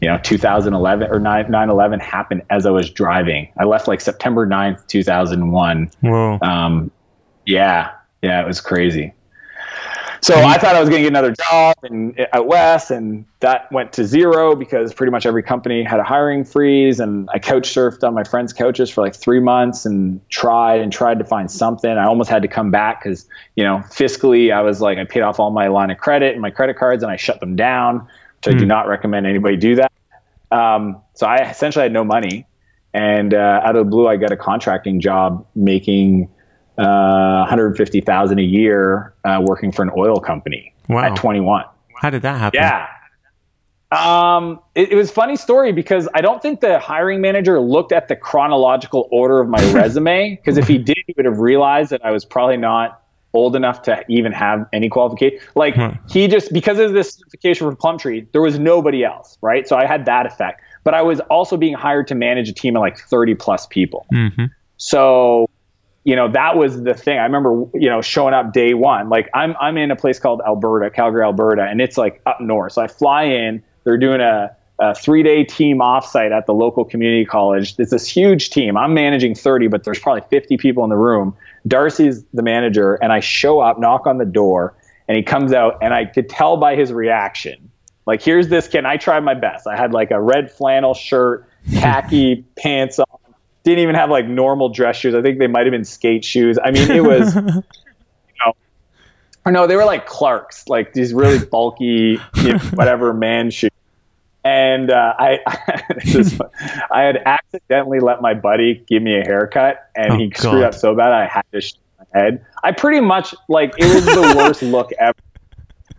you 0.00 0.08
know, 0.08 0.18
2011 0.18 1.10
or 1.10 1.20
9 1.20 1.70
11 1.70 2.00
happened 2.00 2.42
as 2.50 2.66
I 2.66 2.70
was 2.70 2.90
driving. 2.90 3.52
I 3.56 3.64
left 3.64 3.86
like 3.86 4.00
September 4.00 4.46
9th, 4.46 4.86
2001. 4.88 5.90
Whoa. 6.00 6.38
Um, 6.42 6.90
yeah, 7.46 7.92
yeah, 8.20 8.42
it 8.42 8.46
was 8.46 8.60
crazy. 8.60 9.14
So 10.22 10.36
I 10.36 10.56
thought 10.56 10.76
I 10.76 10.80
was 10.80 10.88
going 10.88 11.02
to 11.02 11.10
get 11.10 11.18
another 11.18 11.34
job 11.50 11.76
in, 11.82 12.14
out 12.32 12.46
west, 12.46 12.92
and 12.92 13.24
that 13.40 13.70
went 13.72 13.92
to 13.94 14.04
zero 14.04 14.54
because 14.54 14.94
pretty 14.94 15.10
much 15.10 15.26
every 15.26 15.42
company 15.42 15.82
had 15.82 15.98
a 15.98 16.04
hiring 16.04 16.44
freeze. 16.44 17.00
And 17.00 17.28
I 17.34 17.40
couch 17.40 17.68
surfed 17.74 18.06
on 18.06 18.14
my 18.14 18.22
friends' 18.22 18.52
couches 18.52 18.88
for 18.88 19.00
like 19.00 19.16
three 19.16 19.40
months 19.40 19.84
and 19.84 20.20
tried 20.30 20.80
and 20.80 20.92
tried 20.92 21.18
to 21.18 21.24
find 21.24 21.50
something. 21.50 21.90
I 21.90 22.04
almost 22.04 22.30
had 22.30 22.40
to 22.42 22.48
come 22.48 22.70
back 22.70 23.02
because 23.02 23.26
you 23.56 23.64
know 23.64 23.78
fiscally 23.90 24.54
I 24.54 24.60
was 24.60 24.80
like 24.80 24.96
I 24.96 25.04
paid 25.04 25.22
off 25.22 25.40
all 25.40 25.50
my 25.50 25.66
line 25.66 25.90
of 25.90 25.98
credit 25.98 26.34
and 26.34 26.40
my 26.40 26.50
credit 26.50 26.76
cards, 26.76 27.02
and 27.02 27.10
I 27.10 27.16
shut 27.16 27.40
them 27.40 27.56
down, 27.56 28.06
which 28.44 28.54
I 28.54 28.56
do 28.56 28.64
not 28.64 28.86
recommend 28.86 29.26
anybody 29.26 29.56
do 29.56 29.74
that. 29.74 29.92
Um, 30.52 31.02
so 31.14 31.26
I 31.26 31.38
essentially 31.50 31.82
had 31.82 31.92
no 31.92 32.04
money, 32.04 32.46
and 32.94 33.34
uh, 33.34 33.60
out 33.64 33.74
of 33.74 33.86
the 33.86 33.90
blue, 33.90 34.06
I 34.06 34.18
got 34.18 34.30
a 34.30 34.36
contracting 34.36 35.00
job 35.00 35.44
making 35.56 36.28
uh, 36.78 37.44
150,000 37.44 38.38
a 38.38 38.42
year 38.42 39.14
uh, 39.24 39.40
working 39.44 39.72
for 39.72 39.82
an 39.82 39.90
oil 39.96 40.18
company 40.20 40.72
Wow. 40.88 41.04
at 41.04 41.16
21. 41.16 41.64
How 42.00 42.10
did 42.10 42.22
that 42.22 42.38
happen? 42.38 42.60
Yeah. 42.60 42.86
Um, 43.90 44.58
it, 44.74 44.92
it 44.92 44.94
was 44.94 45.10
a 45.10 45.12
funny 45.12 45.36
story 45.36 45.72
because 45.72 46.08
I 46.14 46.22
don't 46.22 46.40
think 46.40 46.60
the 46.60 46.78
hiring 46.78 47.20
manager 47.20 47.60
looked 47.60 47.92
at 47.92 48.08
the 48.08 48.16
chronological 48.16 49.06
order 49.12 49.40
of 49.40 49.48
my 49.48 49.62
resume 49.74 50.36
because 50.36 50.56
if 50.56 50.66
he 50.66 50.78
did, 50.78 50.96
he 51.06 51.14
would 51.16 51.26
have 51.26 51.38
realized 51.38 51.90
that 51.90 52.04
I 52.04 52.10
was 52.10 52.24
probably 52.24 52.56
not 52.56 53.02
old 53.34 53.54
enough 53.56 53.82
to 53.82 54.02
even 54.08 54.32
have 54.32 54.66
any 54.72 54.88
qualification. 54.88 55.38
Like 55.54 55.76
Right. 55.76 55.98
he 56.10 56.26
just 56.26 56.52
because 56.52 56.78
of 56.78 56.92
this 56.94 57.14
certification 57.14 57.68
for 57.70 57.76
Plumtree, 57.76 58.26
there 58.32 58.42
was 58.42 58.58
nobody 58.58 59.04
else, 59.04 59.36
right? 59.42 59.66
So 59.68 59.76
I 59.76 59.86
had 59.86 60.04
that 60.06 60.26
effect. 60.26 60.60
But 60.84 60.94
I 60.94 61.02
was 61.02 61.20
also 61.30 61.56
being 61.56 61.74
hired 61.74 62.08
to 62.08 62.14
manage 62.14 62.48
a 62.48 62.52
team 62.52 62.76
of 62.76 62.80
like 62.80 62.98
30 62.98 63.34
plus 63.36 63.66
people. 63.68 64.06
hmm 64.10 64.46
So, 64.78 65.46
you 66.04 66.16
know, 66.16 66.30
that 66.32 66.56
was 66.56 66.82
the 66.82 66.94
thing. 66.94 67.18
I 67.18 67.22
remember, 67.22 67.64
you 67.74 67.88
know, 67.88 68.02
showing 68.02 68.34
up 68.34 68.52
day 68.52 68.74
one. 68.74 69.08
Like 69.08 69.28
I'm 69.34 69.54
I'm 69.60 69.76
in 69.76 69.90
a 69.90 69.96
place 69.96 70.18
called 70.18 70.40
Alberta, 70.46 70.90
Calgary, 70.90 71.22
Alberta, 71.22 71.62
and 71.62 71.80
it's 71.80 71.96
like 71.96 72.20
up 72.26 72.40
north. 72.40 72.72
So 72.72 72.82
I 72.82 72.88
fly 72.88 73.24
in. 73.24 73.62
They're 73.84 73.98
doing 73.98 74.20
a, 74.20 74.54
a 74.80 74.94
three 74.94 75.22
day 75.22 75.44
team 75.44 75.78
offsite 75.78 76.36
at 76.36 76.46
the 76.46 76.54
local 76.54 76.84
community 76.84 77.24
college. 77.24 77.74
It's 77.78 77.90
this 77.90 78.06
huge 78.08 78.50
team. 78.50 78.76
I'm 78.76 78.94
managing 78.94 79.34
30, 79.34 79.68
but 79.68 79.84
there's 79.84 79.98
probably 79.98 80.22
50 80.28 80.56
people 80.56 80.82
in 80.82 80.90
the 80.90 80.96
room. 80.96 81.36
Darcy's 81.68 82.24
the 82.34 82.42
manager, 82.42 82.94
and 82.94 83.12
I 83.12 83.20
show 83.20 83.60
up, 83.60 83.78
knock 83.78 84.06
on 84.06 84.18
the 84.18 84.24
door, 84.24 84.74
and 85.06 85.16
he 85.16 85.22
comes 85.22 85.52
out, 85.52 85.78
and 85.80 85.94
I 85.94 86.06
could 86.06 86.28
tell 86.28 86.56
by 86.56 86.74
his 86.74 86.92
reaction. 86.92 87.70
Like, 88.06 88.20
here's 88.20 88.48
this 88.48 88.66
kid. 88.66 88.84
I 88.84 88.96
tried 88.96 89.20
my 89.20 89.34
best. 89.34 89.68
I 89.68 89.76
had 89.76 89.92
like 89.92 90.10
a 90.10 90.20
red 90.20 90.50
flannel 90.50 90.94
shirt, 90.94 91.48
khaki 91.72 92.44
pants 92.58 92.98
on 92.98 93.06
didn't 93.64 93.78
even 93.80 93.94
have 93.94 94.10
like 94.10 94.26
normal 94.26 94.68
dress 94.68 94.96
shoes. 94.96 95.14
I 95.14 95.22
think 95.22 95.38
they 95.38 95.46
might 95.46 95.66
have 95.66 95.72
been 95.72 95.84
skate 95.84 96.24
shoes. 96.24 96.58
I 96.62 96.70
mean, 96.70 96.90
it 96.90 97.04
was, 97.04 97.34
you 97.36 97.42
know, 98.44 98.52
or 99.44 99.52
no, 99.52 99.66
they 99.66 99.76
were 99.76 99.84
like 99.84 100.06
Clarks, 100.06 100.68
like 100.68 100.92
these 100.92 101.14
really 101.14 101.44
bulky, 101.44 102.18
you 102.36 102.52
know, 102.52 102.58
whatever 102.74 103.12
man 103.14 103.50
shoes. 103.50 103.70
And 104.44 104.90
uh, 104.90 105.14
I, 105.18 105.38
is. 106.04 106.40
I 106.90 107.02
had 107.02 107.18
accidentally 107.24 108.00
let 108.00 108.20
my 108.20 108.34
buddy 108.34 108.84
give 108.88 109.00
me 109.00 109.16
a 109.16 109.22
haircut, 109.22 109.88
and 109.94 110.12
Oh, 110.14 110.16
he 110.18 110.32
screwed 110.34 110.54
God. 110.54 110.64
up 110.64 110.74
so 110.74 110.96
bad 110.96 111.12
I 111.12 111.26
had 111.26 111.44
to 111.52 111.60
shave 111.60 111.78
my 112.12 112.20
head. 112.20 112.44
I 112.64 112.72
pretty 112.72 112.98
much 113.00 113.36
like 113.48 113.72
it 113.78 113.94
was 113.94 114.04
the 114.04 114.34
worst 114.36 114.62
look 114.62 114.90
ever. 114.98 115.14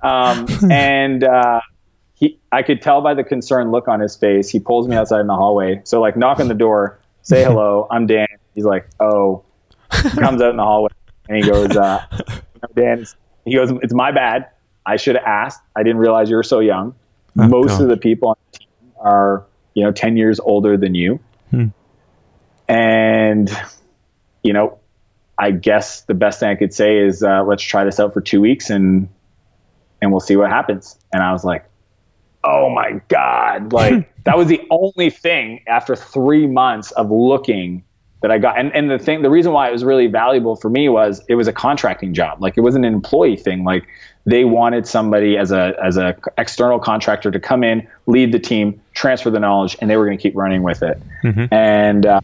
Um, 0.01 0.45
and 0.69 1.23
uh, 1.23 1.61
he, 2.15 2.37
I 2.51 2.63
could 2.63 2.81
tell 2.81 3.01
by 3.01 3.13
the 3.13 3.23
concerned 3.23 3.71
look 3.71 3.87
on 3.87 4.01
his 4.01 4.17
face. 4.17 4.49
He 4.49 4.59
pulls 4.59 4.89
me 4.89 4.97
outside 4.97 5.21
in 5.21 5.27
the 5.27 5.35
hallway. 5.35 5.81
So 5.85 6.01
like, 6.01 6.17
knock 6.17 6.41
on 6.41 6.49
the 6.49 6.53
door, 6.53 6.99
say 7.23 7.43
hello. 7.43 7.87
I'm 7.89 8.05
Dan. 8.07 8.27
He's 8.55 8.65
like, 8.65 8.87
oh, 8.99 9.43
He 9.91 10.09
comes 10.11 10.41
out 10.41 10.51
in 10.51 10.57
the 10.57 10.63
hallway, 10.63 10.91
and 11.27 11.43
he 11.43 11.49
goes, 11.49 11.75
uh, 11.75 12.05
Dan. 12.75 13.05
He 13.45 13.55
goes, 13.55 13.71
it's 13.81 13.93
my 13.93 14.11
bad. 14.11 14.49
I 14.85 14.97
should 14.97 15.15
have 15.15 15.25
asked. 15.25 15.61
I 15.75 15.83
didn't 15.83 15.97
realize 15.99 16.29
you 16.29 16.35
were 16.35 16.43
so 16.43 16.59
young. 16.59 16.95
Oh, 17.37 17.47
Most 17.47 17.79
of 17.79 17.87
the 17.89 17.97
people 17.97 18.29
on 18.29 18.35
the 18.51 18.59
team 18.59 18.67
are, 18.99 19.45
you 19.73 19.83
know, 19.83 19.91
ten 19.91 20.15
years 20.17 20.39
older 20.39 20.77
than 20.77 20.93
you, 20.95 21.19
Hmm. 21.49 21.67
and 22.67 23.49
you 24.43 24.53
know, 24.53 24.77
I 25.37 25.51
guess 25.51 26.01
the 26.01 26.13
best 26.13 26.39
thing 26.39 26.49
I 26.49 26.55
could 26.55 26.73
say 26.73 26.97
is 26.99 27.23
uh, 27.23 27.43
let's 27.43 27.63
try 27.63 27.83
this 27.85 27.99
out 27.99 28.13
for 28.13 28.21
two 28.21 28.41
weeks 28.41 28.69
and 28.69 29.07
and 30.01 30.11
we'll 30.11 30.19
see 30.19 30.35
what 30.35 30.49
happens. 30.49 30.97
And 31.13 31.23
I 31.23 31.31
was 31.31 31.43
like, 31.45 31.65
oh 32.43 32.69
my 32.69 33.01
god, 33.07 33.73
like 33.73 34.11
that 34.23 34.37
was 34.37 34.47
the 34.47 34.61
only 34.69 35.09
thing 35.09 35.61
after 35.67 35.95
three 35.95 36.47
months 36.47 36.91
of 36.91 37.11
looking 37.11 37.83
that 38.21 38.31
I 38.31 38.39
got. 38.39 38.57
And 38.57 38.73
and 38.73 38.89
the 38.89 38.97
thing, 38.97 39.21
the 39.21 39.29
reason 39.29 39.51
why 39.51 39.69
it 39.69 39.71
was 39.71 39.83
really 39.83 40.07
valuable 40.07 40.55
for 40.55 40.69
me 40.69 40.89
was 40.89 41.21
it 41.27 41.35
was 41.35 41.47
a 41.47 41.53
contracting 41.53 42.13
job. 42.13 42.41
Like 42.41 42.57
it 42.57 42.61
wasn't 42.61 42.85
an 42.85 42.93
employee 42.93 43.35
thing. 43.35 43.63
Like 43.63 43.85
they 44.25 44.45
wanted 44.45 44.87
somebody 44.87 45.37
as 45.37 45.51
a 45.51 45.75
as 45.83 45.97
a 45.97 46.15
external 46.37 46.79
contractor 46.79 47.29
to 47.31 47.39
come 47.39 47.63
in, 47.63 47.87
lead 48.07 48.31
the 48.31 48.39
team, 48.39 48.81
transfer 48.93 49.29
the 49.29 49.39
knowledge, 49.39 49.75
and 49.81 49.89
they 49.89 49.97
were 49.97 50.05
going 50.05 50.17
to 50.17 50.21
keep 50.21 50.35
running 50.35 50.63
with 50.63 50.81
it. 50.81 51.01
And 51.51 52.05
uh, 52.05 52.21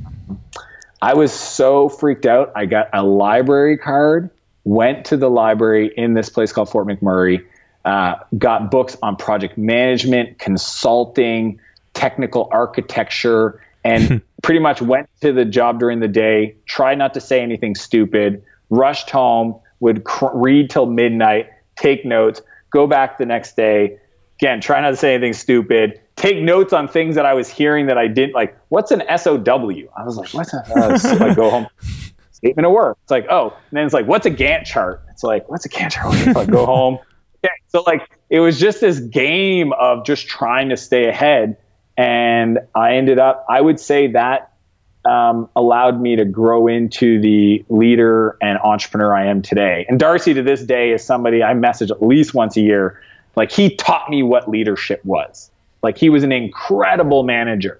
I 1.01 1.13
was 1.13 1.33
so 1.33 1.89
freaked 1.89 2.25
out. 2.25 2.51
I 2.55 2.65
got 2.65 2.89
a 2.93 3.03
library 3.03 3.77
card, 3.77 4.29
went 4.63 5.05
to 5.07 5.17
the 5.17 5.29
library 5.29 5.93
in 5.97 6.13
this 6.13 6.29
place 6.29 6.51
called 6.53 6.69
Fort 6.69 6.87
McMurray, 6.87 7.45
uh, 7.85 8.15
got 8.37 8.71
books 8.71 8.97
on 9.01 9.15
project 9.15 9.57
management, 9.57 10.39
consulting, 10.39 11.59
technical 11.93 12.49
architecture, 12.51 13.61
and 13.83 14.21
pretty 14.43 14.59
much 14.59 14.81
went 14.81 15.09
to 15.21 15.31
the 15.31 15.45
job 15.45 15.79
during 15.79 15.99
the 15.99 16.07
day, 16.07 16.55
tried 16.65 16.97
not 16.97 17.13
to 17.13 17.21
say 17.21 17.41
anything 17.41 17.75
stupid, 17.75 18.43
rushed 18.69 19.09
home, 19.09 19.59
would 19.79 20.03
cr- 20.03 20.33
read 20.33 20.69
till 20.69 20.85
midnight, 20.85 21.49
take 21.75 22.05
notes, 22.05 22.41
go 22.69 22.87
back 22.87 23.17
the 23.17 23.25
next 23.25 23.55
day. 23.55 23.97
Again, 24.39 24.61
try 24.61 24.79
not 24.81 24.91
to 24.91 24.95
say 24.95 25.13
anything 25.13 25.33
stupid. 25.33 25.99
Take 26.15 26.41
notes 26.41 26.73
on 26.73 26.87
things 26.87 27.15
that 27.15 27.25
I 27.25 27.33
was 27.33 27.49
hearing 27.49 27.87
that 27.87 27.97
I 27.97 28.07
didn't 28.07 28.33
like. 28.33 28.57
What's 28.69 28.91
an 28.91 29.03
SOW? 29.17 29.37
I 29.97 30.03
was 30.03 30.17
like, 30.17 30.33
what's 30.33 30.53
a 30.53 30.63
uh, 30.73 31.17
like 31.19 31.35
go 31.35 31.49
home 31.49 31.67
statement 32.31 32.65
of 32.65 32.71
work? 32.71 32.97
It's 33.03 33.11
like, 33.11 33.27
oh, 33.29 33.49
and 33.69 33.77
then 33.77 33.85
it's 33.85 33.93
like, 33.93 34.05
what's 34.05 34.25
a 34.25 34.31
Gantt 34.31 34.65
chart? 34.65 35.01
It's 35.11 35.23
like, 35.23 35.49
what's 35.49 35.65
a 35.65 35.69
Gantt 35.69 35.91
chart? 35.91 36.35
Like, 36.35 36.49
go 36.49 36.65
home. 36.65 36.99
Okay, 37.43 37.53
so 37.67 37.83
like 37.85 38.09
it 38.29 38.39
was 38.39 38.59
just 38.59 38.81
this 38.81 38.99
game 38.99 39.73
of 39.73 40.05
just 40.05 40.27
trying 40.27 40.69
to 40.69 40.77
stay 40.77 41.07
ahead, 41.07 41.57
and 41.97 42.59
I 42.75 42.95
ended 42.95 43.19
up. 43.19 43.45
I 43.49 43.61
would 43.61 43.79
say 43.79 44.07
that 44.07 44.53
um, 45.05 45.49
allowed 45.55 46.01
me 46.01 46.15
to 46.15 46.25
grow 46.25 46.67
into 46.67 47.19
the 47.21 47.63
leader 47.69 48.37
and 48.41 48.59
entrepreneur 48.59 49.15
I 49.15 49.25
am 49.27 49.41
today. 49.41 49.85
And 49.87 49.99
Darcy, 49.99 50.33
to 50.33 50.43
this 50.43 50.63
day, 50.63 50.91
is 50.91 51.03
somebody 51.03 51.41
I 51.41 51.53
message 51.53 51.91
at 51.91 52.01
least 52.01 52.33
once 52.33 52.57
a 52.57 52.61
year. 52.61 53.01
Like 53.35 53.51
he 53.51 53.75
taught 53.75 54.09
me 54.09 54.23
what 54.23 54.49
leadership 54.49 55.03
was. 55.05 55.49
Like 55.81 55.97
he 55.97 56.09
was 56.09 56.23
an 56.23 56.31
incredible 56.31 57.23
manager. 57.23 57.79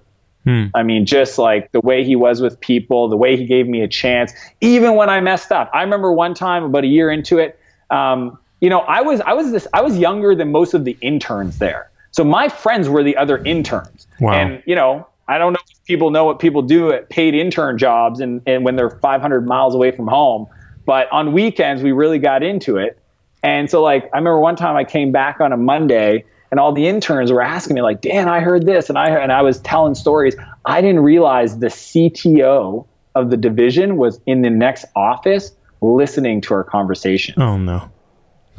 I 0.74 0.82
mean, 0.82 1.04
just 1.04 1.36
like 1.36 1.70
the 1.72 1.80
way 1.80 2.02
he 2.02 2.16
was 2.16 2.40
with 2.40 2.58
people, 2.60 3.08
the 3.08 3.16
way 3.16 3.36
he 3.36 3.44
gave 3.44 3.68
me 3.68 3.82
a 3.82 3.88
chance, 3.88 4.32
even 4.62 4.94
when 4.94 5.10
I 5.10 5.20
messed 5.20 5.52
up. 5.52 5.70
I 5.74 5.82
remember 5.82 6.12
one 6.12 6.32
time, 6.32 6.64
about 6.64 6.84
a 6.84 6.86
year 6.86 7.10
into 7.10 7.38
it, 7.38 7.58
um, 7.90 8.38
you 8.60 8.68
know, 8.70 8.80
I 8.80 9.02
was 9.02 9.20
I 9.20 9.32
was 9.32 9.52
this 9.52 9.66
I 9.72 9.80
was 9.80 9.98
younger 9.98 10.34
than 10.34 10.52
most 10.52 10.74
of 10.74 10.84
the 10.84 10.96
interns 11.00 11.58
there. 11.58 11.90
So 12.12 12.24
my 12.24 12.48
friends 12.48 12.88
were 12.88 13.02
the 13.02 13.16
other 13.16 13.38
interns. 13.38 14.06
Wow. 14.20 14.32
And 14.32 14.62
you 14.66 14.74
know, 14.74 15.06
I 15.28 15.38
don't 15.38 15.52
know 15.52 15.60
if 15.70 15.84
people 15.84 16.10
know 16.10 16.24
what 16.24 16.38
people 16.40 16.62
do 16.62 16.92
at 16.92 17.08
paid 17.08 17.34
intern 17.34 17.78
jobs 17.78 18.20
and, 18.20 18.42
and 18.46 18.64
when 18.64 18.76
they're 18.76 18.90
500 18.90 19.46
miles 19.46 19.74
away 19.74 19.92
from 19.92 20.08
home. 20.08 20.46
But 20.84 21.10
on 21.12 21.32
weekends, 21.32 21.82
we 21.82 21.92
really 21.92 22.18
got 22.18 22.42
into 22.42 22.76
it. 22.78 22.98
And 23.42 23.70
so, 23.70 23.82
like, 23.82 24.04
I 24.12 24.18
remember 24.18 24.40
one 24.40 24.56
time 24.56 24.76
I 24.76 24.84
came 24.84 25.12
back 25.12 25.40
on 25.40 25.52
a 25.52 25.56
Monday 25.56 26.24
and 26.50 26.58
all 26.58 26.72
the 26.72 26.86
interns 26.88 27.30
were 27.30 27.42
asking 27.42 27.76
me, 27.76 27.82
like, 27.82 28.00
Dan, 28.00 28.28
I 28.28 28.40
heard 28.40 28.66
this. 28.66 28.88
And 28.88 28.98
I, 28.98 29.10
heard, 29.10 29.22
and 29.22 29.32
I 29.32 29.42
was 29.42 29.60
telling 29.60 29.94
stories. 29.94 30.34
I 30.64 30.80
didn't 30.80 31.00
realize 31.00 31.58
the 31.58 31.68
CTO 31.68 32.86
of 33.14 33.30
the 33.30 33.36
division 33.36 33.96
was 33.96 34.20
in 34.26 34.42
the 34.42 34.50
next 34.50 34.84
office 34.96 35.52
listening 35.80 36.40
to 36.42 36.54
our 36.54 36.64
conversation 36.64 37.34
Oh 37.40 37.56
no. 37.56 37.90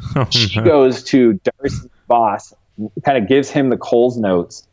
Oh, 0.16 0.26
she 0.30 0.58
no. 0.58 0.64
goes 0.64 1.02
to 1.04 1.34
Darcy's 1.44 1.86
boss, 2.06 2.52
kind 3.04 3.16
of 3.16 3.28
gives 3.28 3.50
him 3.50 3.70
the 3.70 3.76
Coles 3.76 4.18
notes, 4.18 4.66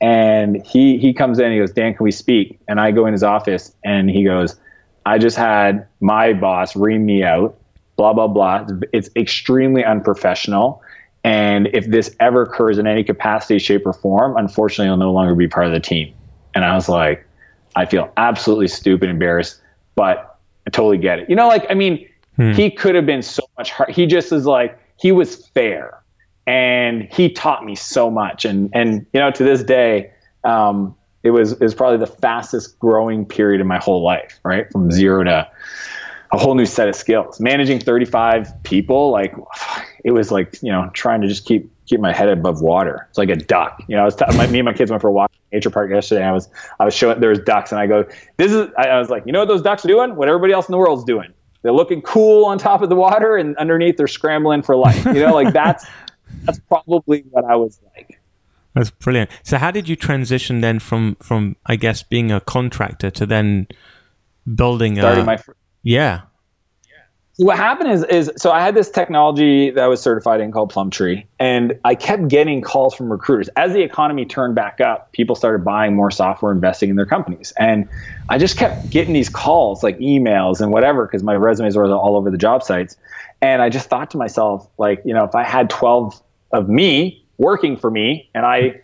and 0.00 0.64
he 0.64 0.98
he 0.98 1.12
comes 1.12 1.38
in. 1.38 1.52
He 1.52 1.58
goes, 1.58 1.72
Dan, 1.72 1.94
can 1.94 2.04
we 2.04 2.12
speak? 2.12 2.58
And 2.68 2.80
I 2.80 2.92
go 2.92 3.06
in 3.06 3.12
his 3.12 3.22
office, 3.22 3.74
and 3.84 4.08
he 4.08 4.24
goes, 4.24 4.56
I 5.04 5.18
just 5.18 5.36
had 5.36 5.86
my 6.00 6.32
boss 6.32 6.76
ream 6.76 7.04
me 7.04 7.24
out. 7.24 7.58
Blah 7.96 8.12
blah 8.12 8.28
blah. 8.28 8.66
It's 8.92 9.10
extremely 9.16 9.84
unprofessional. 9.84 10.82
And 11.24 11.68
if 11.72 11.86
this 11.86 12.14
ever 12.20 12.42
occurs 12.42 12.78
in 12.78 12.86
any 12.86 13.02
capacity, 13.02 13.58
shape, 13.58 13.84
or 13.84 13.92
form, 13.92 14.36
unfortunately, 14.36 14.88
I'll 14.90 14.96
no 14.96 15.12
longer 15.12 15.34
be 15.34 15.48
part 15.48 15.66
of 15.66 15.72
the 15.72 15.80
team. 15.80 16.14
And 16.54 16.64
I 16.64 16.74
was 16.74 16.88
like, 16.88 17.26
I 17.74 17.84
feel 17.84 18.10
absolutely 18.16 18.68
stupid, 18.68 19.08
and 19.08 19.16
embarrassed, 19.16 19.60
but 19.96 20.38
I 20.66 20.70
totally 20.70 20.98
get 20.98 21.18
it. 21.18 21.28
You 21.28 21.36
know, 21.36 21.48
like 21.48 21.66
I 21.68 21.74
mean, 21.74 22.08
he 22.38 22.70
could 22.70 22.94
have 22.94 23.06
been 23.06 23.22
so 23.22 23.42
much 23.56 23.70
hard. 23.70 23.90
He 23.90 24.06
just 24.06 24.32
is 24.32 24.46
like 24.46 24.78
he 24.98 25.12
was 25.12 25.46
fair, 25.48 26.02
and 26.46 27.08
he 27.12 27.30
taught 27.30 27.64
me 27.64 27.74
so 27.74 28.10
much. 28.10 28.44
And 28.44 28.70
and 28.74 29.06
you 29.12 29.20
know, 29.20 29.30
to 29.30 29.44
this 29.44 29.62
day, 29.62 30.10
um, 30.44 30.94
it 31.22 31.30
was 31.30 31.52
it 31.52 31.60
was 31.60 31.74
probably 31.74 31.98
the 31.98 32.06
fastest 32.06 32.78
growing 32.78 33.24
period 33.24 33.60
in 33.60 33.66
my 33.66 33.78
whole 33.78 34.02
life. 34.02 34.38
Right 34.44 34.70
from 34.70 34.90
zero 34.90 35.24
to 35.24 35.48
a 36.32 36.38
whole 36.38 36.54
new 36.54 36.66
set 36.66 36.88
of 36.88 36.96
skills. 36.96 37.40
Managing 37.40 37.78
35 37.78 38.62
people, 38.64 39.10
like 39.10 39.34
it 40.04 40.12
was 40.12 40.30
like 40.30 40.60
you 40.62 40.70
know 40.70 40.90
trying 40.92 41.20
to 41.22 41.28
just 41.28 41.44
keep 41.44 41.70
keep 41.86 42.00
my 42.00 42.12
head 42.12 42.28
above 42.28 42.60
water. 42.60 43.06
It's 43.08 43.18
like 43.18 43.30
a 43.30 43.36
duck. 43.36 43.82
You 43.86 43.96
know, 43.96 44.02
I 44.02 44.04
was 44.04 44.16
t- 44.16 44.24
my, 44.36 44.46
me 44.48 44.58
and 44.58 44.66
my 44.66 44.72
kids 44.72 44.90
went 44.90 45.00
for 45.00 45.08
a 45.08 45.12
walk 45.12 45.30
in 45.32 45.56
nature 45.56 45.70
park 45.70 45.90
yesterday. 45.90 46.20
And 46.20 46.30
I 46.30 46.32
was 46.32 46.48
I 46.80 46.84
was 46.84 46.94
showing 46.94 47.20
there 47.20 47.30
was 47.30 47.38
ducks, 47.40 47.72
and 47.72 47.80
I 47.80 47.86
go, 47.86 48.04
this 48.36 48.52
is. 48.52 48.68
I, 48.76 48.88
I 48.88 48.98
was 48.98 49.08
like, 49.08 49.24
you 49.26 49.32
know 49.32 49.40
what 49.40 49.48
those 49.48 49.62
ducks 49.62 49.84
are 49.84 49.88
doing? 49.88 50.16
What 50.16 50.28
everybody 50.28 50.52
else 50.52 50.68
in 50.68 50.72
the 50.72 50.78
world's 50.78 51.04
doing. 51.04 51.32
They're 51.66 51.72
looking 51.74 52.00
cool 52.00 52.44
on 52.44 52.58
top 52.58 52.80
of 52.80 52.90
the 52.90 52.94
water, 52.94 53.36
and 53.36 53.56
underneath 53.56 53.96
they're 53.96 54.06
scrambling 54.06 54.62
for 54.62 54.76
life. 54.76 55.04
You 55.04 55.14
know, 55.14 55.34
like 55.34 55.52
that's 55.52 55.84
that's 56.44 56.60
probably 56.60 57.24
what 57.30 57.44
I 57.44 57.56
was 57.56 57.80
like. 57.96 58.20
That's 58.72 58.90
brilliant. 58.90 59.30
So 59.42 59.58
how 59.58 59.72
did 59.72 59.88
you 59.88 59.96
transition 59.96 60.60
then 60.60 60.78
from 60.78 61.16
from 61.16 61.56
I 61.66 61.74
guess 61.74 62.04
being 62.04 62.30
a 62.30 62.40
contractor 62.40 63.10
to 63.10 63.26
then 63.26 63.66
building 64.54 64.94
Starting 64.94 65.24
a 65.24 65.26
my 65.26 65.38
fir- 65.38 65.56
yeah. 65.82 66.20
What 67.38 67.58
happened 67.58 67.90
is 67.90 68.02
is 68.04 68.32
so 68.38 68.50
I 68.50 68.62
had 68.62 68.74
this 68.74 68.90
technology 68.90 69.70
that 69.70 69.84
I 69.84 69.88
was 69.88 70.00
certified 70.00 70.40
in 70.40 70.52
called 70.52 70.72
Plumtree, 70.72 71.24
and 71.38 71.78
I 71.84 71.94
kept 71.94 72.28
getting 72.28 72.62
calls 72.62 72.94
from 72.94 73.10
recruiters. 73.12 73.48
As 73.56 73.74
the 73.74 73.82
economy 73.82 74.24
turned 74.24 74.54
back 74.54 74.80
up, 74.80 75.12
people 75.12 75.36
started 75.36 75.62
buying 75.62 75.94
more 75.94 76.10
software, 76.10 76.50
investing 76.50 76.88
in 76.88 76.96
their 76.96 77.06
companies, 77.06 77.52
and 77.58 77.88
I 78.30 78.38
just 78.38 78.56
kept 78.56 78.88
getting 78.90 79.12
these 79.12 79.28
calls, 79.28 79.82
like 79.82 79.98
emails 79.98 80.60
and 80.60 80.72
whatever, 80.72 81.06
because 81.06 81.22
my 81.22 81.34
resumes 81.34 81.76
were 81.76 81.92
all 81.92 82.16
over 82.16 82.30
the 82.30 82.38
job 82.38 82.62
sites. 82.62 82.96
And 83.42 83.60
I 83.60 83.68
just 83.68 83.90
thought 83.90 84.10
to 84.12 84.16
myself, 84.16 84.66
like, 84.78 85.02
you 85.04 85.12
know, 85.12 85.24
if 85.24 85.34
I 85.34 85.44
had 85.44 85.68
12 85.68 86.20
of 86.52 86.70
me 86.70 87.22
working 87.36 87.76
for 87.76 87.90
me, 87.90 88.30
and 88.34 88.46
I, 88.46 88.80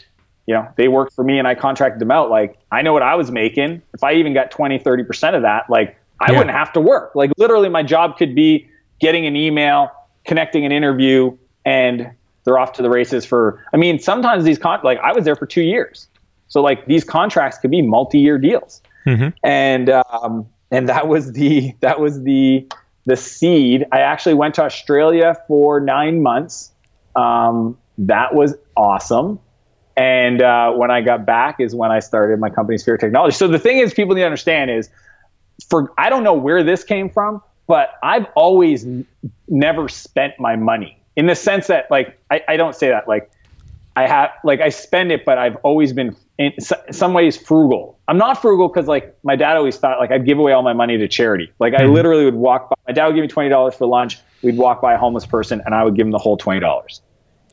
you 0.47 0.55
know, 0.55 0.69
they 0.77 0.89
worked 0.89 1.15
for 1.15 1.25
me, 1.25 1.39
and 1.39 1.49
I 1.49 1.55
contracted 1.55 2.01
them 2.01 2.11
out, 2.11 2.29
like, 2.29 2.59
I 2.71 2.83
know 2.83 2.93
what 2.93 3.03
I 3.03 3.15
was 3.15 3.31
making. 3.31 3.81
If 3.95 4.05
I 4.05 4.13
even 4.13 4.35
got 4.35 4.51
20, 4.51 4.79
30 4.79 5.05
percent 5.05 5.37
of 5.37 5.43
that, 5.43 5.71
like 5.71 5.97
I 6.23 6.33
yeah. 6.33 6.39
wouldn't 6.39 6.57
have 6.57 6.73
to 6.75 6.81
work. 6.81 7.15
Like 7.15 7.33
literally, 7.37 7.69
my 7.69 7.83
job 7.83 8.17
could 8.17 8.35
be 8.35 8.69
getting 9.01 9.27
an 9.27 9.37
email, 9.37 9.91
connecting 10.25 10.65
an 10.65 10.73
interview, 10.73 11.37
and 11.65 12.11
they're 12.45 12.59
off 12.59 12.73
to 12.75 12.83
the 12.83 12.91
races 12.91 13.25
for. 13.25 13.65
I 13.73 13.77
mean, 13.77 13.99
sometimes 13.99 14.45
these 14.45 14.59
con 14.59 14.81
like 14.85 14.99
I 14.99 15.13
was 15.13 15.25
there 15.25 15.37
for 15.37 15.47
two 15.47 15.63
years, 15.63 16.09
so 16.49 16.63
like 16.63 16.87
these 16.87 17.05
contracts 17.05 17.59
could 17.59 17.71
be 17.71 17.83
multi-year 17.83 18.39
deals, 18.39 18.81
mm-hmm. 19.07 19.29
and 19.43 19.91
um, 19.91 20.47
and 20.71 20.89
that 20.89 21.09
was 21.09 21.33
the 21.33 21.75
that 21.81 22.01
was 22.01 22.23
the 22.23 22.67
the 23.05 23.17
seed. 23.17 23.85
I 23.91 24.01
actually 24.01 24.35
went 24.35 24.55
to 24.55 24.63
Australia 24.63 25.37
for 25.49 25.81
nine 25.81 26.23
months. 26.23 26.71
Um, 27.17 27.77
that 27.99 28.35
was 28.35 28.55
awesome. 28.77 29.39
And 29.97 30.41
uh, 30.41 30.73
when 30.73 30.91
I 30.91 31.03
got 31.03 31.27
back 31.27 31.57
is 31.61 31.75
when 31.75 31.91
I 31.91 31.99
started 31.99 32.41
my 32.41 32.49
company, 32.49 32.79
Spheric 32.79 33.01
Technology. 33.01 33.37
So 33.37 33.47
the 33.47 33.59
thing 33.59 33.79
is, 33.79 33.93
people 33.93 34.15
need 34.15 34.23
to 34.23 34.27
understand 34.27 34.71
is 34.71 34.89
for 35.69 35.93
I 35.99 36.11
don't 36.11 36.25
know 36.25 36.35
where 36.35 36.63
this 36.63 36.85
came 36.85 37.09
from, 37.09 37.43
but 37.67 37.95
I've 38.03 38.27
always 38.35 38.85
n- 38.85 39.07
never 39.49 39.89
spent 39.89 40.35
my 40.39 40.57
money 40.57 40.99
in 41.17 41.27
the 41.27 41.35
sense 41.35 41.67
that 41.69 41.91
like 41.91 42.19
I, 42.31 42.43
I 42.49 42.57
don't 42.57 42.75
say 42.75 42.89
that 42.89 43.09
like 43.09 43.31
I 43.95 44.07
have 44.07 44.31
like 44.45 44.61
I 44.61 44.71
spend 44.71 45.13
it, 45.13 45.25
but 45.25 45.39
I've 45.39 45.57
always 45.57 45.93
been 45.93 46.17
in 46.39 46.53
some 46.61 47.13
ways 47.13 47.37
frugal. 47.37 47.99
I'm 48.09 48.19
not 48.19 48.41
frugal 48.41 48.69
because 48.69 48.87
like 48.87 49.17
my 49.23 49.37
dad 49.37 49.57
always 49.57 49.77
thought 49.77 49.99
like 49.99 50.11
I'd 50.11 50.25
give 50.25 50.39
away 50.39 50.53
all 50.53 50.63
my 50.63 50.73
money 50.73 50.97
to 50.99 51.09
charity. 51.09 51.53
Like 51.59 51.75
I 51.75 51.83
mm-hmm. 51.83 51.93
literally 51.93 52.25
would 52.25 52.35
walk 52.35 52.71
by. 52.71 52.77
My 52.89 52.95
dad 52.95 53.07
would 53.07 53.15
give 53.15 53.23
me 53.23 53.29
twenty 53.29 53.51
dollars 53.51 53.75
for 53.75 53.87
lunch. 53.87 54.19
We'd 54.43 54.57
walk 54.57 54.81
by 54.81 54.95
a 54.95 54.99
homeless 54.99 55.27
person 55.27 55.63
and 55.65 55.75
I 55.75 55.85
would 55.85 55.95
give 55.95 56.07
him 56.07 56.13
the 56.13 56.19
whole 56.19 56.37
twenty 56.37 56.61
dollars. 56.61 57.03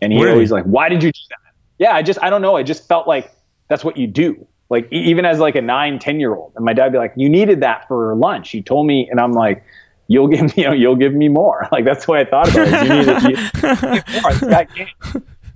And 0.01 0.14
he 0.14 0.20
really? 0.20 0.32
always 0.32 0.51
like, 0.51 0.64
why 0.64 0.88
did 0.88 1.03
you 1.03 1.12
do 1.12 1.20
that? 1.30 1.53
Yeah, 1.78 1.93
I 1.93 2.01
just 2.01 2.20
I 2.22 2.30
don't 2.30 2.41
know. 2.41 2.55
I 2.55 2.64
just 2.64 2.88
felt 2.88 3.07
like 3.07 3.32
that's 3.68 3.84
what 3.84 3.97
you 3.97 4.07
do 4.07 4.47
like 4.70 4.88
even 4.91 5.26
as 5.26 5.39
like 5.39 5.55
a 5.55 5.61
nine, 5.61 5.99
10 5.99 6.20
year 6.20 6.36
old. 6.36 6.53
And 6.55 6.63
my 6.63 6.74
dad 6.74 6.91
be 6.91 6.97
like, 6.97 7.13
you 7.15 7.28
needed 7.28 7.61
that 7.61 7.88
for 7.88 8.15
lunch. 8.15 8.53
You 8.53 8.61
told 8.61 8.86
me, 8.88 9.07
and 9.09 9.20
I'm 9.20 9.34
like, 9.34 9.63
you'll 10.07 10.28
give 10.28 10.41
me, 10.41 10.51
you 10.57 10.63
know, 10.65 10.74
you'll 10.74 10.95
give 10.95 11.13
me 11.13 11.28
more. 11.28 11.67
Like 11.72 11.86
that's 11.86 12.05
the 12.05 12.11
way 12.11 12.22
I 12.22 12.26
thought 12.26 12.49
about 12.49 12.67
it. 12.67 12.84
You 12.84 12.93
needed, 12.95 13.24
you, 13.24 13.61
more. 14.22 14.34
that. 14.49 14.67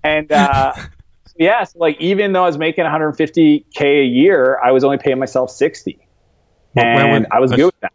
And 0.03 0.32
uh, 0.32 0.74
yeah, 1.38 1.64
so 1.64 1.80
like 1.80 1.99
even 1.99 2.34
though 2.34 2.43
I 2.43 2.47
was 2.47 2.57
making 2.57 2.86
150k 2.86 3.82
a 3.82 4.05
year, 4.05 4.59
I 4.64 4.72
was 4.72 4.84
only 4.84 4.97
paying 4.97 5.20
myself 5.20 5.49
60, 5.51 5.97
well, 6.76 6.86
and 6.86 7.28
I 7.32 7.39
was 7.39 7.51
good 7.51 7.66
with 7.66 7.80
that. 7.82 7.93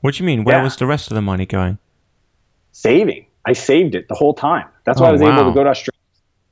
What 0.00 0.14
do 0.14 0.22
you 0.22 0.26
mean? 0.26 0.44
Where 0.44 0.58
yeah. 0.58 0.62
was 0.62 0.76
the 0.76 0.86
rest 0.86 1.10
of 1.10 1.14
the 1.14 1.22
money 1.22 1.46
going? 1.46 1.78
Saving. 2.72 3.26
I 3.44 3.52
saved 3.52 3.94
it 3.94 4.08
the 4.08 4.14
whole 4.14 4.34
time. 4.34 4.68
That's 4.84 5.00
why 5.00 5.06
oh, 5.06 5.10
I 5.10 5.12
was 5.12 5.22
wow. 5.22 5.34
able 5.34 5.50
to 5.50 5.54
go 5.54 5.64
to 5.64 5.70
Australia 5.70 5.95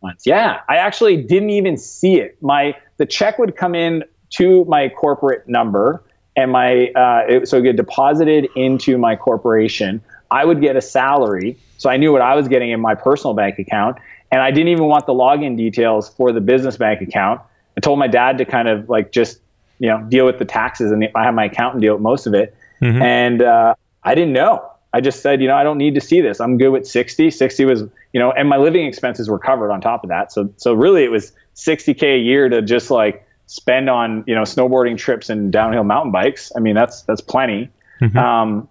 once. 0.04 0.24
Yeah, 0.24 0.60
I 0.68 0.76
actually 0.76 1.16
didn't 1.16 1.50
even 1.50 1.76
see 1.76 2.20
it. 2.20 2.40
My 2.40 2.76
the 2.98 3.06
check 3.06 3.38
would 3.38 3.56
come 3.56 3.74
in 3.74 4.04
to 4.36 4.64
my 4.66 4.88
corporate 4.90 5.48
number, 5.48 6.04
and 6.36 6.52
my 6.52 6.88
uh, 6.88 7.24
it, 7.28 7.48
so 7.48 7.58
it 7.58 7.62
get 7.62 7.76
deposited 7.76 8.48
into 8.54 8.96
my 8.98 9.16
corporation. 9.16 10.00
I 10.30 10.44
would 10.44 10.60
get 10.60 10.76
a 10.76 10.80
salary, 10.80 11.58
so 11.78 11.90
I 11.90 11.96
knew 11.96 12.12
what 12.12 12.20
I 12.20 12.36
was 12.36 12.46
getting 12.46 12.70
in 12.70 12.80
my 12.80 12.94
personal 12.94 13.34
bank 13.34 13.58
account, 13.58 13.96
and 14.30 14.40
I 14.40 14.50
didn't 14.50 14.68
even 14.68 14.84
want 14.84 15.06
the 15.06 15.14
login 15.14 15.56
details 15.56 16.08
for 16.08 16.30
the 16.30 16.40
business 16.40 16.76
bank 16.76 17.00
account. 17.00 17.40
I 17.76 17.80
told 17.80 17.98
my 17.98 18.08
dad 18.08 18.38
to 18.38 18.44
kind 18.44 18.68
of 18.68 18.88
like 18.88 19.10
just 19.10 19.40
you 19.78 19.88
know 19.88 20.04
deal 20.08 20.26
with 20.26 20.38
the 20.38 20.44
taxes, 20.44 20.92
and 20.92 21.08
I 21.14 21.24
have 21.24 21.34
my 21.34 21.46
accountant 21.46 21.82
deal 21.82 21.94
with 21.94 22.02
most 22.02 22.26
of 22.26 22.34
it, 22.34 22.54
mm-hmm. 22.80 23.02
and 23.02 23.42
uh, 23.42 23.74
I 24.04 24.14
didn't 24.14 24.34
know. 24.34 24.70
I 24.94 25.00
just 25.00 25.22
said, 25.22 25.42
you 25.42 25.48
know, 25.48 25.56
I 25.56 25.64
don't 25.64 25.76
need 25.76 25.96
to 25.96 26.00
see 26.00 26.20
this. 26.20 26.40
I'm 26.40 26.56
good 26.56 26.68
with 26.68 26.86
60. 26.86 27.28
60 27.28 27.64
was, 27.64 27.82
you 28.12 28.20
know, 28.20 28.30
and 28.30 28.48
my 28.48 28.58
living 28.58 28.86
expenses 28.86 29.28
were 29.28 29.40
covered 29.40 29.72
on 29.72 29.80
top 29.80 30.04
of 30.04 30.08
that. 30.10 30.30
So, 30.30 30.54
so 30.56 30.72
really 30.72 31.02
it 31.02 31.10
was 31.10 31.32
60k 31.56 32.14
a 32.14 32.18
year 32.18 32.48
to 32.48 32.62
just 32.62 32.92
like 32.92 33.26
spend 33.46 33.90
on, 33.90 34.22
you 34.28 34.36
know, 34.36 34.42
snowboarding 34.42 34.96
trips 34.96 35.28
and 35.28 35.50
downhill 35.50 35.82
mountain 35.82 36.12
bikes. 36.12 36.52
I 36.56 36.60
mean, 36.60 36.76
that's 36.76 37.02
that's 37.02 37.20
plenty. 37.20 37.70
Mm-hmm. 38.00 38.16
Um, 38.16 38.68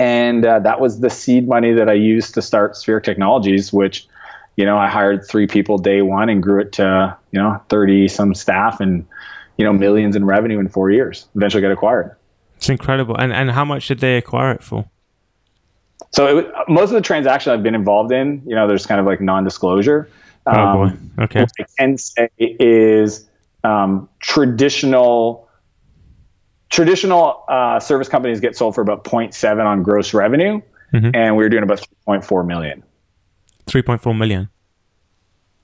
and 0.00 0.44
uh, 0.44 0.58
that 0.58 0.80
was 0.80 0.98
the 0.98 1.10
seed 1.10 1.46
money 1.46 1.74
that 1.74 1.88
I 1.88 1.92
used 1.92 2.34
to 2.34 2.42
start 2.42 2.72
Spheric 2.72 3.04
Technologies, 3.04 3.72
which, 3.72 4.08
you 4.56 4.66
know, 4.66 4.78
I 4.78 4.88
hired 4.88 5.24
three 5.28 5.46
people 5.46 5.78
day 5.78 6.02
one 6.02 6.28
and 6.28 6.42
grew 6.42 6.60
it 6.60 6.72
to, 6.72 7.16
you 7.30 7.38
know, 7.38 7.62
30 7.68 8.08
some 8.08 8.34
staff 8.34 8.80
and, 8.80 9.06
you 9.58 9.64
know, 9.64 9.72
millions 9.72 10.16
in 10.16 10.24
revenue 10.24 10.58
in 10.58 10.68
four 10.68 10.90
years. 10.90 11.28
Eventually 11.36 11.60
got 11.62 11.70
acquired. 11.70 12.16
It's 12.56 12.68
incredible. 12.68 13.16
And 13.16 13.32
and 13.32 13.52
how 13.52 13.64
much 13.64 13.86
did 13.86 14.00
they 14.00 14.16
acquire 14.16 14.50
it 14.50 14.64
for? 14.64 14.90
So 16.12 16.38
it, 16.38 16.52
most 16.68 16.90
of 16.90 16.94
the 16.94 17.00
transactions 17.00 17.52
I've 17.52 17.62
been 17.62 17.74
involved 17.74 18.12
in, 18.12 18.42
you 18.46 18.54
know, 18.54 18.66
there's 18.66 18.86
kind 18.86 19.00
of 19.00 19.06
like 19.06 19.20
non-disclosure. 19.20 20.10
Oh 20.46 20.52
boy. 20.52 20.82
Um, 20.84 21.10
okay. 21.20 21.40
What 21.40 21.50
I 21.60 21.64
can 21.78 21.98
say 21.98 22.28
is 22.38 23.28
um, 23.64 24.08
traditional 24.18 25.48
traditional 26.70 27.44
uh, 27.48 27.80
service 27.80 28.08
companies 28.08 28.40
get 28.40 28.56
sold 28.56 28.74
for 28.74 28.80
about 28.80 29.04
0.7 29.04 29.64
on 29.64 29.82
gross 29.82 30.14
revenue, 30.14 30.60
mm-hmm. 30.92 31.10
and 31.14 31.36
we 31.36 31.42
were 31.42 31.48
doing 31.48 31.64
about 31.64 31.84
3.4 32.06 32.46
million. 32.46 32.82
3.4 33.66 34.16
million. 34.16 34.48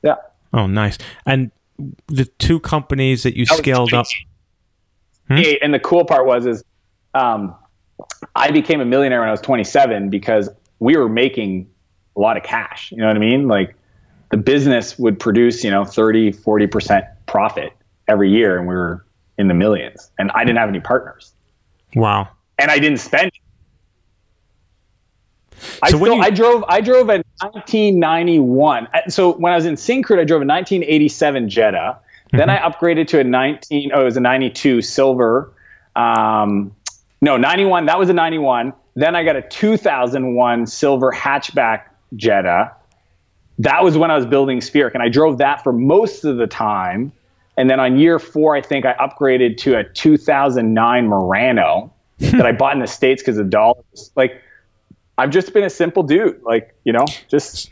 Yeah. 0.02 0.16
Oh, 0.52 0.66
nice. 0.66 0.98
And 1.24 1.50
the 2.08 2.24
two 2.38 2.60
companies 2.60 3.22
that 3.22 3.36
you 3.36 3.46
that 3.46 3.58
scaled 3.58 3.94
up. 3.94 4.06
Hmm? 5.28 5.42
And 5.62 5.74
the 5.74 5.80
cool 5.80 6.04
part 6.04 6.26
was 6.26 6.46
is 6.46 6.64
um, 7.14 7.54
I 8.34 8.50
became 8.50 8.80
a 8.80 8.84
millionaire 8.84 9.20
when 9.20 9.28
I 9.28 9.32
was 9.32 9.40
27 9.40 10.10
because 10.10 10.48
we 10.78 10.96
were 10.96 11.08
making 11.08 11.70
a 12.16 12.20
lot 12.20 12.36
of 12.36 12.42
cash. 12.42 12.92
You 12.92 12.98
know 12.98 13.06
what 13.06 13.16
I 13.16 13.20
mean? 13.20 13.48
Like 13.48 13.74
the 14.30 14.36
business 14.36 14.98
would 14.98 15.18
produce, 15.18 15.64
you 15.64 15.70
know, 15.70 15.84
30, 15.84 16.32
40% 16.32 17.08
profit 17.26 17.72
every 18.08 18.30
year 18.30 18.58
and 18.58 18.68
we 18.68 18.74
were 18.74 19.04
in 19.38 19.48
the 19.48 19.54
millions 19.54 20.10
and 20.18 20.30
I 20.32 20.44
didn't 20.44 20.58
have 20.58 20.68
any 20.68 20.80
partners. 20.80 21.32
Wow. 21.94 22.28
And 22.58 22.70
I 22.70 22.78
didn't 22.78 22.98
spend 22.98 23.32
I, 25.82 25.88
still, 25.88 26.14
you, 26.14 26.20
I 26.20 26.30
drove 26.30 26.64
I 26.68 26.80
drove 26.80 27.08
a 27.08 27.22
1991. 27.40 28.88
So 29.08 29.32
when 29.32 29.52
I 29.52 29.56
was 29.56 29.64
in 29.64 29.74
Syncrude, 29.74 30.20
I 30.20 30.24
drove 30.24 30.42
a 30.42 30.46
1987 30.46 31.48
Jetta. 31.48 31.76
Mm-hmm. 31.76 32.36
Then 32.36 32.50
I 32.50 32.58
upgraded 32.58 33.08
to 33.08 33.20
a 33.20 33.24
19 33.24 33.92
oh 33.94 34.02
it 34.02 34.04
was 34.04 34.16
a 34.16 34.20
92 34.20 34.82
silver 34.82 35.52
um, 35.94 36.75
no, 37.20 37.36
91. 37.36 37.86
That 37.86 37.98
was 37.98 38.08
a 38.08 38.12
91. 38.12 38.72
Then 38.94 39.14
I 39.14 39.24
got 39.24 39.36
a 39.36 39.42
2001 39.42 40.66
silver 40.66 41.12
hatchback 41.12 41.84
Jetta. 42.14 42.72
That 43.58 43.82
was 43.82 43.96
when 43.96 44.10
I 44.10 44.16
was 44.16 44.26
building 44.26 44.60
Spheric, 44.60 44.94
and 44.94 45.02
I 45.02 45.08
drove 45.08 45.38
that 45.38 45.62
for 45.62 45.72
most 45.72 46.24
of 46.24 46.36
the 46.36 46.46
time. 46.46 47.12
And 47.56 47.70
then 47.70 47.80
on 47.80 47.98
year 47.98 48.18
four, 48.18 48.54
I 48.54 48.60
think 48.60 48.84
I 48.84 48.94
upgraded 48.94 49.56
to 49.58 49.78
a 49.78 49.84
2009 49.84 51.08
Murano 51.08 51.92
that 52.18 52.46
I 52.46 52.52
bought 52.52 52.74
in 52.74 52.80
the 52.80 52.86
States 52.86 53.22
because 53.22 53.38
of 53.38 53.48
dollars. 53.48 54.10
Like, 54.14 54.42
I've 55.18 55.30
just 55.30 55.54
been 55.54 55.64
a 55.64 55.70
simple 55.70 56.02
dude. 56.02 56.42
Like, 56.42 56.74
you 56.84 56.92
know, 56.92 57.06
just 57.28 57.70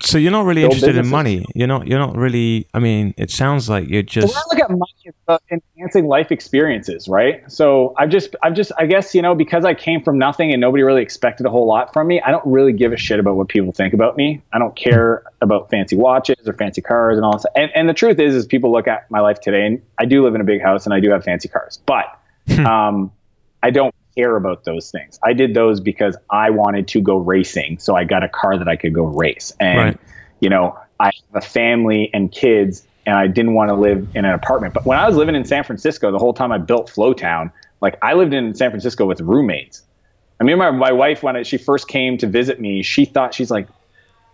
so 0.00 0.18
you're 0.18 0.32
not 0.32 0.44
really 0.44 0.62
interested 0.62 0.88
businesses. 0.88 1.10
in 1.10 1.10
money. 1.10 1.46
You're 1.54 1.68
not. 1.68 1.86
You're 1.88 1.98
not 1.98 2.16
really. 2.16 2.68
I 2.74 2.80
mean, 2.80 3.14
it 3.16 3.30
sounds 3.30 3.68
like 3.68 3.88
you're 3.88 4.02
just. 4.02 4.28
When 4.28 4.36
I 4.36 4.42
look 4.50 4.62
at 4.62 4.70
money, 4.70 4.92
it's 5.04 5.16
about 5.26 5.42
enhancing 5.50 6.06
life 6.06 6.30
experiences, 6.30 7.08
right? 7.08 7.50
So 7.50 7.94
I've 7.96 8.10
just, 8.10 8.36
I've 8.42 8.54
just, 8.54 8.72
I 8.78 8.86
guess 8.86 9.14
you 9.14 9.22
know, 9.22 9.34
because 9.34 9.64
I 9.64 9.72
came 9.72 10.02
from 10.02 10.18
nothing 10.18 10.52
and 10.52 10.60
nobody 10.60 10.82
really 10.82 11.00
expected 11.00 11.46
a 11.46 11.50
whole 11.50 11.66
lot 11.66 11.94
from 11.94 12.08
me. 12.08 12.20
I 12.20 12.30
don't 12.30 12.46
really 12.46 12.74
give 12.74 12.92
a 12.92 12.98
shit 12.98 13.18
about 13.18 13.36
what 13.36 13.48
people 13.48 13.72
think 13.72 13.94
about 13.94 14.16
me. 14.18 14.42
I 14.52 14.58
don't 14.58 14.76
care 14.76 15.24
about 15.40 15.70
fancy 15.70 15.96
watches 15.96 16.46
or 16.46 16.52
fancy 16.52 16.82
cars 16.82 17.16
and 17.16 17.24
all 17.24 17.38
that. 17.38 17.50
And 17.56 17.70
and 17.74 17.88
the 17.88 17.94
truth 17.94 18.18
is, 18.18 18.34
is 18.34 18.44
people 18.44 18.70
look 18.70 18.86
at 18.86 19.10
my 19.10 19.20
life 19.20 19.40
today, 19.40 19.64
and 19.64 19.82
I 19.98 20.04
do 20.04 20.22
live 20.22 20.34
in 20.34 20.42
a 20.42 20.44
big 20.44 20.60
house 20.60 20.84
and 20.84 20.92
I 20.92 21.00
do 21.00 21.10
have 21.10 21.24
fancy 21.24 21.48
cars, 21.48 21.80
but 21.86 22.04
um, 22.66 23.10
I 23.62 23.70
don't 23.70 23.94
care 24.16 24.36
about 24.36 24.64
those 24.64 24.90
things. 24.90 25.18
I 25.22 25.32
did 25.32 25.54
those 25.54 25.80
because 25.80 26.16
I 26.30 26.50
wanted 26.50 26.88
to 26.88 27.00
go 27.00 27.18
racing. 27.18 27.78
So 27.78 27.94
I 27.94 28.04
got 28.04 28.22
a 28.22 28.28
car 28.28 28.56
that 28.56 28.68
I 28.68 28.76
could 28.76 28.92
go 28.92 29.04
race. 29.04 29.52
And, 29.60 29.78
right. 29.78 30.00
you 30.40 30.48
know, 30.48 30.78
I 30.98 31.06
have 31.06 31.42
a 31.42 31.46
family 31.46 32.10
and 32.12 32.32
kids 32.32 32.86
and 33.04 33.16
I 33.16 33.26
didn't 33.26 33.54
want 33.54 33.68
to 33.68 33.74
live 33.74 34.08
in 34.14 34.24
an 34.24 34.32
apartment. 34.32 34.74
But 34.74 34.86
when 34.86 34.98
I 34.98 35.06
was 35.06 35.16
living 35.16 35.34
in 35.34 35.44
San 35.44 35.62
Francisco, 35.64 36.10
the 36.10 36.18
whole 36.18 36.34
time 36.34 36.50
I 36.50 36.58
built 36.58 36.90
Flowtown, 36.90 37.52
like 37.80 37.98
I 38.02 38.14
lived 38.14 38.34
in 38.34 38.54
San 38.54 38.70
Francisco 38.70 39.04
with 39.06 39.20
roommates. 39.20 39.82
I 40.40 40.44
mean, 40.44 40.58
my, 40.58 40.70
my 40.70 40.92
wife, 40.92 41.22
when 41.22 41.42
she 41.44 41.56
first 41.56 41.88
came 41.88 42.18
to 42.18 42.26
visit 42.26 42.60
me, 42.60 42.82
she 42.82 43.04
thought, 43.04 43.32
she's 43.32 43.50
like, 43.50 43.68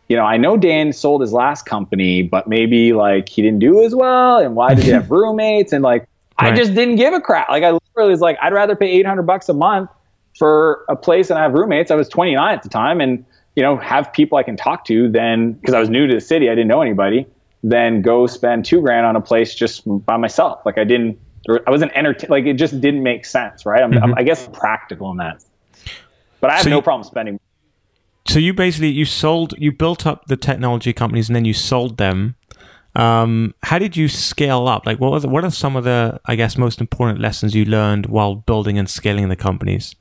you 0.09 0.17
know, 0.17 0.25
I 0.25 0.37
know 0.37 0.57
Dan 0.57 0.93
sold 0.93 1.21
his 1.21 1.33
last 1.33 1.65
company, 1.65 2.23
but 2.23 2.49
maybe 2.49 2.93
like 2.93 3.29
he 3.29 3.43
didn't 3.43 3.61
do 3.61 3.85
as 3.85 3.95
well. 3.95 4.39
And 4.39 4.57
why 4.57 4.75
did 4.75 4.85
he 4.85 4.91
have 4.93 5.11
roommates? 5.11 5.73
And 5.73 5.83
like, 5.83 6.09
Right. 6.41 6.53
I 6.53 6.57
just 6.57 6.75
didn't 6.75 6.97
give 6.97 7.15
a 7.15 7.21
crap. 7.21 7.49
Like 7.49 7.63
I 7.63 7.79
literally 7.97 8.13
was 8.13 8.21
like, 8.21 8.39
I'd 8.41 8.53
rather 8.53 8.77
pay 8.77 8.91
800 8.91 9.23
bucks 9.23 9.49
a 9.49 9.55
month 9.55 9.91
for 10.39 10.85
a 10.89 10.97
place 10.97 11.31
and 11.31 11.39
I 11.39 11.43
have 11.43 11.53
roommates. 11.53 11.91
I 11.91 11.95
was 11.95 12.09
29 12.09 12.55
at 12.55 12.63
the 12.63 12.69
time 12.69 13.01
and, 13.01 13.25
you 13.57 13.63
know, 13.63 13.77
have 13.77 14.13
people 14.13 14.39
I 14.39 14.43
can 14.43 14.57
talk 14.57 14.85
to 14.87 15.11
than 15.11 15.53
because 15.53 15.75
I 15.75 15.81
was 15.81 15.91
new 15.91 16.07
to 16.07 16.15
the 16.15 16.21
city. 16.21 16.49
I 16.49 16.55
didn't 16.55 16.69
know 16.69 16.83
anybody. 16.83 17.27
Then 17.63 18.03
go 18.03 18.27
spend 18.27 18.65
two 18.65 18.81
grand 18.81 19.07
on 19.07 19.15
a 19.15 19.21
place 19.21 19.55
just 19.55 19.83
by 20.07 20.17
myself. 20.17 20.61
Like 20.65 20.79
I 20.79 20.85
didn't, 20.85 21.19
I 21.67 21.71
wasn't 21.71 21.93
entertained. 21.93 22.31
Like 22.31 22.45
it 22.45 22.55
just 22.55 22.81
didn't 22.81 23.03
make 23.03 23.25
sense. 23.25 23.67
Right. 23.67 23.83
I'm, 23.83 23.93
mm-hmm. 23.93 24.05
I'm, 24.05 24.15
i 24.15 24.23
guess 24.23 24.49
practical 24.53 25.11
in 25.11 25.19
that. 25.19 25.45
But 26.41 26.51
I 26.51 26.55
have 26.55 26.65
so 26.65 26.71
no 26.71 26.77
you, 26.77 26.83
problem 26.83 27.05
spending. 27.05 27.39
So 28.27 28.39
you 28.39 28.55
basically, 28.55 28.89
you 28.89 29.05
sold, 29.05 29.55
you 29.59 29.73
built 29.73 30.07
up 30.07 30.27
the 30.27 30.37
technology 30.37 30.93
companies 30.93 31.29
and 31.29 31.37
then 31.37 31.45
you 31.45 31.55
sold 31.55 31.99
them. 31.99 32.37
Um, 32.95 33.55
how 33.63 33.79
did 33.79 33.97
you 33.97 34.09
scale 34.09 34.69
up? 34.69 34.85
Like, 34.85 35.01
what 35.01 35.13
was 35.13 35.27
what 35.27 35.45
are 35.45 35.51
some 35.51 35.77
of 35.77 35.85
the, 35.85 36.21
I 36.27 36.37
guess, 36.37 36.59
most 36.59 36.81
important 36.81 37.21
lessons 37.21 37.55
you 37.55 37.65
learned 37.65 38.07
while 38.07 38.35
building 38.35 38.79
and 38.79 38.89
scaling 38.89 39.29
the 39.29 39.37
companies? 39.37 39.95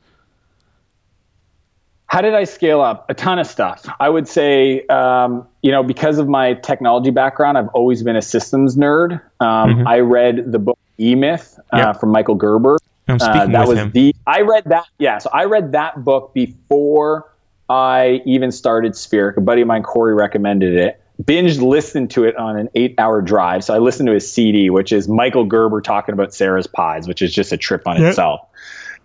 How 2.08 2.20
did 2.20 2.34
I 2.34 2.44
scale 2.44 2.82
up? 2.82 3.10
A 3.10 3.14
ton 3.14 3.40
of 3.40 3.48
stuff. 3.48 3.88
I 4.02 4.10
would 4.10 4.28
say, 4.28 4.86
um, 4.88 5.48
you 5.62 5.72
know, 5.72 5.82
because 5.82 6.18
of 6.18 6.28
my 6.28 6.56
technology 6.56 7.10
background, 7.10 7.58
I've 7.58 7.70
always 7.70 8.04
been 8.04 8.18
a 8.18 8.22
systems 8.22 8.76
nerd. 8.76 9.14
Um, 9.40 9.70
mm-hmm. 9.70 9.88
I 9.88 10.00
read 10.02 10.52
the 10.52 10.60
book 10.60 10.78
E 11.00 11.16
Myth 11.16 11.58
uh, 11.72 11.78
yep. 11.78 12.00
from 12.02 12.10
Michael 12.10 12.36
Gerber. 12.36 12.78
I'm 13.08 13.16
uh, 13.16 13.20
speaking 13.20 13.56
uh, 13.56 13.60
that 13.60 13.68
was 13.68 13.78
him. 13.78 13.92
the. 13.92 14.14
I 14.28 14.42
read 14.42 14.66
that. 14.66 14.88
Yeah, 15.00 15.20
so 15.20 15.30
I 15.32 15.46
read 15.46 15.72
that 15.72 16.04
book 16.04 16.34
before 16.34 17.32
I 17.70 18.22
even 18.26 18.52
started 18.52 18.92
Spheric. 18.92 19.38
A 19.38 19.42
buddy 19.42 19.62
of 19.62 19.68
mine, 19.68 19.84
Corey, 19.84 20.14
recommended 20.14 20.76
it. 20.76 21.01
Binged 21.22 21.62
listened 21.62 22.12
to 22.12 22.24
it 22.24 22.36
on 22.36 22.58
an 22.58 22.70
eight-hour 22.76 23.22
drive. 23.22 23.64
So 23.64 23.74
I 23.74 23.78
listened 23.78 24.08
to 24.08 24.14
his 24.14 24.32
CD, 24.32 24.70
which 24.70 24.92
is 24.92 25.08
Michael 25.08 25.46
Gerber 25.46 25.82
talking 25.82 26.14
about 26.14 26.34
Sarah's 26.34 26.68
pies, 26.68 27.08
which 27.08 27.22
is 27.22 27.34
just 27.34 27.52
a 27.52 27.58
trip 27.58 27.88
on 27.88 28.00
yep. 28.00 28.10
itself 28.10 28.42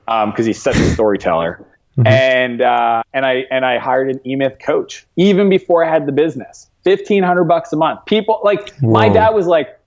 because 0.07 0.39
um, 0.39 0.47
he's 0.47 0.63
such 0.63 0.77
a 0.77 0.91
storyteller. 0.93 1.65
Mm-hmm. 1.99 2.07
And 2.07 2.63
uh, 2.63 3.03
and 3.15 3.25
I 3.25 3.45
and 3.51 3.65
I 3.65 3.79
hired 3.79 4.11
an 4.11 4.19
eMyth 4.21 4.61
coach 4.61 5.07
even 5.17 5.49
before 5.49 5.85
I 5.85 5.91
had 5.91 6.07
the 6.07 6.13
business. 6.13 6.69
Fifteen 6.85 7.23
hundred 7.23 7.45
bucks 7.45 7.73
a 7.73 7.77
month. 7.77 8.05
People 8.07 8.41
like 8.45 8.75
Whoa. 8.77 8.91
my 8.91 9.09
dad 9.09 9.31
was 9.31 9.47
like, 9.47 9.81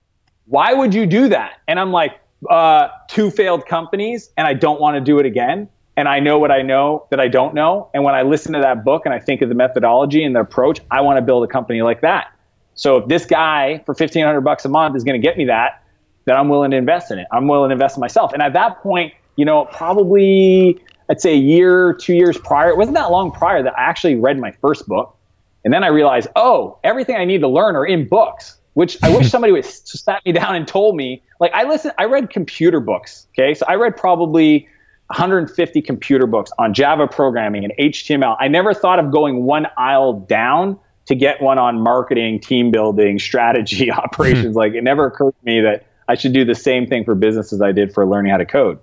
"Why 0.46 0.74
would 0.74 0.94
you 0.94 1.06
do 1.06 1.30
that?" 1.30 1.60
And 1.68 1.80
I'm 1.80 1.92
like, 1.92 2.20
uh, 2.50 2.90
two 3.10 3.30
failed 3.30 3.68
companies, 3.68 4.32
and 4.38 4.48
I 4.48 4.54
don't 4.56 4.82
want 4.82 4.96
to 4.96 5.02
do 5.02 5.20
it 5.20 5.26
again. 5.26 5.70
And 6.00 6.08
I 6.08 6.22
know 6.22 6.40
what 6.40 6.50
I 6.50 6.62
know 6.62 7.06
that 7.10 7.20
I 7.20 7.28
don't 7.28 7.54
know. 7.54 7.90
And 7.94 8.06
when 8.06 8.16
I 8.16 8.22
listen 8.22 8.54
to 8.54 8.62
that 8.62 8.86
book 8.86 9.02
and 9.04 9.14
I 9.14 9.20
think 9.20 9.42
of 9.42 9.50
the 9.50 9.56
methodology 9.56 10.24
and 10.24 10.34
the 10.34 10.40
approach, 10.40 10.80
I 10.90 11.02
want 11.02 11.18
to 11.18 11.22
build 11.22 11.44
a 11.44 11.48
company 11.48 11.82
like 11.82 12.00
that. 12.00 12.34
So 12.74 12.96
if 12.96 13.10
this 13.10 13.26
guy 13.26 13.84
for 13.86 13.94
fifteen 13.94 14.24
hundred 14.24 14.42
bucks 14.42 14.64
a 14.64 14.70
month 14.70 14.96
is 14.96 15.04
going 15.04 15.22
to 15.22 15.28
get 15.28 15.38
me 15.38 15.44
that, 15.48 15.84
then 16.24 16.38
I'm 16.38 16.48
willing 16.48 16.72
to 16.72 16.78
invest 16.78 17.12
in 17.12 17.20
it. 17.20 17.28
I'm 17.34 17.50
willing 17.50 17.68
to 17.68 17.74
invest 17.74 17.98
in 17.98 18.00
myself. 18.00 18.32
And 18.32 18.42
at 18.42 18.54
that 18.54 18.82
point, 18.82 19.14
you 19.36 19.44
know, 19.44 19.66
probably 19.66 20.82
I'd 21.10 21.20
say 21.20 21.34
a 21.34 21.38
year, 21.38 21.94
two 21.96 22.14
years 22.14 22.38
prior, 22.38 22.70
it 22.70 22.78
wasn't 22.78 22.96
that 22.96 23.12
long 23.12 23.34
prior 23.34 23.62
that 23.62 23.78
I 23.78 23.82
actually 23.82 24.16
read 24.16 24.40
my 24.40 24.54
first 24.54 24.88
book. 24.88 25.18
And 25.66 25.74
then 25.74 25.84
I 25.84 25.88
realized, 25.88 26.30
oh, 26.38 26.80
everything 26.86 27.18
I 27.18 27.26
need 27.26 27.42
to 27.42 27.50
learn 27.50 27.76
are 27.76 27.86
in 27.86 28.08
books, 28.08 28.58
which 28.76 28.98
I 29.04 29.14
wish 29.14 29.30
somebody 29.32 29.52
would 29.52 29.66
sat 29.66 30.26
me 30.26 30.32
down 30.32 30.56
and 30.56 30.66
told 30.66 30.96
me. 30.96 31.22
Like 31.42 31.52
I 31.54 31.66
listened, 31.66 31.94
I 31.98 32.06
read 32.06 32.30
computer 32.30 32.80
books. 32.80 33.28
Okay. 33.34 33.54
So 33.54 33.66
I 33.68 33.76
read 33.76 33.98
probably 33.98 34.70
150 35.10 35.82
computer 35.82 36.28
books 36.28 36.52
on 36.60 36.74
Java 36.74 37.08
programming 37.08 37.64
and 37.64 37.74
HTML. 37.80 38.38
I 38.40 38.48
never 38.48 38.74
thought 38.74 39.00
of 39.00 39.12
going 39.12 39.44
one 39.44 39.68
aisle 39.76 40.14
down 40.14 40.80
to 41.08 41.16
get 41.16 41.42
one 41.42 41.58
on 41.58 41.82
marketing, 41.82 42.40
team 42.40 42.70
building, 42.70 43.18
strategy, 43.18 43.92
operations. 43.92 44.56
like 44.56 44.74
it 44.74 44.84
never 44.84 45.08
occurred 45.08 45.34
to 45.40 45.46
me 45.46 45.62
that 45.62 45.88
I 46.08 46.16
should 46.16 46.34
do 46.34 46.46
the 46.46 46.54
same 46.54 46.86
thing 46.86 47.04
for 47.06 47.16
business 47.16 47.52
as 47.52 47.62
I 47.62 47.72
did 47.72 47.92
for 47.92 48.06
learning 48.06 48.32
how 48.32 48.38
to 48.38 48.46
code. 48.46 48.80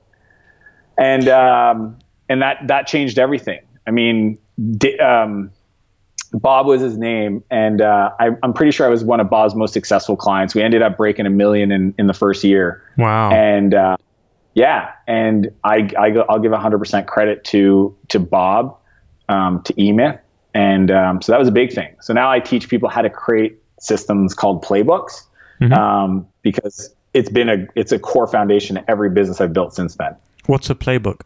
And 0.99 1.29
um, 1.29 1.99
and 2.29 2.43
that 2.43 2.67
that 2.67 2.89
changed 2.89 3.19
everything. 3.19 3.61
I 3.87 3.93
mean, 3.93 4.39
um, 5.01 5.53
Bob 6.33 6.67
was 6.67 6.81
his 6.81 6.97
name, 6.97 7.45
and 7.51 7.81
uh, 7.81 8.11
I, 8.19 8.31
am 8.43 8.53
pretty 8.53 8.73
sure 8.73 8.87
I 8.87 8.91
was 8.91 9.05
one 9.05 9.21
of 9.21 9.31
Bob's 9.31 9.55
most 9.55 9.73
successful 9.73 10.17
clients. 10.17 10.55
We 10.55 10.63
ended 10.63 10.83
up 10.83 10.97
breaking 10.97 11.27
a 11.27 11.31
million 11.31 11.71
in, 11.71 11.95
in 11.99 12.07
the 12.09 12.15
first 12.15 12.43
year. 12.43 12.83
Wow! 12.97 13.31
And 13.31 13.75
uh, 13.75 13.97
yeah, 14.57 14.93
and 15.07 15.53
I, 15.65 15.91
I 15.99 16.09
will 16.09 16.39
give 16.39 16.51
100% 16.51 17.07
credit 17.07 17.45
to 17.45 17.95
to 18.09 18.19
Bob, 18.19 18.77
um, 19.29 19.63
to 19.65 19.75
eMyth, 19.75 20.19
and 20.55 20.91
um, 20.91 21.21
so 21.21 21.31
that 21.31 21.39
was 21.39 21.47
a 21.47 21.53
big 21.53 21.75
thing. 21.75 21.95
So 22.01 22.15
now 22.15 22.31
I 22.31 22.41
teach 22.41 22.71
people 22.71 22.89
how 22.89 23.03
to 23.03 23.11
create 23.11 23.63
systems 23.79 24.33
called 24.33 24.65
playbooks 24.65 25.25
mm-hmm. 25.61 25.75
Um, 25.75 26.27
because 26.41 26.95
it's 27.13 27.29
been 27.29 27.51
a 27.51 27.67
it's 27.75 27.93
a 27.93 27.99
core 27.99 28.27
foundation 28.27 28.77
to 28.77 28.91
every 28.91 29.11
business 29.11 29.43
I've 29.43 29.53
built 29.53 29.75
since 29.75 29.97
then. 29.97 30.17
What's 30.47 30.71
a 30.71 30.75
playbook? 30.75 31.21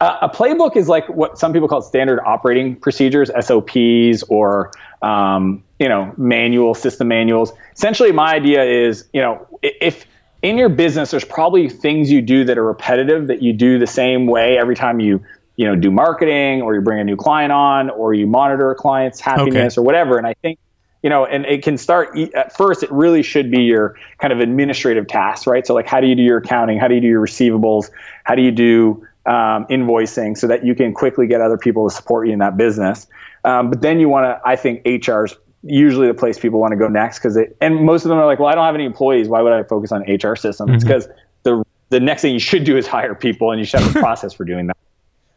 Uh, 0.00 0.18
a 0.22 0.28
playbook 0.28 0.76
is 0.76 0.88
like 0.88 1.08
what 1.08 1.38
some 1.38 1.52
people 1.52 1.68
call 1.68 1.82
standard 1.82 2.18
operating 2.26 2.74
procedures, 2.74 3.30
SOPs, 3.40 4.24
or 4.24 4.72
um, 5.02 5.62
you 5.78 5.88
know 5.88 6.12
manual 6.16 6.74
system 6.74 7.06
manuals. 7.06 7.52
Essentially, 7.76 8.10
my 8.10 8.34
idea 8.34 8.64
is 8.64 9.08
you 9.12 9.20
know 9.20 9.46
if 9.62 10.04
in 10.42 10.58
your 10.58 10.68
business 10.68 11.10
there's 11.10 11.24
probably 11.24 11.68
things 11.68 12.10
you 12.10 12.20
do 12.20 12.44
that 12.44 12.58
are 12.58 12.64
repetitive 12.64 13.28
that 13.28 13.42
you 13.42 13.52
do 13.52 13.78
the 13.78 13.86
same 13.86 14.26
way 14.26 14.58
every 14.58 14.74
time 14.74 15.00
you 15.00 15.22
you 15.56 15.66
know 15.66 15.76
do 15.76 15.90
marketing 15.90 16.62
or 16.62 16.74
you 16.74 16.80
bring 16.80 17.00
a 17.00 17.04
new 17.04 17.16
client 17.16 17.52
on 17.52 17.90
or 17.90 18.14
you 18.14 18.26
monitor 18.26 18.70
a 18.70 18.74
client's 18.74 19.20
happiness 19.20 19.74
okay. 19.74 19.80
or 19.80 19.84
whatever. 19.84 20.18
And 20.18 20.26
I 20.26 20.34
think 20.34 20.58
you 21.02 21.10
know, 21.10 21.26
and 21.26 21.44
it 21.46 21.64
can 21.64 21.76
start 21.76 22.16
at 22.34 22.56
first. 22.56 22.84
It 22.84 22.92
really 22.92 23.24
should 23.24 23.50
be 23.50 23.62
your 23.62 23.96
kind 24.18 24.32
of 24.32 24.38
administrative 24.38 25.08
tasks, 25.08 25.48
right? 25.48 25.66
So 25.66 25.74
like, 25.74 25.86
how 25.86 26.00
do 26.00 26.06
you 26.06 26.14
do 26.14 26.22
your 26.22 26.38
accounting? 26.38 26.78
How 26.78 26.86
do 26.86 26.94
you 26.94 27.00
do 27.00 27.08
your 27.08 27.20
receivables? 27.20 27.90
How 28.22 28.36
do 28.36 28.42
you 28.42 28.52
do 28.52 29.04
um, 29.26 29.66
invoicing 29.66 30.36
so 30.36 30.46
that 30.46 30.64
you 30.64 30.74
can 30.74 30.92
quickly 30.92 31.26
get 31.26 31.40
other 31.40 31.58
people 31.58 31.88
to 31.88 31.94
support 31.94 32.26
you 32.26 32.32
in 32.32 32.38
that 32.40 32.56
business. 32.56 33.06
Um, 33.44 33.70
but 33.70 33.80
then 33.80 34.00
you 34.00 34.08
want 34.08 34.24
to, 34.24 34.40
I 34.48 34.56
think 34.56 34.82
HR 34.84 35.24
is 35.24 35.34
usually 35.62 36.08
the 36.08 36.14
place 36.14 36.38
people 36.38 36.60
want 36.60 36.72
to 36.72 36.76
go 36.76 36.88
next 36.88 37.18
because 37.18 37.36
it, 37.36 37.56
and 37.60 37.84
most 37.84 38.04
of 38.04 38.08
them 38.08 38.18
are 38.18 38.26
like, 38.26 38.38
well, 38.38 38.48
I 38.48 38.54
don't 38.54 38.64
have 38.64 38.74
any 38.74 38.84
employees. 38.84 39.28
Why 39.28 39.42
would 39.42 39.52
I 39.52 39.62
focus 39.62 39.92
on 39.92 40.02
HR 40.02 40.34
systems? 40.34 40.70
Mm-hmm. 40.70 40.74
It's 40.74 40.84
because 40.84 41.08
the, 41.44 41.64
the 41.90 42.00
next 42.00 42.22
thing 42.22 42.32
you 42.32 42.40
should 42.40 42.64
do 42.64 42.76
is 42.76 42.86
hire 42.86 43.14
people 43.14 43.50
and 43.50 43.60
you 43.60 43.64
should 43.64 43.80
have 43.80 43.94
a 43.94 43.98
process 44.00 44.32
for 44.32 44.44
doing 44.44 44.66
that. 44.66 44.76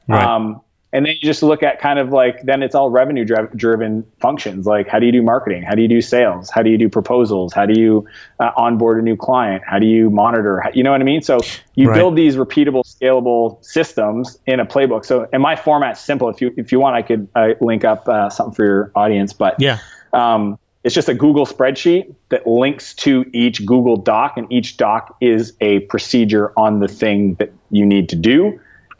Right. 0.08 0.24
Um, 0.24 0.62
and 0.96 1.06
then 1.06 1.14
you 1.14 1.28
just 1.28 1.44
look 1.44 1.62
at 1.62 1.80
kind 1.80 2.00
of 2.00 2.14
like 2.14 2.42
then 2.44 2.64
it's 2.64 2.74
all 2.74 2.90
revenue 2.90 3.26
driven 3.26 4.06
functions 4.22 4.66
like 4.66 4.88
how 4.88 4.98
do 4.98 5.06
you 5.06 5.12
do 5.12 5.22
marketing 5.22 5.62
how 5.62 5.76
do 5.76 5.82
you 5.82 5.88
do 5.90 6.00
sales 6.00 6.50
how 6.50 6.62
do 6.62 6.70
you 6.70 6.78
do 6.78 6.88
proposals 6.88 7.54
how 7.54 7.66
do 7.66 7.80
you 7.80 8.08
uh, 8.40 8.52
onboard 8.56 8.98
a 8.98 9.02
new 9.02 9.18
client 9.18 9.62
how 9.68 9.78
do 9.78 9.86
you 9.86 10.10
monitor 10.10 10.62
how, 10.62 10.70
you 10.74 10.84
know 10.84 10.92
what 10.92 11.02
i 11.02 11.04
mean 11.04 11.22
so 11.22 11.38
you 11.76 11.90
right. 11.90 11.96
build 11.96 12.16
these 12.16 12.38
repeatable 12.38 12.84
scalable 12.86 13.64
systems 13.64 14.40
in 14.46 14.60
a 14.60 14.66
playbook 14.66 15.04
so 15.04 15.28
and 15.34 15.42
my 15.42 15.56
format's 15.56 16.00
simple 16.00 16.30
if 16.30 16.40
you 16.40 16.54
if 16.56 16.72
you 16.72 16.80
want 16.80 16.96
i 16.96 17.02
could 17.02 17.28
uh, 17.36 17.50
link 17.60 17.84
up 17.84 18.08
uh, 18.08 18.30
something 18.30 18.54
for 18.54 18.64
your 18.64 18.92
audience 18.96 19.34
but 19.34 19.56
yeah 19.60 19.80
um, 20.16 20.58
it's 20.84 20.96
just 20.96 21.10
a 21.10 21.14
Google 21.14 21.46
spreadsheet 21.46 22.14
that 22.30 22.46
links 22.46 22.94
to 22.96 23.26
each 23.34 23.66
Google 23.66 23.98
Doc, 23.98 24.38
and 24.38 24.52
each 24.52 24.78
doc 24.78 25.16
is 25.20 25.54
a 25.62 25.80
procedure 25.82 26.54
on 26.58 26.80
the 26.80 26.88
thing 26.88 27.36
that 27.36 27.52
you 27.72 27.86
need 27.86 28.10
to 28.10 28.16
do 28.16 28.60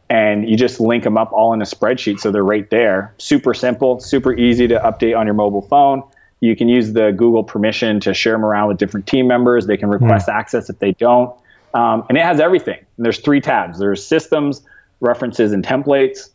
and 0.10 0.48
you 0.48 0.56
just 0.56 0.80
link 0.80 1.04
them 1.04 1.18
up 1.18 1.32
all 1.34 1.54
in 1.54 1.62
a 1.62 1.66
spreadsheet 1.66 2.20
so 2.20 2.32
they're 2.32 2.44
right 2.44 2.70
there. 2.70 3.14
Super 3.18 3.54
simple, 3.54 4.00
super 4.00 4.34
easy 4.34 4.68
to 4.68 4.80
update 4.80 5.18
on 5.18 5.26
your 5.26 5.34
mobile 5.34 5.64
phone. 5.64 6.04
You 6.42 6.56
can 6.56 6.70
use 6.70 6.94
the 6.94 7.12
Google 7.12 7.44
permission 7.44 8.00
to 8.02 8.14
share 8.14 8.34
them 8.34 8.46
around 8.46 8.68
with 8.68 8.78
different 8.78 9.08
team 9.08 9.28
members. 9.28 9.66
They 9.66 9.78
can 9.78 9.90
request 9.90 10.28
mm. 10.28 10.34
access 10.34 10.70
if 10.70 10.78
they 10.80 10.92
don't. 10.92 11.36
Um, 11.74 12.06
and 12.08 12.18
it 12.18 12.24
has 12.24 12.40
everything. 12.40 12.78
And 12.98 13.06
there's 13.06 13.20
three 13.20 13.42
tabs 13.42 13.80
there's 13.80 14.06
systems, 14.06 14.62
references, 15.00 15.54
and 15.54 15.66
templates. 15.66 16.30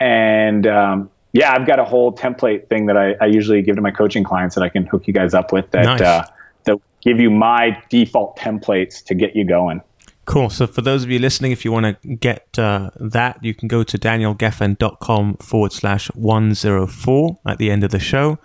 And 0.00 0.66
um, 0.66 1.10
yeah, 1.34 1.52
I've 1.52 1.66
got 1.66 1.80
a 1.80 1.84
whole 1.84 2.12
template 2.12 2.68
thing 2.68 2.86
that 2.86 2.96
I, 2.96 3.16
I, 3.20 3.26
usually 3.26 3.60
give 3.60 3.74
to 3.74 3.82
my 3.82 3.90
coaching 3.90 4.22
clients 4.22 4.54
that 4.54 4.62
I 4.62 4.68
can 4.68 4.86
hook 4.86 5.08
you 5.08 5.12
guys 5.12 5.34
up 5.34 5.52
with 5.52 5.68
that, 5.72 5.84
nice. 5.84 6.00
uh, 6.00 6.24
that 6.62 6.78
give 7.02 7.18
you 7.18 7.28
my 7.28 7.82
default 7.90 8.38
templates 8.38 9.04
to 9.06 9.16
get 9.16 9.34
you 9.34 9.44
going. 9.44 9.82
Cool. 10.26 10.48
So 10.48 10.68
for 10.68 10.80
those 10.80 11.02
of 11.02 11.10
you 11.10 11.18
listening, 11.18 11.50
if 11.50 11.64
you 11.64 11.72
want 11.72 12.00
to 12.00 12.14
get 12.14 12.56
uh, 12.56 12.90
that, 13.00 13.42
you 13.42 13.52
can 13.52 13.66
go 13.66 13.82
to 13.82 13.98
danielgeffen.com 13.98 15.34
forward 15.38 15.72
slash 15.72 16.06
104 16.14 17.38
at 17.44 17.58
the 17.58 17.68
end 17.68 17.82
of 17.82 17.90
the 17.90 17.98
show, 17.98 18.38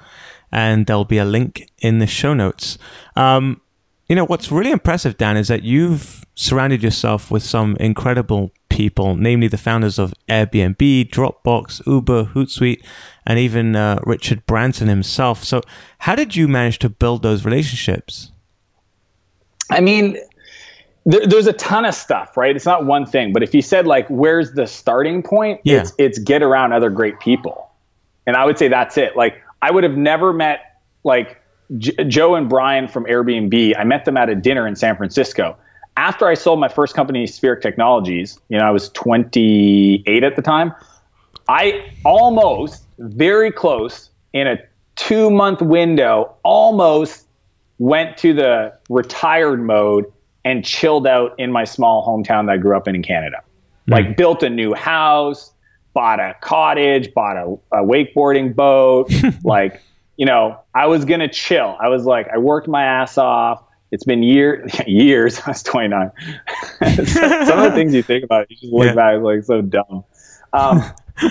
and 0.51 0.87
there'll 0.87 1.05
be 1.05 1.19
a 1.19 1.25
link 1.25 1.69
in 1.77 1.99
the 1.99 2.07
show 2.07 2.33
notes. 2.33 2.79
Um, 3.15 3.61
you 4.07 4.15
know, 4.15 4.25
what's 4.25 4.51
really 4.51 4.71
impressive, 4.71 5.15
Dan, 5.15 5.37
is 5.37 5.47
that 5.49 5.61
you've 5.61 6.25
surrounded 6.33 6.81
yourself 6.81 7.29
with 7.29 7.43
some 7.43 7.77
incredible 7.79 8.51
people, 8.79 9.17
namely 9.17 9.49
the 9.49 9.57
founders 9.57 9.99
of 9.99 10.13
Airbnb, 10.29 11.09
Dropbox, 11.09 11.85
Uber, 11.85 12.23
Hootsuite, 12.33 12.81
and 13.25 13.37
even 13.37 13.75
uh, 13.75 13.99
Richard 14.05 14.45
Branson 14.45 14.87
himself. 14.87 15.43
So 15.43 15.59
how 15.97 16.15
did 16.15 16.33
you 16.33 16.47
manage 16.47 16.79
to 16.79 16.87
build 16.87 17.21
those 17.21 17.43
relationships? 17.43 18.31
I 19.69 19.81
mean, 19.81 20.17
there, 21.05 21.27
there's 21.27 21.47
a 21.47 21.51
ton 21.51 21.83
of 21.83 21.93
stuff, 21.93 22.37
right? 22.37 22.55
It's 22.55 22.65
not 22.65 22.85
one 22.85 23.05
thing, 23.05 23.33
but 23.33 23.43
if 23.43 23.53
you 23.53 23.61
said 23.61 23.85
like, 23.85 24.07
where's 24.07 24.53
the 24.53 24.65
starting 24.65 25.23
point? 25.23 25.59
Yeah. 25.65 25.81
It's, 25.81 25.91
it's 25.97 26.17
get 26.17 26.41
around 26.41 26.71
other 26.71 26.89
great 26.89 27.19
people. 27.19 27.69
And 28.25 28.37
I 28.37 28.45
would 28.45 28.57
say 28.57 28.69
that's 28.69 28.97
it. 28.97 29.17
Like 29.17 29.41
I 29.61 29.71
would 29.71 29.83
have 29.83 29.97
never 29.97 30.31
met 30.31 30.79
like 31.03 31.41
J- 31.77 32.05
Joe 32.05 32.35
and 32.35 32.47
Brian 32.47 32.87
from 32.87 33.03
Airbnb. 33.03 33.75
I 33.77 33.83
met 33.83 34.05
them 34.05 34.15
at 34.15 34.29
a 34.29 34.35
dinner 34.35 34.65
in 34.65 34.77
San 34.77 34.95
Francisco. 34.95 35.57
After 35.99 36.27
I 36.27 36.33
sold 36.33 36.61
my 36.61 36.69
first 36.69 36.95
company, 36.95 37.25
Spheric 37.25 37.61
Technologies, 37.61 38.39
you 38.47 38.57
know, 38.57 38.63
I 38.63 38.71
was 38.71 38.87
28 38.91 40.23
at 40.23 40.37
the 40.37 40.41
time. 40.41 40.73
I 41.49 41.91
almost, 42.05 42.85
very 42.99 43.51
close, 43.51 44.09
in 44.31 44.47
a 44.47 44.57
two 44.95 45.29
month 45.29 45.61
window, 45.61 46.33
almost 46.43 47.27
went 47.79 48.15
to 48.19 48.33
the 48.33 48.73
retired 48.89 49.61
mode 49.61 50.05
and 50.45 50.63
chilled 50.63 51.05
out 51.05 51.37
in 51.37 51.51
my 51.51 51.65
small 51.65 52.07
hometown 52.07 52.45
that 52.45 52.53
I 52.53 52.57
grew 52.57 52.77
up 52.77 52.87
in 52.87 52.95
in 52.95 53.03
Canada. 53.03 53.43
Mm. 53.89 53.91
Like, 53.91 54.15
built 54.15 54.41
a 54.41 54.49
new 54.49 54.73
house, 54.73 55.51
bought 55.93 56.21
a 56.21 56.33
cottage, 56.39 57.13
bought 57.13 57.35
a, 57.35 57.57
a 57.77 57.83
wakeboarding 57.83 58.55
boat. 58.55 59.11
like, 59.43 59.81
you 60.15 60.25
know, 60.25 60.57
I 60.73 60.87
was 60.87 61.03
going 61.03 61.19
to 61.19 61.27
chill. 61.27 61.75
I 61.81 61.89
was 61.89 62.05
like, 62.05 62.29
I 62.29 62.37
worked 62.37 62.69
my 62.69 62.85
ass 62.85 63.17
off 63.17 63.65
it's 63.91 64.03
been 64.03 64.23
year, 64.23 64.67
years. 64.87 65.39
I 65.45 65.51
was 65.51 65.63
29. 65.63 66.11
Some 66.79 67.59
of 67.59 67.63
the 67.63 67.71
things 67.73 67.93
you 67.93 68.03
think 68.03 68.23
about, 68.23 68.49
you 68.49 68.57
just 68.57 68.73
look 68.73 68.87
yeah. 68.87 68.93
back 68.93 69.21
like 69.21 69.43
so 69.43 69.61
dumb. 69.61 70.03
Um, 70.53 70.83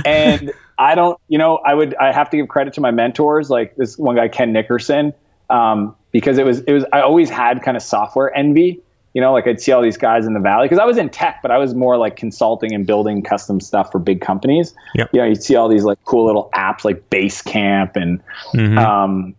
and 0.04 0.52
I 0.78 0.94
don't, 0.94 1.18
you 1.28 1.38
know, 1.38 1.56
I 1.58 1.74
would, 1.74 1.94
I 1.96 2.12
have 2.12 2.30
to 2.30 2.36
give 2.36 2.48
credit 2.48 2.74
to 2.74 2.80
my 2.80 2.90
mentors, 2.90 3.50
like 3.50 3.74
this 3.76 3.98
one 3.98 4.16
guy, 4.16 4.28
Ken 4.28 4.52
Nickerson, 4.52 5.12
um, 5.50 5.96
because 6.12 6.38
it 6.38 6.44
was, 6.44 6.60
it 6.60 6.72
was, 6.72 6.84
I 6.92 7.00
always 7.00 7.30
had 7.30 7.62
kind 7.62 7.76
of 7.76 7.82
software 7.82 8.36
envy. 8.36 8.80
You 9.14 9.22
know, 9.22 9.32
like 9.32 9.48
I'd 9.48 9.60
see 9.60 9.72
all 9.72 9.82
these 9.82 9.96
guys 9.96 10.26
in 10.26 10.34
the 10.34 10.40
valley 10.40 10.66
because 10.66 10.78
I 10.78 10.84
was 10.84 10.98
in 10.98 11.08
tech, 11.08 11.40
but 11.42 11.50
I 11.50 11.56
was 11.56 11.74
more 11.74 11.96
like 11.96 12.14
consulting 12.14 12.72
and 12.72 12.86
building 12.86 13.22
custom 13.22 13.58
stuff 13.58 13.90
for 13.90 13.98
big 13.98 14.20
companies. 14.20 14.74
Yep. 14.94 15.10
You 15.12 15.20
know, 15.20 15.26
you'd 15.26 15.42
see 15.42 15.56
all 15.56 15.68
these 15.68 15.82
like 15.82 15.98
cool 16.04 16.26
little 16.26 16.50
apps 16.54 16.84
like 16.84 17.08
Basecamp 17.10 17.96
and 17.96 18.22
mm-hmm. 18.52 18.78
um, 18.78 19.34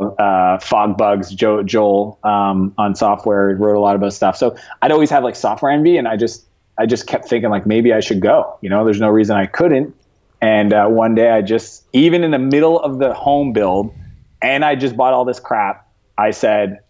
uh, 0.00 0.58
FogBugz, 0.58 1.34
Joe, 1.34 1.62
Joel 1.62 2.18
um, 2.24 2.74
on 2.78 2.94
software 2.94 3.54
wrote 3.56 3.76
a 3.76 3.80
lot 3.80 3.96
about 3.96 4.12
stuff. 4.12 4.36
So 4.36 4.56
I'd 4.82 4.92
always 4.92 5.10
have 5.10 5.24
like 5.24 5.36
software 5.36 5.70
envy, 5.70 5.96
and 5.96 6.08
I 6.08 6.16
just 6.16 6.46
I 6.78 6.86
just 6.86 7.06
kept 7.06 7.28
thinking 7.28 7.50
like 7.50 7.66
maybe 7.66 7.92
I 7.92 8.00
should 8.00 8.20
go. 8.20 8.58
You 8.60 8.70
know, 8.70 8.84
there's 8.84 9.00
no 9.00 9.08
reason 9.08 9.36
I 9.36 9.46
couldn't. 9.46 9.94
And 10.42 10.72
uh, 10.72 10.88
one 10.88 11.14
day 11.14 11.30
I 11.30 11.42
just 11.42 11.84
even 11.92 12.24
in 12.24 12.30
the 12.30 12.38
middle 12.38 12.80
of 12.80 12.98
the 12.98 13.12
home 13.12 13.52
build, 13.52 13.94
and 14.42 14.64
I 14.64 14.74
just 14.74 14.96
bought 14.96 15.12
all 15.12 15.24
this 15.24 15.40
crap. 15.40 15.86
I 16.16 16.30
said, 16.30 16.80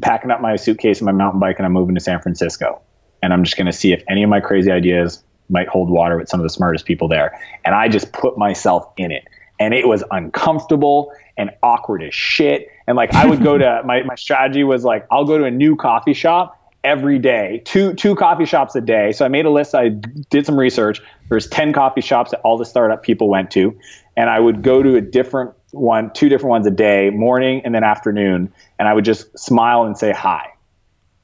packing 0.00 0.30
up 0.30 0.40
my 0.40 0.56
suitcase 0.56 1.00
and 1.00 1.06
my 1.06 1.12
mountain 1.12 1.40
bike, 1.40 1.56
and 1.58 1.66
I'm 1.66 1.72
moving 1.72 1.94
to 1.94 2.00
San 2.00 2.20
Francisco. 2.20 2.80
And 3.22 3.32
I'm 3.32 3.44
just 3.44 3.56
going 3.56 3.66
to 3.66 3.72
see 3.72 3.92
if 3.92 4.02
any 4.08 4.22
of 4.24 4.30
my 4.30 4.40
crazy 4.40 4.70
ideas 4.70 5.22
might 5.48 5.68
hold 5.68 5.90
water 5.90 6.16
with 6.18 6.28
some 6.28 6.40
of 6.40 6.44
the 6.44 6.50
smartest 6.50 6.86
people 6.86 7.08
there. 7.08 7.38
And 7.64 7.74
I 7.74 7.88
just 7.88 8.12
put 8.12 8.36
myself 8.36 8.90
in 8.96 9.12
it 9.12 9.28
and 9.62 9.72
it 9.72 9.86
was 9.86 10.02
uncomfortable 10.10 11.12
and 11.36 11.50
awkward 11.62 12.02
as 12.02 12.12
shit. 12.12 12.68
And 12.88 12.96
like 12.96 13.14
I 13.14 13.26
would 13.26 13.44
go 13.44 13.56
to 13.56 13.82
my, 13.84 14.02
my 14.02 14.16
strategy 14.16 14.64
was 14.64 14.84
like 14.84 15.06
I'll 15.10 15.24
go 15.24 15.38
to 15.38 15.44
a 15.44 15.50
new 15.50 15.76
coffee 15.76 16.14
shop 16.14 16.58
every 16.82 17.20
day, 17.20 17.62
two 17.64 17.94
two 17.94 18.16
coffee 18.16 18.44
shops 18.44 18.74
a 18.74 18.80
day. 18.80 19.12
So 19.12 19.24
I 19.24 19.28
made 19.28 19.46
a 19.46 19.50
list. 19.50 19.74
I 19.74 19.90
did 19.90 20.46
some 20.46 20.58
research. 20.58 21.00
There's 21.28 21.46
ten 21.46 21.72
coffee 21.72 22.00
shops 22.00 22.32
that 22.32 22.40
all 22.40 22.58
the 22.58 22.64
startup 22.64 23.04
people 23.04 23.28
went 23.28 23.52
to, 23.52 23.78
and 24.16 24.28
I 24.28 24.40
would 24.40 24.62
go 24.62 24.82
to 24.82 24.96
a 24.96 25.00
different 25.00 25.52
one, 25.70 26.12
two 26.12 26.28
different 26.28 26.50
ones 26.50 26.66
a 26.66 26.70
day, 26.72 27.10
morning 27.10 27.62
and 27.64 27.72
then 27.72 27.84
afternoon, 27.84 28.52
and 28.80 28.88
I 28.88 28.94
would 28.94 29.04
just 29.04 29.38
smile 29.38 29.84
and 29.84 29.96
say 29.96 30.10
hi. 30.12 30.50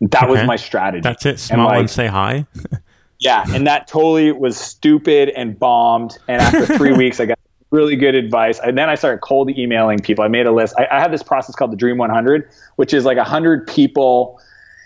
That 0.01 0.23
okay. 0.23 0.31
was 0.31 0.47
my 0.47 0.55
strategy. 0.55 1.03
That's 1.03 1.27
it. 1.27 1.41
Smile 1.41 1.61
and, 1.61 1.69
like, 1.69 1.79
and 1.81 1.91
say 1.91 2.07
hi. 2.07 2.47
yeah, 3.19 3.45
and 3.53 3.67
that 3.67 3.89
totally 3.89 4.31
was 4.31 4.57
stupid 4.57 5.31
and 5.31 5.59
bombed. 5.59 6.17
And 6.29 6.41
after 6.41 6.79
three 6.79 6.93
weeks, 6.97 7.19
I 7.19 7.27
got 7.27 7.39
really 7.71 7.97
good 7.97 8.15
advice. 8.15 8.59
And 8.61 8.79
then 8.79 8.89
I 8.89 8.95
started 8.95 9.21
cold 9.21 9.51
emailing 9.51 9.99
people. 9.99 10.25
I 10.25 10.29
made 10.29 10.47
a 10.47 10.53
list. 10.53 10.75
I, 10.79 10.87
I 10.91 11.01
have 11.01 11.11
this 11.11 11.23
process 11.23 11.55
called 11.55 11.73
the 11.73 11.77
Dream 11.77 11.99
100, 11.99 12.49
which 12.77 12.95
is 12.95 13.05
like 13.05 13.17
100 13.17 13.67
people. 13.67 14.41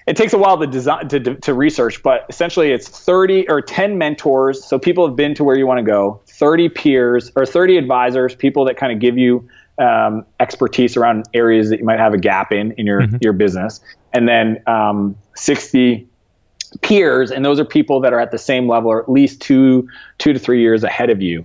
It 0.07 0.17
takes 0.17 0.33
a 0.33 0.39
while 0.39 0.59
to 0.59 0.67
design 0.67 1.09
to, 1.09 1.21
to 1.21 1.55
research, 1.55 2.03
but 2.03 2.27
essentially 2.29 2.73
it's 2.73 2.89
30 2.89 3.49
or 3.49 3.61
10 3.61 3.99
mentors. 3.99 4.65
So 4.65 4.79
people 4.79 5.07
have 5.07 5.15
been 5.15 5.35
to 5.35 5.45
where 5.45 5.57
you 5.57 5.67
want 5.67 5.79
to 5.79 5.85
go. 5.85 6.21
30 6.27 6.71
peers 6.71 7.31
or 7.37 7.47
30 7.47 7.77
advisors, 7.77 8.35
people 8.35 8.65
that 8.65 8.77
kind 8.77 8.93
of 8.93 8.99
give 8.99 9.17
you 9.17 9.49
um, 9.79 10.25
expertise 10.41 10.97
around 10.97 11.27
areas 11.35 11.71
that 11.71 11.79
you 11.79 11.85
might 11.85 11.99
have 11.99 12.15
a 12.15 12.19
gap 12.19 12.53
in 12.53 12.73
in 12.73 12.87
your 12.87 13.03
mm-hmm. 13.03 13.17
your 13.21 13.33
business, 13.33 13.81
and 14.13 14.29
then 14.29 14.63
um, 14.67 15.17
60 15.35 16.07
peers, 16.81 17.31
and 17.31 17.45
those 17.45 17.61
are 17.61 17.65
people 17.65 18.01
that 18.01 18.13
are 18.13 18.21
at 18.21 18.31
the 18.31 18.39
same 18.39 18.69
level 18.69 18.91
or 18.91 19.03
at 19.03 19.11
least 19.11 19.41
two 19.41 19.89
two 20.19 20.33
to 20.33 20.39
three 20.39 20.61
years 20.61 20.85
ahead 20.85 21.11
of 21.11 21.23
you. 21.23 21.45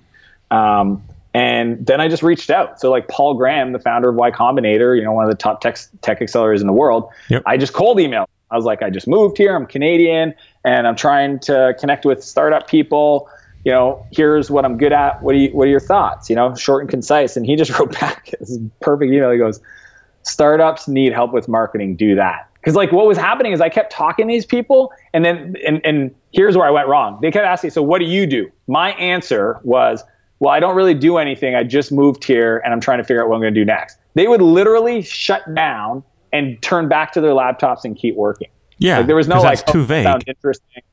Um, 0.52 1.02
and 1.34 1.86
then 1.86 2.02
I 2.02 2.08
just 2.08 2.24
reached 2.24 2.50
out. 2.50 2.80
So 2.80 2.90
like 2.90 3.08
Paul 3.08 3.36
Graham, 3.36 3.74
the 3.74 3.80
founder 3.80 4.10
of 4.10 4.16
Y 4.16 4.32
Combinator, 4.32 4.98
you 4.98 5.04
know, 5.04 5.12
one 5.12 5.26
of 5.26 5.30
the 5.30 5.38
top 5.38 5.62
tech, 5.62 5.78
tech 6.02 6.20
accelerators 6.20 6.62
in 6.62 6.68
the 6.68 6.74
world, 6.74 7.10
yep. 7.30 7.44
I 7.46 7.58
just 7.58 7.74
cold 7.74 7.98
emailed. 7.98 8.28
I 8.50 8.56
was 8.56 8.66
like, 8.66 8.82
I 8.82 8.90
just 8.90 9.08
moved 9.08 9.38
here. 9.38 9.56
I'm 9.56 9.66
Canadian 9.66 10.34
and 10.64 10.88
I'm 10.88 10.96
trying 10.96 11.40
to 11.42 11.76
connect 11.80 12.06
with 12.06 12.24
startup 12.24 12.68
people. 12.68 13.30
You 13.66 13.74
know, 13.74 14.06
here's 14.12 14.50
what 14.50 14.64
I'm 14.64 14.78
good 14.78 14.94
at. 14.94 15.22
What 15.22 15.34
do 15.34 15.40
you, 15.40 15.50
what 15.50 15.68
are 15.68 15.72
your 15.72 15.82
thoughts? 15.82 16.30
You 16.30 16.36
know, 16.38 16.56
short 16.56 16.82
and 16.82 16.90
concise. 16.90 17.36
And 17.36 17.46
he 17.46 17.56
just 17.56 17.72
wrote 17.80 18.00
back 18.00 18.32
this 18.40 18.58
perfect 18.80 19.12
email. 19.12 19.32
He 19.32 19.38
goes, 19.38 19.60
startups 20.24 20.88
need 20.88 21.12
help 21.12 21.34
with 21.34 21.48
marketing. 21.48 21.98
Do 21.98 22.16
that. 22.16 22.50
Cause 22.64 22.76
like 22.76 22.92
what 22.92 23.06
was 23.06 23.18
happening 23.18 23.54
is 23.54 23.62
I 23.62 23.70
kept 23.70 23.94
talking 23.94 24.28
to 24.28 24.34
these 24.34 24.46
people 24.46 24.92
and 25.14 25.24
then, 25.24 25.56
and, 25.66 25.86
and 25.86 26.14
here's 26.34 26.58
where 26.58 26.68
I 26.68 26.72
went 26.72 26.90
wrong. 26.90 27.20
They 27.22 27.32
kept 27.32 27.46
asking, 27.46 27.70
so 27.70 27.82
what 27.82 28.00
do 28.00 28.06
you 28.06 28.26
do? 28.26 28.52
My 28.68 28.92
answer 28.94 29.60
was, 29.64 30.04
well, 30.40 30.54
I 30.54 30.60
don't 30.60 30.76
really 30.76 30.94
do 30.94 31.18
anything. 31.18 31.56
I 31.56 31.64
just 31.64 31.92
moved 31.92 32.24
here 32.24 32.60
and 32.64 32.74
I'm 32.74 32.80
trying 32.80 33.00
to 33.00 33.04
figure 33.04 33.24
out 33.24 33.30
what 33.30 33.36
I'm 33.36 33.42
going 33.42 33.54
to 33.54 33.60
do 33.60 33.66
next. 33.66 33.98
They 34.14 34.28
would 34.28 34.42
literally 34.42 35.02
shut 35.02 35.54
down 35.56 36.04
and 36.34 36.62
turn 36.62 36.88
back 36.88 37.12
to 37.14 37.22
their 37.22 37.32
laptops 37.32 37.84
and 37.84 37.96
keep 37.96 38.16
working. 38.16 38.50
Yeah. 38.78 39.00
Like, 39.00 39.08
there 39.08 39.16
was 39.16 39.28
no 39.28 39.42
like, 39.42 39.66
too 39.66 39.82
oh, 39.82 39.86
vague. 39.86 40.06
Sound 40.06 40.24
interesting. 40.28 40.84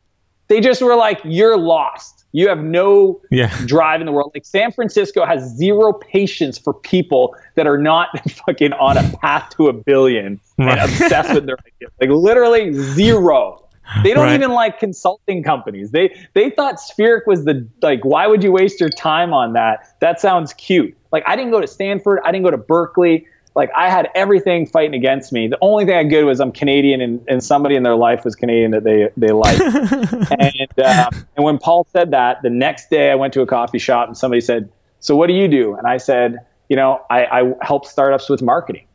They 0.48 0.60
just 0.60 0.82
were 0.82 0.96
like, 0.96 1.20
you're 1.24 1.56
lost. 1.56 2.24
You 2.32 2.48
have 2.48 2.58
no 2.58 3.20
yeah. 3.30 3.56
drive 3.66 4.00
in 4.00 4.06
the 4.06 4.12
world. 4.12 4.32
Like 4.34 4.44
San 4.44 4.72
Francisco 4.72 5.24
has 5.24 5.56
zero 5.56 5.92
patience 5.92 6.58
for 6.58 6.74
people 6.74 7.36
that 7.54 7.66
are 7.66 7.78
not 7.78 8.08
fucking 8.46 8.72
on 8.72 8.98
a 8.98 9.16
path 9.18 9.50
to 9.56 9.68
a 9.68 9.72
billion 9.72 10.40
and 10.58 10.80
obsessed 10.80 11.32
with 11.32 11.46
their 11.46 11.56
ideas. 11.60 11.92
Like 12.00 12.10
literally 12.10 12.72
zero. 12.72 13.63
They 14.02 14.12
don't 14.12 14.24
right. 14.24 14.34
even 14.34 14.50
like 14.50 14.78
consulting 14.78 15.42
companies. 15.42 15.90
They 15.90 16.14
they 16.34 16.50
thought 16.50 16.76
Spheric 16.76 17.26
was 17.26 17.44
the 17.44 17.66
like. 17.82 18.04
Why 18.04 18.26
would 18.26 18.42
you 18.42 18.52
waste 18.52 18.80
your 18.80 18.90
time 18.90 19.32
on 19.32 19.52
that? 19.52 19.96
That 20.00 20.20
sounds 20.20 20.52
cute. 20.54 20.96
Like 21.12 21.24
I 21.26 21.36
didn't 21.36 21.52
go 21.52 21.60
to 21.60 21.66
Stanford. 21.66 22.20
I 22.24 22.32
didn't 22.32 22.44
go 22.44 22.50
to 22.50 22.58
Berkeley. 22.58 23.26
Like 23.54 23.70
I 23.76 23.88
had 23.88 24.10
everything 24.14 24.66
fighting 24.66 24.94
against 24.94 25.32
me. 25.32 25.46
The 25.46 25.58
only 25.60 25.84
thing 25.84 25.94
I 25.94 26.02
did 26.02 26.24
was 26.24 26.40
I'm 26.40 26.50
Canadian, 26.50 27.00
and, 27.00 27.24
and 27.28 27.42
somebody 27.42 27.76
in 27.76 27.84
their 27.84 27.94
life 27.94 28.24
was 28.24 28.34
Canadian 28.34 28.72
that 28.72 28.84
they 28.84 29.10
they 29.16 29.32
liked. 29.32 29.60
and 30.40 30.68
uh, 30.78 31.10
and 31.36 31.44
when 31.44 31.58
Paul 31.58 31.86
said 31.92 32.10
that, 32.10 32.42
the 32.42 32.50
next 32.50 32.90
day 32.90 33.10
I 33.10 33.14
went 33.14 33.32
to 33.34 33.42
a 33.42 33.46
coffee 33.46 33.78
shop 33.78 34.08
and 34.08 34.16
somebody 34.16 34.40
said, 34.40 34.68
"So 34.98 35.14
what 35.14 35.28
do 35.28 35.34
you 35.34 35.46
do?" 35.46 35.74
And 35.74 35.86
I 35.86 35.98
said, 35.98 36.38
"You 36.68 36.76
know, 36.76 37.00
I, 37.10 37.26
I 37.26 37.52
help 37.62 37.86
startups 37.86 38.28
with 38.28 38.42
marketing." 38.42 38.86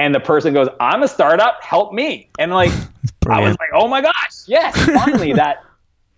and 0.00 0.14
the 0.14 0.20
person 0.20 0.54
goes, 0.54 0.68
"I'm 0.80 1.02
a 1.02 1.08
startup, 1.08 1.62
help 1.62 1.92
me." 1.92 2.30
And 2.38 2.52
like 2.52 2.72
I 3.30 3.40
was 3.40 3.56
like, 3.58 3.70
"Oh 3.74 3.88
my 3.88 4.00
gosh, 4.00 4.14
yes, 4.46 4.76
finally 4.94 5.32
that 5.34 5.64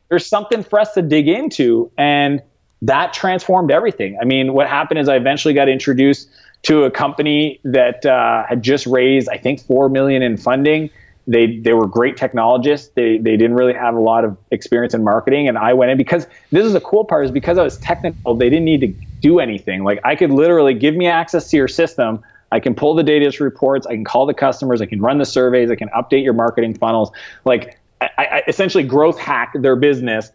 there's 0.08 0.26
something 0.26 0.62
for 0.62 0.80
us 0.80 0.92
to 0.94 1.02
dig 1.02 1.28
into." 1.28 1.90
And 1.96 2.42
that 2.82 3.12
transformed 3.12 3.70
everything. 3.70 4.18
I 4.20 4.24
mean, 4.24 4.52
what 4.54 4.68
happened 4.68 4.98
is 4.98 5.08
I 5.08 5.16
eventually 5.16 5.54
got 5.54 5.68
introduced 5.68 6.28
to 6.62 6.84
a 6.84 6.90
company 6.90 7.60
that 7.64 8.04
uh, 8.06 8.44
had 8.46 8.62
just 8.62 8.86
raised, 8.86 9.28
I 9.28 9.36
think, 9.36 9.60
four 9.60 9.88
million 9.88 10.22
in 10.22 10.36
funding. 10.36 10.90
They 11.26 11.58
they 11.58 11.72
were 11.72 11.86
great 11.86 12.16
technologists. 12.16 12.90
They 12.94 13.18
they 13.18 13.36
didn't 13.36 13.54
really 13.54 13.74
have 13.74 13.94
a 13.94 14.00
lot 14.00 14.24
of 14.24 14.36
experience 14.50 14.94
in 14.94 15.04
marketing, 15.04 15.46
and 15.48 15.56
I 15.56 15.72
went 15.72 15.92
in 15.92 15.96
because 15.96 16.26
this 16.50 16.66
is 16.66 16.72
the 16.72 16.80
cool 16.80 17.04
part 17.04 17.24
is 17.24 17.30
because 17.30 17.58
I 17.58 17.62
was 17.62 17.78
technical. 17.78 18.34
They 18.34 18.50
didn't 18.50 18.64
need 18.64 18.80
to 18.80 18.88
do 19.20 19.38
anything. 19.38 19.84
Like 19.84 20.00
I 20.04 20.16
could 20.16 20.32
literally 20.32 20.74
give 20.74 20.96
me 20.96 21.06
access 21.06 21.48
to 21.50 21.56
your 21.56 21.68
system. 21.68 22.24
I 22.52 22.60
can 22.60 22.74
pull 22.74 22.94
the 22.94 23.02
data 23.02 23.32
reports. 23.42 23.86
I 23.86 23.94
can 23.94 24.04
call 24.04 24.26
the 24.26 24.34
customers. 24.34 24.80
I 24.82 24.86
can 24.86 25.00
run 25.00 25.18
the 25.18 25.24
surveys. 25.24 25.70
I 25.70 25.74
can 25.74 25.88
update 25.88 26.22
your 26.22 26.34
marketing 26.34 26.74
funnels. 26.74 27.10
Like 27.46 27.78
I, 28.00 28.10
I 28.18 28.42
essentially 28.46 28.84
growth 28.84 29.18
hack 29.18 29.54
their 29.54 29.74
business. 29.74 30.30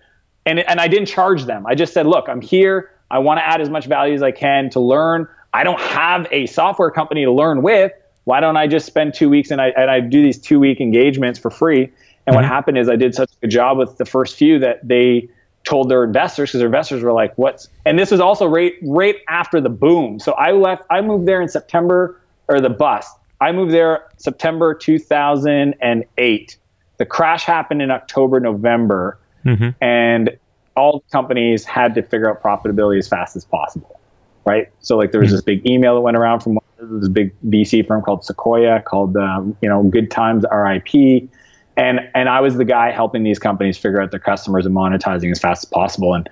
And, 0.46 0.60
and 0.60 0.80
I 0.80 0.88
didn't 0.88 1.08
charge 1.08 1.46
them. 1.46 1.68
I 1.68 1.76
just 1.76 1.94
said, 1.94 2.08
look, 2.08 2.28
I'm 2.28 2.42
here. 2.42 2.90
I 3.12 3.20
want 3.20 3.38
to 3.40 3.48
add 3.48 3.62
as 3.62 3.70
much 3.70 3.86
value 3.86 4.16
as 4.16 4.24
I 4.24 4.32
can 4.32 4.70
to 4.72 4.80
learn. 4.80 5.28
I 5.54 5.64
don't 5.64 5.80
have 5.80 6.28
a 6.32 6.48
software 6.48 6.90
company 6.90 7.24
to 7.24 7.32
learn 7.32 7.62
with. 7.62 7.92
Why 8.24 8.40
don't 8.40 8.58
I 8.58 8.68
just 8.68 8.86
spend 8.88 9.14
two 9.14 9.30
weeks 9.30 9.52
and 9.52 9.62
I, 9.62 9.68
and 9.70 9.92
I 9.92 10.00
do 10.00 10.22
these 10.22 10.40
two 10.40 10.60
week 10.60 10.82
engagements 10.82 11.38
for 11.38 11.52
free? 11.52 11.84
And 11.84 11.92
mm-hmm. 11.94 12.36
what 12.36 12.46
happened 12.46 12.80
is 12.80 12.90
I 12.90 12.96
did 12.96 13.14
such 13.14 13.32
a 13.32 13.36
good 13.42 13.52
job 13.52 13.78
with 13.78 13.98
the 13.98 14.06
first 14.06 14.38
few 14.38 14.58
that 14.60 14.86
they 14.86 15.30
told 15.68 15.90
their 15.90 16.04
investors 16.04 16.50
because 16.50 16.60
their 16.60 16.68
investors 16.68 17.04
were 17.04 17.12
like, 17.12 17.38
"What's?" 17.38 17.70
And 17.86 18.00
this 18.00 18.10
was 18.10 18.20
also 18.20 18.48
right 18.48 18.74
right 18.82 19.18
after 19.28 19.60
the 19.60 19.70
boom. 19.70 20.20
So 20.20 20.32
I 20.34 20.52
left. 20.52 20.84
I 20.90 21.02
moved 21.02 21.28
there 21.28 21.42
in 21.42 21.50
September 21.50 22.20
or 22.48 22.62
the 22.62 22.70
bust. 22.70 23.16
I 23.42 23.52
moved 23.52 23.74
there 23.74 24.10
September 24.18 24.74
2008. 24.74 26.58
The 26.98 27.06
crash 27.06 27.44
happened 27.44 27.82
in 27.82 27.92
October, 27.92 28.40
November, 28.40 29.20
mm-hmm. 29.46 29.70
and 29.84 30.38
all 30.76 31.04
companies 31.12 31.66
had 31.66 31.94
to 31.96 32.02
figure 32.02 32.30
out 32.30 32.42
profitability 32.42 32.98
as 32.98 33.08
fast 33.08 33.36
as 33.36 33.46
possible, 33.46 34.00
right? 34.46 34.72
So 34.80 34.98
like 34.98 35.12
there 35.12 35.20
was 35.20 35.30
mm-hmm. 35.30 35.36
this 35.36 35.44
big 35.44 35.68
email 35.70 35.96
that 35.96 36.02
went 36.02 36.18
around 36.18 36.40
from 36.40 36.58
this 36.80 37.10
big 37.10 37.36
VC 37.48 37.86
firm 37.86 38.02
called 38.02 38.24
Sequoia 38.24 38.82
called 38.82 39.18
um, 39.18 39.58
you 39.62 39.70
know 39.70 39.84
Good 39.84 40.10
Times 40.10 40.46
RIP 40.52 41.30
and 41.78 42.00
and 42.14 42.28
I 42.28 42.42
was 42.42 42.58
the 42.58 42.66
guy 42.66 42.92
helping 42.92 43.24
these 43.24 43.40
companies 43.40 43.78
figure 43.78 44.02
out 44.02 44.12
their 44.12 44.20
customers 44.20 44.66
and 44.66 44.76
monetizing 44.76 45.32
as 45.32 45.40
fast 45.40 45.64
as 45.64 45.70
possible. 45.70 46.14
And 46.14 46.28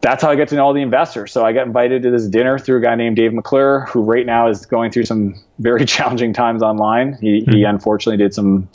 that's 0.00 0.22
how 0.22 0.30
I 0.30 0.36
get 0.36 0.48
to 0.48 0.54
know 0.54 0.64
all 0.64 0.72
the 0.72 0.80
investors. 0.80 1.32
So 1.32 1.44
I 1.44 1.52
got 1.52 1.66
invited 1.66 2.02
to 2.04 2.10
this 2.10 2.26
dinner 2.26 2.58
through 2.58 2.78
a 2.78 2.80
guy 2.80 2.94
named 2.94 3.16
Dave 3.16 3.34
McClure, 3.34 3.86
who 3.90 4.02
right 4.02 4.24
now 4.24 4.48
is 4.48 4.64
going 4.64 4.90
through 4.90 5.04
some 5.04 5.34
very 5.58 5.84
challenging 5.86 6.32
times 6.32 6.62
online. 6.62 7.18
He, 7.20 7.40
mm-hmm. 7.40 7.52
he 7.52 7.64
unfortunately 7.64 8.16
did 8.16 8.32
some 8.32 8.68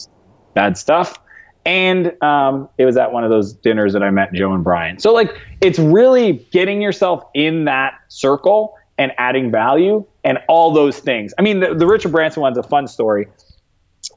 bad 0.54 0.78
stuff. 0.78 1.20
And 1.66 2.22
um, 2.22 2.70
it 2.78 2.86
was 2.86 2.96
at 2.96 3.12
one 3.12 3.24
of 3.24 3.32
those 3.32 3.54
dinners 3.54 3.94
that 3.94 4.04
I 4.04 4.12
met 4.12 4.32
Joe 4.34 4.54
and 4.54 4.64
Brian. 4.64 5.00
So, 5.00 5.12
like, 5.14 5.42
it's 5.62 5.80
really 5.80 6.34
getting 6.52 6.80
yourself 6.80 7.24
in 7.34 7.66
that 7.66 7.96
circle 8.08 8.76
and 9.00 9.12
adding 9.18 9.50
value 9.50 10.06
and 10.24 10.38
all 10.48 10.72
those 10.72 11.00
things. 11.00 11.34
I 11.40 11.42
mean, 11.42 11.62
the, 11.62 11.74
the 11.74 11.88
Richard 11.88 12.12
Branson 12.12 12.42
one's 12.42 12.60
a 12.60 12.64
fun 12.64 12.88
story. 12.88 13.28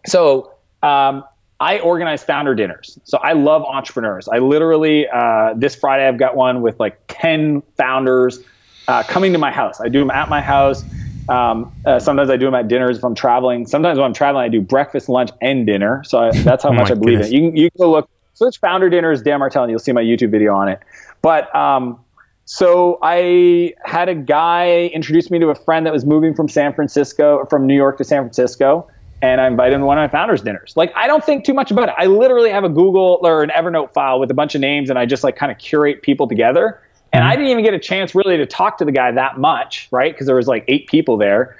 So, 0.07 0.53
um, 0.83 1.24
I 1.61 1.80
organize 1.80 2.22
founder 2.22 2.54
dinners. 2.54 2.98
So 3.04 3.18
I 3.18 3.32
love 3.32 3.64
entrepreneurs. 3.64 4.28
I 4.28 4.38
literally, 4.38 5.09
uh, 5.09 5.54
this 5.56 5.74
Friday, 5.74 6.06
I've 6.06 6.18
got 6.18 6.36
one 6.36 6.62
with 6.62 6.78
like 6.78 7.00
10 7.09 7.62
founders 7.76 8.38
uh, 8.86 9.02
coming 9.02 9.32
to 9.32 9.38
my 9.38 9.50
house. 9.50 9.80
I 9.80 9.88
do 9.88 9.98
them 9.98 10.11
at 10.11 10.28
my 10.28 10.40
house. 10.40 10.84
Um, 11.28 11.72
uh, 11.84 11.98
sometimes 11.98 12.30
I 12.30 12.36
do 12.36 12.46
them 12.46 12.54
at 12.54 12.68
dinners 12.68 12.98
if 12.98 13.04
I'm 13.04 13.14
traveling. 13.14 13.66
Sometimes 13.66 13.98
when 13.98 14.06
I'm 14.06 14.14
traveling, 14.14 14.44
I 14.44 14.48
do 14.48 14.61
breakfast, 14.61 15.09
lunch, 15.09 15.30
and 15.42 15.66
dinner. 15.66 16.02
So 16.04 16.18
I, 16.20 16.30
that's 16.30 16.62
how 16.62 16.70
oh 16.70 16.74
much 16.74 16.90
I 16.90 16.94
believe 16.94 17.18
goodness. 17.18 17.30
in 17.30 17.34
it. 17.34 17.42
You 17.42 17.50
can, 17.50 17.56
you 17.56 17.70
can 17.70 17.78
go 17.78 17.90
look, 17.90 18.09
search 18.34 18.61
founder 18.61 18.88
dinners, 18.88 19.20
Dan 19.20 19.40
Martell, 19.40 19.64
and 19.64 19.70
you'll 19.70 19.80
see 19.80 19.92
my 19.92 20.02
YouTube 20.02 20.30
video 20.30 20.54
on 20.54 20.68
it. 20.68 20.80
But 21.22 21.54
um, 21.56 21.98
so 22.44 23.00
I 23.02 23.74
had 23.84 24.09
a 24.09 24.14
guy 24.14 24.86
introduce 24.94 25.28
me 25.28 25.40
to 25.40 25.48
a 25.48 25.56
friend 25.56 25.84
that 25.86 25.92
was 25.92 26.06
moving 26.06 26.34
from 26.34 26.48
San 26.48 26.72
Francisco, 26.72 27.44
from 27.50 27.66
New 27.66 27.76
York 27.76 27.98
to 27.98 28.04
San 28.04 28.22
Francisco 28.22 28.88
and 29.20 29.40
I 29.40 29.46
invited 29.46 29.74
him 29.74 29.80
to 29.80 29.86
one 29.86 29.98
of 29.98 30.02
my 30.02 30.08
founders 30.08 30.42
dinners. 30.42 30.74
Like 30.76 30.92
I 30.94 31.06
don't 31.06 31.24
think 31.24 31.44
too 31.44 31.54
much 31.54 31.70
about 31.70 31.88
it. 31.88 31.94
I 31.98 32.06
literally 32.06 32.50
have 32.50 32.64
a 32.64 32.68
Google 32.68 33.18
or 33.22 33.42
an 33.42 33.50
Evernote 33.50 33.92
file 33.92 34.20
with 34.20 34.30
a 34.30 34.34
bunch 34.34 34.54
of 34.54 34.60
names 34.60 34.90
and 34.90 34.98
I 34.98 35.06
just 35.06 35.24
like 35.24 35.36
kind 35.36 35.50
of 35.50 35.58
curate 35.58 36.02
people 36.02 36.28
together. 36.28 36.80
And 37.12 37.22
mm-hmm. 37.22 37.30
I 37.30 37.36
didn't 37.36 37.50
even 37.50 37.64
get 37.64 37.74
a 37.74 37.78
chance 37.78 38.14
really 38.14 38.36
to 38.36 38.46
talk 38.46 38.78
to 38.78 38.84
the 38.84 38.92
guy 38.92 39.10
that 39.10 39.38
much, 39.38 39.88
right? 39.90 40.12
Because 40.12 40.26
there 40.26 40.36
was 40.36 40.46
like 40.46 40.64
eight 40.68 40.86
people 40.88 41.16
there. 41.16 41.56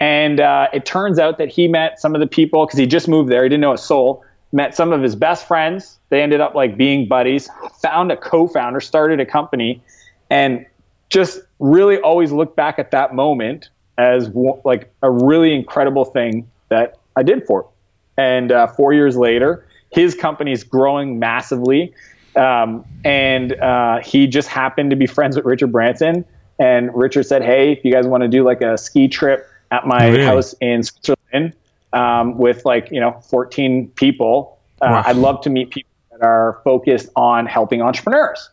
And 0.00 0.40
uh, 0.40 0.68
it 0.72 0.84
turns 0.84 1.18
out 1.18 1.38
that 1.38 1.48
he 1.48 1.68
met 1.68 2.00
some 2.00 2.14
of 2.14 2.20
the 2.20 2.26
people 2.26 2.66
because 2.66 2.78
he 2.78 2.86
just 2.86 3.08
moved 3.08 3.30
there. 3.30 3.42
He 3.42 3.48
didn't 3.48 3.60
know 3.60 3.72
a 3.72 3.78
soul. 3.78 4.24
Met 4.52 4.74
some 4.74 4.92
of 4.92 5.02
his 5.02 5.14
best 5.14 5.46
friends. 5.46 5.98
They 6.08 6.22
ended 6.22 6.40
up 6.40 6.54
like 6.54 6.76
being 6.76 7.06
buddies. 7.06 7.48
Found 7.82 8.10
a 8.10 8.16
co-founder, 8.16 8.80
started 8.80 9.20
a 9.20 9.26
company, 9.26 9.82
and 10.28 10.66
just 11.08 11.40
really 11.58 11.98
always 11.98 12.32
look 12.32 12.56
back 12.56 12.78
at 12.78 12.90
that 12.90 13.14
moment 13.14 13.68
as 13.98 14.28
like 14.64 14.92
a 15.02 15.10
really 15.10 15.54
incredible 15.54 16.04
thing 16.04 16.50
that 16.68 16.98
I 17.16 17.22
did 17.22 17.46
for 17.46 17.62
him. 17.62 17.68
And 18.16 18.52
uh, 18.52 18.66
four 18.68 18.92
years 18.92 19.16
later, 19.16 19.66
his 19.90 20.14
company's 20.14 20.64
growing 20.64 21.18
massively. 21.18 21.94
Um, 22.36 22.84
and 23.04 23.52
uh, 23.54 24.00
he 24.00 24.26
just 24.26 24.48
happened 24.48 24.90
to 24.90 24.96
be 24.96 25.06
friends 25.06 25.36
with 25.36 25.44
Richard 25.44 25.72
Branson. 25.72 26.24
And 26.58 26.94
Richard 26.94 27.24
said, 27.24 27.42
Hey, 27.42 27.72
if 27.72 27.84
you 27.84 27.92
guys 27.92 28.06
want 28.06 28.22
to 28.22 28.28
do 28.28 28.44
like 28.44 28.60
a 28.60 28.78
ski 28.78 29.08
trip 29.08 29.46
at 29.70 29.86
my 29.86 30.08
really? 30.08 30.24
house 30.24 30.54
in 30.60 30.82
Switzerland 30.82 31.54
um, 31.92 32.38
with 32.38 32.64
like, 32.64 32.90
you 32.90 33.00
know, 33.00 33.12
14 33.28 33.88
people, 33.96 34.58
uh, 34.80 34.88
wow. 34.90 35.02
I'd 35.06 35.16
love 35.16 35.40
to 35.42 35.50
meet 35.50 35.70
people 35.70 35.90
that 36.12 36.24
are 36.24 36.60
focused 36.64 37.08
on 37.16 37.46
helping 37.46 37.82
entrepreneurs. 37.82 38.48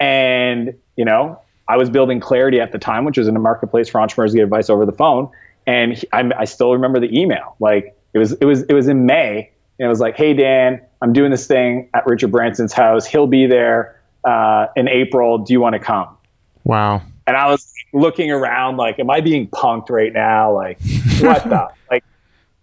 And, 0.00 0.74
you 0.96 1.04
know, 1.04 1.40
I 1.68 1.76
was 1.76 1.90
building 1.90 2.20
Clarity 2.20 2.60
at 2.60 2.72
the 2.72 2.78
time, 2.78 3.04
which 3.04 3.18
was 3.18 3.28
in 3.28 3.36
a 3.36 3.40
marketplace 3.40 3.88
for 3.88 4.00
entrepreneurs 4.00 4.32
to 4.32 4.38
get 4.38 4.44
advice 4.44 4.70
over 4.70 4.86
the 4.86 4.92
phone. 4.92 5.28
And 5.68 5.92
he, 5.92 6.08
I, 6.14 6.30
I 6.38 6.44
still 6.46 6.72
remember 6.72 6.98
the 6.98 7.14
email. 7.16 7.54
Like, 7.60 7.94
it 8.14 8.18
was 8.18 8.32
it 8.32 8.46
was 8.46 8.62
it 8.62 8.72
was 8.72 8.88
in 8.88 9.04
May, 9.04 9.50
and 9.78 9.86
it 9.86 9.88
was 9.88 10.00
like, 10.00 10.16
"Hey 10.16 10.32
Dan, 10.32 10.80
I'm 11.02 11.12
doing 11.12 11.30
this 11.30 11.46
thing 11.46 11.90
at 11.94 12.06
Richard 12.06 12.32
Branson's 12.32 12.72
house. 12.72 13.06
He'll 13.06 13.26
be 13.26 13.46
there 13.46 14.00
uh, 14.24 14.68
in 14.76 14.88
April. 14.88 15.36
Do 15.36 15.52
you 15.52 15.60
want 15.60 15.74
to 15.74 15.78
come?" 15.78 16.16
Wow. 16.64 17.02
And 17.26 17.36
I 17.36 17.50
was 17.50 17.70
looking 17.92 18.30
around, 18.30 18.78
like, 18.78 18.98
"Am 18.98 19.10
I 19.10 19.20
being 19.20 19.46
punked 19.48 19.90
right 19.90 20.12
now? 20.12 20.54
Like, 20.54 20.80
what 21.20 21.44
the 21.44 21.68
like?" 21.90 22.02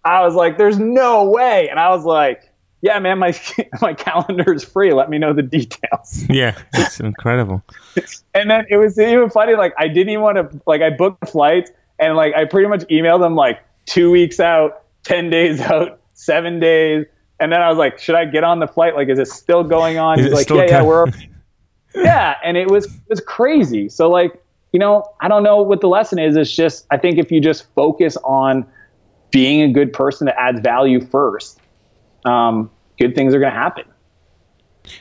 I 0.04 0.24
was 0.24 0.34
like, 0.34 0.58
"There's 0.58 0.80
no 0.80 1.30
way," 1.30 1.68
and 1.68 1.78
I 1.78 1.90
was 1.90 2.04
like. 2.04 2.42
Yeah, 2.82 2.98
man, 2.98 3.18
my 3.18 3.34
my 3.80 3.94
calendar 3.94 4.52
is 4.52 4.62
free. 4.62 4.92
Let 4.92 5.08
me 5.08 5.16
know 5.18 5.32
the 5.32 5.42
details. 5.42 6.24
Yeah, 6.28 6.56
it's 6.74 7.00
incredible. 7.00 7.64
and 8.34 8.50
then 8.50 8.66
it 8.68 8.76
was 8.76 8.98
even 8.98 9.30
funny. 9.30 9.54
Like 9.54 9.72
I 9.78 9.88
didn't 9.88 10.10
even 10.10 10.20
want 10.20 10.36
to. 10.36 10.60
Like 10.66 10.82
I 10.82 10.90
booked 10.90 11.30
flights, 11.30 11.70
and 11.98 12.16
like 12.16 12.34
I 12.34 12.44
pretty 12.44 12.68
much 12.68 12.82
emailed 12.88 13.20
them 13.20 13.34
like 13.34 13.60
two 13.86 14.10
weeks 14.10 14.40
out 14.40 14.84
10 15.06 15.30
days 15.30 15.60
out, 15.70 16.00
seven 16.14 16.60
days. 16.60 17.06
And 17.38 17.52
then 17.52 17.60
I 17.60 17.68
was 17.68 17.78
like, 17.78 17.98
should 17.98 18.14
I 18.14 18.24
get 18.24 18.44
on 18.44 18.60
the 18.60 18.66
flight? 18.66 18.94
Like, 18.94 19.08
is 19.08 19.18
it 19.18 19.28
still 19.28 19.62
going 19.62 19.98
on? 19.98 20.18
He's 20.18 20.32
like, 20.32 20.48
yeah, 20.48 20.64
yeah, 20.66 20.82
we're, 20.82 21.06
yeah. 21.94 22.36
And 22.42 22.56
it 22.56 22.70
was, 22.70 22.86
it 22.86 23.08
was 23.08 23.20
crazy. 23.20 23.88
So 23.88 24.10
like, 24.10 24.42
you 24.72 24.80
know, 24.80 25.04
I 25.20 25.28
don't 25.28 25.42
know 25.42 25.62
what 25.62 25.80
the 25.80 25.88
lesson 25.88 26.18
is. 26.18 26.36
It's 26.36 26.54
just, 26.54 26.86
I 26.90 26.96
think 26.96 27.18
if 27.18 27.30
you 27.30 27.40
just 27.40 27.72
focus 27.74 28.16
on 28.24 28.66
being 29.30 29.62
a 29.62 29.72
good 29.72 29.92
person 29.92 30.26
that 30.26 30.38
adds 30.38 30.60
value 30.60 31.06
first, 31.06 31.60
um, 32.24 32.70
good 32.98 33.14
things 33.14 33.34
are 33.34 33.38
going 33.38 33.52
to 33.52 33.58
happen. 33.58 33.84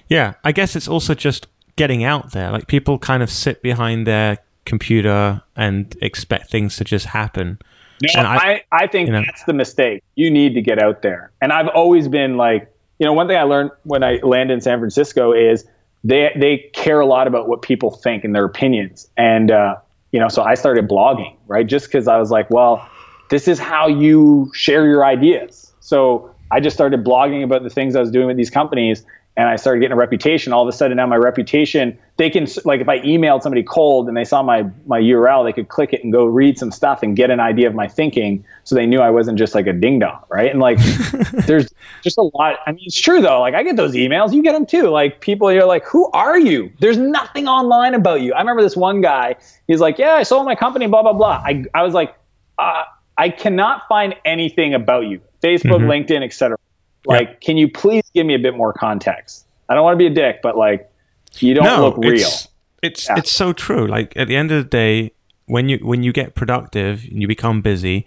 Yeah. 0.08 0.34
I 0.44 0.52
guess 0.52 0.76
it's 0.76 0.88
also 0.88 1.14
just 1.14 1.48
getting 1.78 2.04
out 2.04 2.32
there. 2.32 2.52
Like 2.52 2.68
people 2.68 3.00
kind 3.00 3.24
of 3.24 3.30
sit 3.30 3.62
behind 3.62 4.06
their 4.06 4.40
computer 4.66 5.42
and 5.56 5.96
expect 6.02 6.50
things 6.50 6.76
to 6.78 6.84
just 6.84 7.08
happen. 7.08 7.60
No, 8.02 8.22
I, 8.22 8.36
I, 8.36 8.64
I, 8.72 8.88
think 8.88 9.08
you 9.08 9.14
know, 9.14 9.24
that's 9.26 9.44
the 9.46 9.54
mistake. 9.54 10.04
You 10.16 10.30
need 10.30 10.54
to 10.56 10.62
get 10.62 10.82
out 10.82 11.02
there. 11.02 11.32
And 11.42 11.54
I've 11.54 11.70
always 11.70 12.08
been 12.08 12.36
like, 12.36 12.70
you 13.00 13.06
know, 13.06 13.14
one 13.14 13.28
thing 13.28 13.38
I 13.38 13.44
learned 13.44 13.72
when 13.84 14.04
I 14.04 14.20
landed 14.22 14.54
in 14.56 14.62
San 14.62 14.80
Francisco 14.80 15.32
is 15.32 15.66
they 16.04 16.32
they 16.36 16.70
care 16.74 17.00
a 17.00 17.06
lot 17.06 17.28
about 17.28 17.48
what 17.48 17.62
people 17.62 17.92
think 17.92 18.24
and 18.24 18.36
their 18.36 18.46
opinions. 18.46 19.08
And 19.18 19.52
uh, 19.52 19.76
you 20.12 20.20
know, 20.20 20.28
so 20.28 20.44
I 20.44 20.56
started 20.56 20.88
blogging, 20.88 21.36
right? 21.48 21.66
Just 21.66 21.88
because 21.88 22.08
I 22.08 22.18
was 22.18 22.32
like, 22.32 22.50
well, 22.50 22.88
this 23.30 23.48
is 23.48 23.60
how 23.60 23.88
you 23.88 24.52
share 24.54 24.88
your 24.88 25.06
ideas. 25.06 25.74
So 25.80 26.34
I 26.52 26.60
just 26.60 26.76
started 26.76 27.04
blogging 27.04 27.44
about 27.44 27.64
the 27.64 27.70
things 27.70 27.96
I 27.96 28.00
was 28.00 28.12
doing 28.12 28.28
with 28.28 28.38
these 28.38 28.50
companies, 28.50 29.06
and 29.38 29.50
I 29.50 29.58
started 29.58 29.82
getting 29.82 29.94
a 29.94 29.98
reputation. 29.98 30.54
All 30.54 30.62
of 30.62 30.74
a 30.74 30.76
sudden, 30.76 30.96
now 30.98 31.08
my 31.08 31.18
reputation, 31.18 31.98
they 32.18 32.30
can 32.30 32.48
like 32.64 32.80
if 32.80 32.88
I 32.88 33.00
emailed 33.00 33.42
somebody 33.42 33.64
cold 33.64 34.08
and 34.08 34.16
they 34.16 34.24
saw 34.24 34.42
my 34.42 34.66
my 34.86 35.00
URL, 35.00 35.44
they 35.44 35.52
could 35.52 35.68
click 35.68 35.92
it 35.92 36.04
and 36.04 36.14
go 36.14 36.26
read 36.26 36.58
some 36.58 36.72
stuff 36.72 37.04
and 37.04 37.16
get 37.16 37.30
an 37.30 37.42
idea 37.42 37.68
of 37.68 37.76
my 37.76 37.88
thinking, 37.88 38.46
so 38.64 38.76
they 38.76 38.86
knew 38.86 39.00
I 39.00 39.10
wasn't 39.10 39.38
just 39.38 39.54
like 39.54 39.68
a 39.68 39.74
ding 39.74 40.00
dong, 40.00 40.22
right? 40.30 40.50
And 40.50 40.60
like, 40.60 40.78
there's 41.46 41.70
just 42.02 42.18
a 42.18 42.30
lot. 42.34 42.60
I 42.66 42.72
mean, 42.72 42.84
it's 42.86 43.00
true 43.00 43.22
though. 43.22 43.42
Like 43.42 43.56
I 43.56 43.64
get 43.64 43.76
those 43.76 43.94
emails, 43.94 44.34
you 44.34 44.42
get 44.42 44.54
them 44.54 44.66
too. 44.66 44.90
Like 44.90 45.20
people, 45.20 45.52
you're 45.52 45.66
like, 45.66 45.86
who 45.86 46.10
are 46.12 46.40
you? 46.40 46.72
There's 46.80 46.98
nothing 46.98 47.48
online 47.48 47.94
about 47.94 48.22
you. 48.22 48.34
I 48.34 48.40
remember 48.40 48.62
this 48.62 48.78
one 48.78 49.02
guy. 49.02 49.36
He's 49.68 49.82
like, 49.82 49.98
yeah, 49.98 50.14
I 50.14 50.24
sold 50.24 50.46
my 50.46 50.56
company, 50.56 50.88
blah 50.88 51.02
blah 51.02 51.14
blah. 51.14 51.44
I 51.46 51.66
I 51.74 51.84
was 51.84 51.94
like, 51.94 52.16
uh, 52.58 52.84
I 53.18 53.30
cannot 53.30 53.84
find 53.90 54.16
anything 54.24 54.74
about 54.74 55.08
you. 55.08 55.20
Facebook, 55.42 55.82
mm-hmm. 55.82 55.90
LinkedIn, 55.90 56.24
etc. 56.24 56.58
Like, 57.06 57.28
yep. 57.28 57.42
can 57.42 57.58
you 57.58 57.70
please 57.70 58.04
give 58.14 58.26
me 58.26 58.36
a 58.36 58.40
bit 58.40 58.56
more 58.56 58.74
context? 58.74 59.46
I 59.70 59.76
don't 59.76 59.84
want 59.84 59.94
to 59.94 59.98
be 59.98 60.08
a 60.08 60.14
dick, 60.14 60.42
but 60.42 60.58
like, 60.58 60.92
you 61.40 61.54
don't 61.54 61.66
no, 61.66 61.82
look 61.82 61.98
real. 61.98 62.14
It's 62.14 62.48
it's, 62.82 63.08
yeah. 63.08 63.18
it's 63.18 63.32
so 63.32 63.54
true. 63.54 63.88
Like 63.88 64.16
at 64.16 64.28
the 64.28 64.36
end 64.36 64.52
of 64.52 64.64
the 64.64 64.70
day, 64.70 65.12
when 65.48 65.70
you 65.70 65.78
when 65.80 66.04
you 66.04 66.14
get 66.14 66.36
productive 66.36 67.04
and 67.06 67.22
you 67.22 67.28
become 67.28 67.62
busy, 67.62 68.06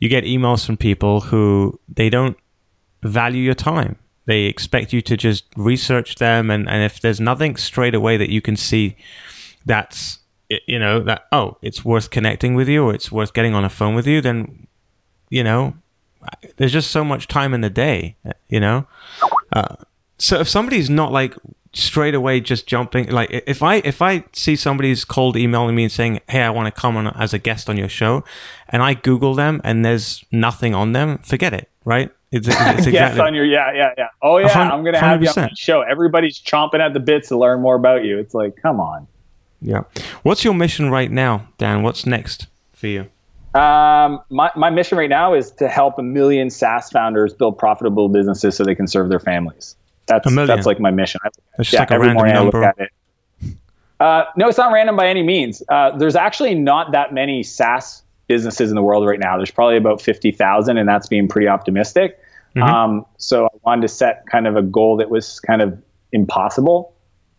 you 0.00 0.08
get 0.08 0.24
emails 0.24 0.64
from 0.64 0.76
people 0.76 1.22
who 1.22 1.78
they 1.88 2.10
don't 2.10 2.36
value 3.02 3.42
your 3.42 3.54
time. 3.54 3.96
They 4.26 4.42
expect 4.42 4.92
you 4.92 5.00
to 5.02 5.16
just 5.16 5.44
research 5.56 6.16
them, 6.16 6.50
and 6.50 6.68
and 6.68 6.82
if 6.82 7.00
there's 7.00 7.20
nothing 7.20 7.56
straight 7.56 7.94
away 7.94 8.16
that 8.16 8.30
you 8.30 8.40
can 8.40 8.56
see, 8.56 8.96
that's 9.64 10.18
you 10.66 10.78
know 10.78 11.00
that 11.00 11.22
oh 11.32 11.56
it's 11.62 11.84
worth 11.84 12.10
connecting 12.10 12.54
with 12.54 12.68
you 12.68 12.84
or 12.84 12.94
it's 12.94 13.12
worth 13.12 13.32
getting 13.34 13.54
on 13.54 13.64
a 13.64 13.70
phone 13.70 13.94
with 13.94 14.06
you, 14.06 14.20
then 14.20 14.66
you 15.30 15.42
know 15.42 15.74
there's 16.56 16.72
just 16.72 16.90
so 16.90 17.04
much 17.04 17.28
time 17.28 17.54
in 17.54 17.60
the 17.60 17.70
day, 17.70 18.16
you 18.48 18.60
know. 18.60 18.86
Uh, 19.52 19.76
so 20.18 20.40
if 20.40 20.48
somebody's 20.48 20.90
not 20.90 21.12
like 21.12 21.34
straight 21.72 22.14
away 22.14 22.40
just 22.40 22.66
jumping, 22.66 23.08
like 23.10 23.30
if 23.30 23.62
I 23.62 23.76
if 23.76 24.02
I 24.02 24.24
see 24.32 24.56
somebody's 24.56 25.04
cold 25.04 25.36
emailing 25.36 25.74
me 25.74 25.84
and 25.84 25.92
saying, 25.92 26.20
"Hey, 26.28 26.42
I 26.42 26.50
want 26.50 26.72
to 26.72 26.80
come 26.80 26.96
on 26.96 27.08
as 27.08 27.32
a 27.32 27.38
guest 27.38 27.68
on 27.68 27.76
your 27.76 27.88
show," 27.88 28.24
and 28.68 28.82
I 28.82 28.94
Google 28.94 29.34
them 29.34 29.60
and 29.64 29.84
there's 29.84 30.24
nothing 30.32 30.74
on 30.74 30.92
them, 30.92 31.18
forget 31.18 31.52
it, 31.52 31.70
right? 31.84 32.10
It's, 32.30 32.46
it's 32.46 32.56
exactly, 32.58 32.92
yes, 32.92 33.18
on 33.18 33.34
your 33.34 33.44
yeah, 33.44 33.72
yeah, 33.72 33.94
yeah. 33.96 34.08
Oh 34.22 34.38
yeah, 34.38 34.48
I'm 34.48 34.84
gonna 34.84 34.98
have 34.98 35.20
100%. 35.20 35.22
you 35.22 35.28
on 35.28 35.42
my 35.42 35.50
show. 35.56 35.82
Everybody's 35.82 36.40
chomping 36.40 36.80
at 36.80 36.92
the 36.92 37.00
bits 37.00 37.28
to 37.28 37.38
learn 37.38 37.60
more 37.60 37.76
about 37.76 38.04
you. 38.04 38.18
It's 38.18 38.34
like, 38.34 38.56
come 38.60 38.80
on. 38.80 39.06
Yeah. 39.60 39.82
What's 40.22 40.44
your 40.44 40.54
mission 40.54 40.90
right 40.90 41.10
now, 41.10 41.48
Dan? 41.58 41.82
What's 41.82 42.06
next 42.06 42.46
for 42.72 42.86
you? 42.86 43.08
Um, 43.54 44.20
my, 44.30 44.50
my 44.56 44.70
mission 44.70 44.98
right 44.98 45.08
now 45.08 45.34
is 45.34 45.50
to 45.52 45.68
help 45.68 45.98
a 45.98 46.02
million 46.02 46.50
SaaS 46.50 46.90
founders 46.90 47.32
build 47.32 47.58
profitable 47.58 48.08
businesses 48.08 48.56
so 48.56 48.64
they 48.64 48.74
can 48.74 48.86
serve 48.86 49.08
their 49.08 49.20
families. 49.20 49.76
That's 50.06 50.34
that's 50.34 50.66
like 50.66 50.80
my 50.80 50.90
mission. 50.90 51.20
It's 51.58 51.72
yeah, 51.72 51.80
like 51.80 51.90
every 51.90 52.12
morning 52.12 52.34
number. 52.34 52.58
I 52.58 52.68
look 52.68 52.76
at 52.78 52.86
it. 52.86 53.56
Uh, 54.00 54.24
no, 54.36 54.48
it's 54.48 54.58
not 54.58 54.72
random 54.72 54.96
by 54.96 55.08
any 55.08 55.22
means. 55.22 55.62
Uh, 55.68 55.96
there's 55.96 56.16
actually 56.16 56.54
not 56.54 56.92
that 56.92 57.12
many 57.12 57.42
SaaS 57.42 58.02
businesses 58.26 58.70
in 58.70 58.76
the 58.76 58.82
world 58.82 59.06
right 59.06 59.18
now. 59.18 59.36
There's 59.36 59.50
probably 59.50 59.76
about 59.76 60.00
50,000, 60.00 60.78
and 60.78 60.88
that's 60.88 61.08
being 61.08 61.28
pretty 61.28 61.48
optimistic. 61.48 62.18
Mm-hmm. 62.54 62.62
Um, 62.62 63.06
so 63.16 63.46
I 63.46 63.56
wanted 63.64 63.82
to 63.82 63.88
set 63.88 64.24
kind 64.26 64.46
of 64.46 64.56
a 64.56 64.62
goal 64.62 64.96
that 64.98 65.10
was 65.10 65.40
kind 65.40 65.60
of 65.60 65.82
impossible. 66.12 66.94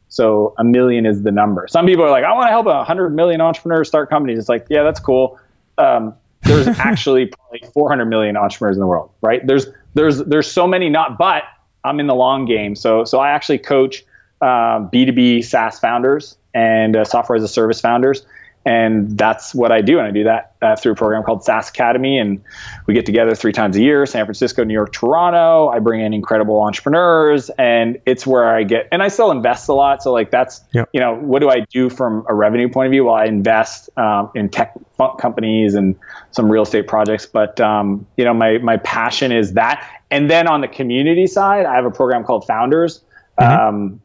So 0.10 0.53
a 0.57 0.64
million 0.64 1.05
is 1.05 1.24
the 1.24 1.32
number. 1.32 1.68
Some 1.68 1.86
people 1.86 2.03
are 2.03 2.10
like, 2.10 2.26
I 2.26 2.34
want 2.34 2.47
to 2.47 2.51
help 2.51 2.66
a 2.66 2.84
hundred 2.84 3.12
million 3.12 3.41
entrepreneurs 3.41 3.88
start 3.88 4.10
companies. 4.10 4.39
It's 4.39 4.49
like, 4.49 4.66
yeah, 4.70 4.84
that's 4.84 4.99
cool. 4.99 5.39
Um, 5.80 6.13
there's 6.43 6.67
actually 6.80 7.27
probably 7.27 7.61
400 7.73 8.05
million 8.05 8.38
entrepreneurs 8.38 8.75
in 8.75 8.82
the 8.82 8.88
world, 8.88 9.11
right? 9.21 9.45
There's 9.45 9.67
there's 9.95 10.19
there's 10.19 10.49
so 10.49 10.67
many 10.67 10.89
not, 10.89 11.17
but 11.17 11.43
I'm 11.84 11.99
in 11.99 12.07
the 12.07 12.15
long 12.15 12.45
game. 12.45 12.75
So 12.75 13.03
so 13.03 13.19
I 13.19 13.32
actually 13.32 13.57
coach 13.57 14.03
um, 14.41 14.89
B2B 14.91 15.43
SaaS 15.43 15.80
founders 15.80 16.38
and 16.53 16.95
uh, 16.95 17.03
software 17.03 17.36
as 17.36 17.43
a 17.43 17.47
service 17.47 17.82
founders 17.82 18.25
and 18.70 19.17
that's 19.17 19.55
what 19.55 19.72
I 19.72 19.82
do. 19.82 19.97
And 19.97 20.07
I 20.07 20.11
do 20.11 20.24
that 20.26 20.53
uh, 20.61 20.76
through 20.76 20.91
a 20.91 20.95
program 20.95 21.24
called 21.24 21.43
SaaS 21.43 21.70
Academy. 21.70 22.20
And 22.20 22.39
we 22.86 22.93
get 22.93 23.03
together 23.03 23.34
three 23.34 23.51
times 23.51 23.76
a 23.76 23.82
year 23.82 24.05
San 24.05 24.26
Francisco, 24.26 24.63
New 24.63 24.76
York, 24.76 24.93
Toronto. 24.93 25.70
I 25.70 25.80
bring 25.80 26.01
in 26.01 26.13
incredible 26.13 26.61
entrepreneurs, 26.61 27.49
and 27.57 27.99
it's 28.05 28.28
where 28.28 28.47
I 28.47 28.61
get, 28.61 28.88
and 28.91 29.01
I 29.01 29.07
still 29.07 29.32
invest 29.32 29.70
a 29.70 29.74
lot. 29.74 30.03
So, 30.03 30.13
like, 30.13 30.30
that's, 30.30 30.61
yep. 30.72 30.88
you 30.93 30.99
know, 30.99 31.15
what 31.15 31.39
do 31.39 31.49
I 31.49 31.61
do 31.72 31.89
from 31.89 32.24
a 32.30 32.36
revenue 32.36 32.70
point 32.70 32.86
of 32.86 32.91
view? 32.91 33.05
Well, 33.05 33.15
I 33.15 33.26
invest 33.26 33.89
um, 33.97 34.30
in 34.36 34.49
tech 34.49 34.76
companies 35.17 35.74
and 35.74 35.95
some 36.30 36.47
real 36.47 36.61
estate 36.61 36.86
projects. 36.86 37.26
But, 37.26 37.59
um, 37.59 38.05
you 38.17 38.24
know, 38.24 38.36
my, 38.36 38.59
my 38.59 38.78
passion 38.78 39.32
is 39.32 39.53
that. 39.53 39.84
And 40.11 40.30
then 40.30 40.45
on 40.45 40.61
the 40.61 40.67
community 40.67 41.26
side, 41.26 41.65
I 41.65 41.74
have 41.74 41.86
a 41.86 41.91
program 41.91 42.24
called 42.24 42.45
Founders 42.45 43.01
mm-hmm. 43.39 43.67
um, 43.67 44.01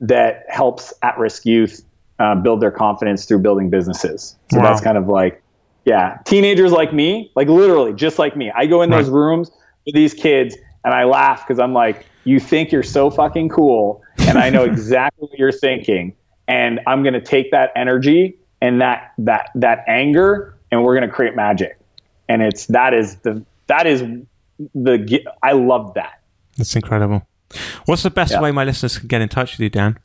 that 0.00 0.46
helps 0.48 0.92
at 1.00 1.16
risk 1.16 1.46
youth 1.46 1.84
uh, 2.20 2.34
build 2.36 2.60
their 2.60 2.70
confidence 2.70 3.24
through 3.24 3.40
building 3.40 3.70
businesses. 3.70 4.36
So 4.52 4.58
wow. 4.58 4.64
that's 4.64 4.80
kind 4.80 4.96
of 4.96 5.08
like, 5.08 5.42
yeah, 5.86 6.18
teenagers 6.24 6.70
like 6.70 6.92
me, 6.92 7.32
like 7.34 7.48
literally 7.48 7.94
just 7.94 8.18
like 8.18 8.36
me. 8.36 8.52
I 8.54 8.66
go 8.66 8.82
in 8.82 8.90
right. 8.90 8.98
those 8.98 9.08
rooms 9.08 9.50
with 9.86 9.94
these 9.94 10.14
kids 10.14 10.56
and 10.84 10.94
I 10.94 11.04
laugh 11.04 11.46
because 11.46 11.58
I'm 11.58 11.72
like, 11.72 12.06
you 12.24 12.38
think 12.38 12.70
you're 12.70 12.82
so 12.82 13.10
fucking 13.10 13.48
cool, 13.48 14.02
and 14.18 14.38
I 14.38 14.50
know 14.50 14.64
exactly 14.72 15.28
what 15.28 15.38
you're 15.38 15.52
thinking, 15.52 16.14
and 16.46 16.80
I'm 16.86 17.02
gonna 17.02 17.20
take 17.20 17.50
that 17.50 17.72
energy 17.74 18.38
and 18.60 18.80
that 18.80 19.12
that 19.18 19.50
that 19.54 19.84
anger, 19.88 20.54
and 20.70 20.84
we're 20.84 20.94
gonna 20.94 21.10
create 21.10 21.34
magic. 21.34 21.78
And 22.28 22.42
it's 22.42 22.66
that 22.66 22.92
is 22.92 23.16
the 23.16 23.44
that 23.68 23.86
is 23.86 24.02
the 24.74 25.24
I 25.42 25.52
love 25.52 25.94
that. 25.94 26.20
That's 26.58 26.76
incredible. 26.76 27.26
What's 27.86 28.02
the 28.02 28.10
best 28.10 28.32
yeah. 28.32 28.40
way 28.40 28.52
my 28.52 28.64
listeners 28.64 28.98
can 28.98 29.08
get 29.08 29.22
in 29.22 29.28
touch 29.28 29.54
with 29.54 29.60
you, 29.60 29.70
Dan? 29.70 29.98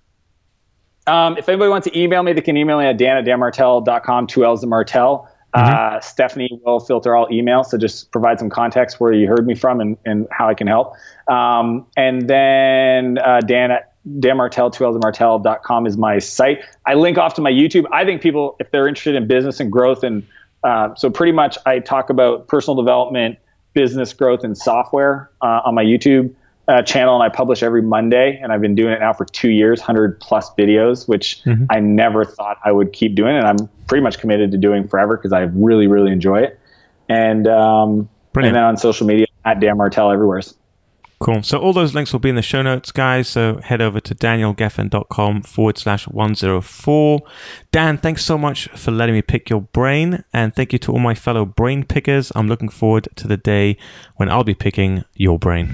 Um, 1.07 1.37
if 1.37 1.47
anybody 1.47 1.69
wants 1.69 1.87
to 1.87 1.97
email 1.97 2.23
me, 2.23 2.33
they 2.33 2.41
can 2.41 2.57
email 2.57 2.79
me 2.79 2.85
at 2.85 2.97
dan 2.97 3.17
at 3.17 3.25
danmartell.com, 3.25 4.27
two 4.27 4.45
L's 4.45 4.63
of 4.63 4.69
Martell. 4.69 5.29
Mm-hmm. 5.55 5.95
Uh, 5.97 5.99
Stephanie 6.01 6.59
will 6.65 6.79
filter 6.79 7.15
all 7.15 7.27
emails, 7.27 7.67
so 7.67 7.77
just 7.77 8.11
provide 8.11 8.39
some 8.39 8.49
context 8.49 8.99
where 8.99 9.13
you 9.13 9.27
heard 9.27 9.47
me 9.47 9.55
from 9.55 9.79
and, 9.79 9.97
and 10.05 10.27
how 10.31 10.49
I 10.49 10.53
can 10.53 10.67
help. 10.67 10.95
Um, 11.27 11.85
and 11.95 12.27
then 12.27 13.19
uh, 13.19 13.39
Dan 13.41 13.71
at 13.71 13.93
Dan 14.19 14.37
Martell, 14.37 14.69
2 14.69 14.99
Martell.com 14.99 15.87
is 15.87 15.97
my 15.97 16.19
site. 16.19 16.59
I 16.85 16.93
link 16.95 17.17
off 17.17 17.35
to 17.35 17.41
my 17.41 17.51
YouTube. 17.51 17.85
I 17.91 18.03
think 18.05 18.21
people, 18.21 18.55
if 18.59 18.69
they're 18.71 18.87
interested 18.87 19.15
in 19.15 19.27
business 19.27 19.59
and 19.59 19.71
growth, 19.71 20.03
and 20.03 20.27
uh, 20.63 20.93
so 20.95 21.09
pretty 21.09 21.31
much 21.31 21.57
I 21.65 21.79
talk 21.79 22.09
about 22.09 22.47
personal 22.47 22.75
development, 22.75 23.37
business 23.73 24.13
growth, 24.13 24.43
and 24.43 24.57
software 24.57 25.31
uh, 25.41 25.61
on 25.65 25.73
my 25.73 25.83
YouTube 25.83 26.35
uh, 26.67 26.81
channel 26.81 27.15
and 27.15 27.23
I 27.23 27.29
publish 27.29 27.61
every 27.63 27.81
Monday, 27.81 28.39
and 28.41 28.51
I've 28.51 28.61
been 28.61 28.75
doing 28.75 28.93
it 28.93 28.99
now 28.99 29.13
for 29.13 29.25
two 29.25 29.49
years, 29.49 29.81
hundred 29.81 30.19
plus 30.19 30.49
videos, 30.57 31.07
which 31.07 31.43
mm-hmm. 31.43 31.65
I 31.69 31.79
never 31.79 32.25
thought 32.25 32.57
I 32.65 32.71
would 32.71 32.93
keep 32.93 33.15
doing, 33.15 33.35
and 33.35 33.45
I'm 33.45 33.69
pretty 33.87 34.03
much 34.03 34.19
committed 34.19 34.51
to 34.51 34.57
doing 34.57 34.87
forever 34.87 35.17
because 35.17 35.31
I 35.31 35.41
really, 35.41 35.87
really 35.87 36.11
enjoy 36.11 36.41
it. 36.41 36.59
And 37.07 37.47
um, 37.47 38.09
and 38.33 38.55
then 38.55 38.63
on 38.63 38.77
social 38.77 39.05
media 39.05 39.27
at 39.45 39.59
Dan 39.59 39.77
Martell 39.77 40.11
everywhere. 40.11 40.41
Cool. 41.19 41.43
So 41.43 41.57
all 41.59 41.71
those 41.71 41.95
links 41.95 42.11
will 42.11 42.19
be 42.19 42.29
in 42.29 42.35
the 42.35 42.41
show 42.41 42.61
notes, 42.61 42.91
guys. 42.91 43.29
So 43.29 43.61
head 43.63 43.81
over 43.81 44.01
to 44.01 44.13
danielgeffen.com 44.13 45.43
forward 45.43 45.77
slash 45.77 46.07
104. 46.07 47.21
Dan, 47.71 47.97
thanks 47.97 48.25
so 48.25 48.37
much 48.37 48.67
for 48.69 48.91
letting 48.91 49.15
me 49.15 49.21
pick 49.21 49.49
your 49.49 49.61
brain. 49.61 50.25
And 50.33 50.53
thank 50.53 50.73
you 50.73 50.79
to 50.79 50.91
all 50.91 50.99
my 50.99 51.15
fellow 51.15 51.45
brain 51.45 51.85
pickers. 51.85 52.33
I'm 52.35 52.47
looking 52.47 52.69
forward 52.69 53.07
to 53.15 53.27
the 53.27 53.37
day 53.37 53.77
when 54.17 54.29
I'll 54.29 54.43
be 54.43 54.55
picking 54.55 55.05
your 55.15 55.39
brain. 55.39 55.73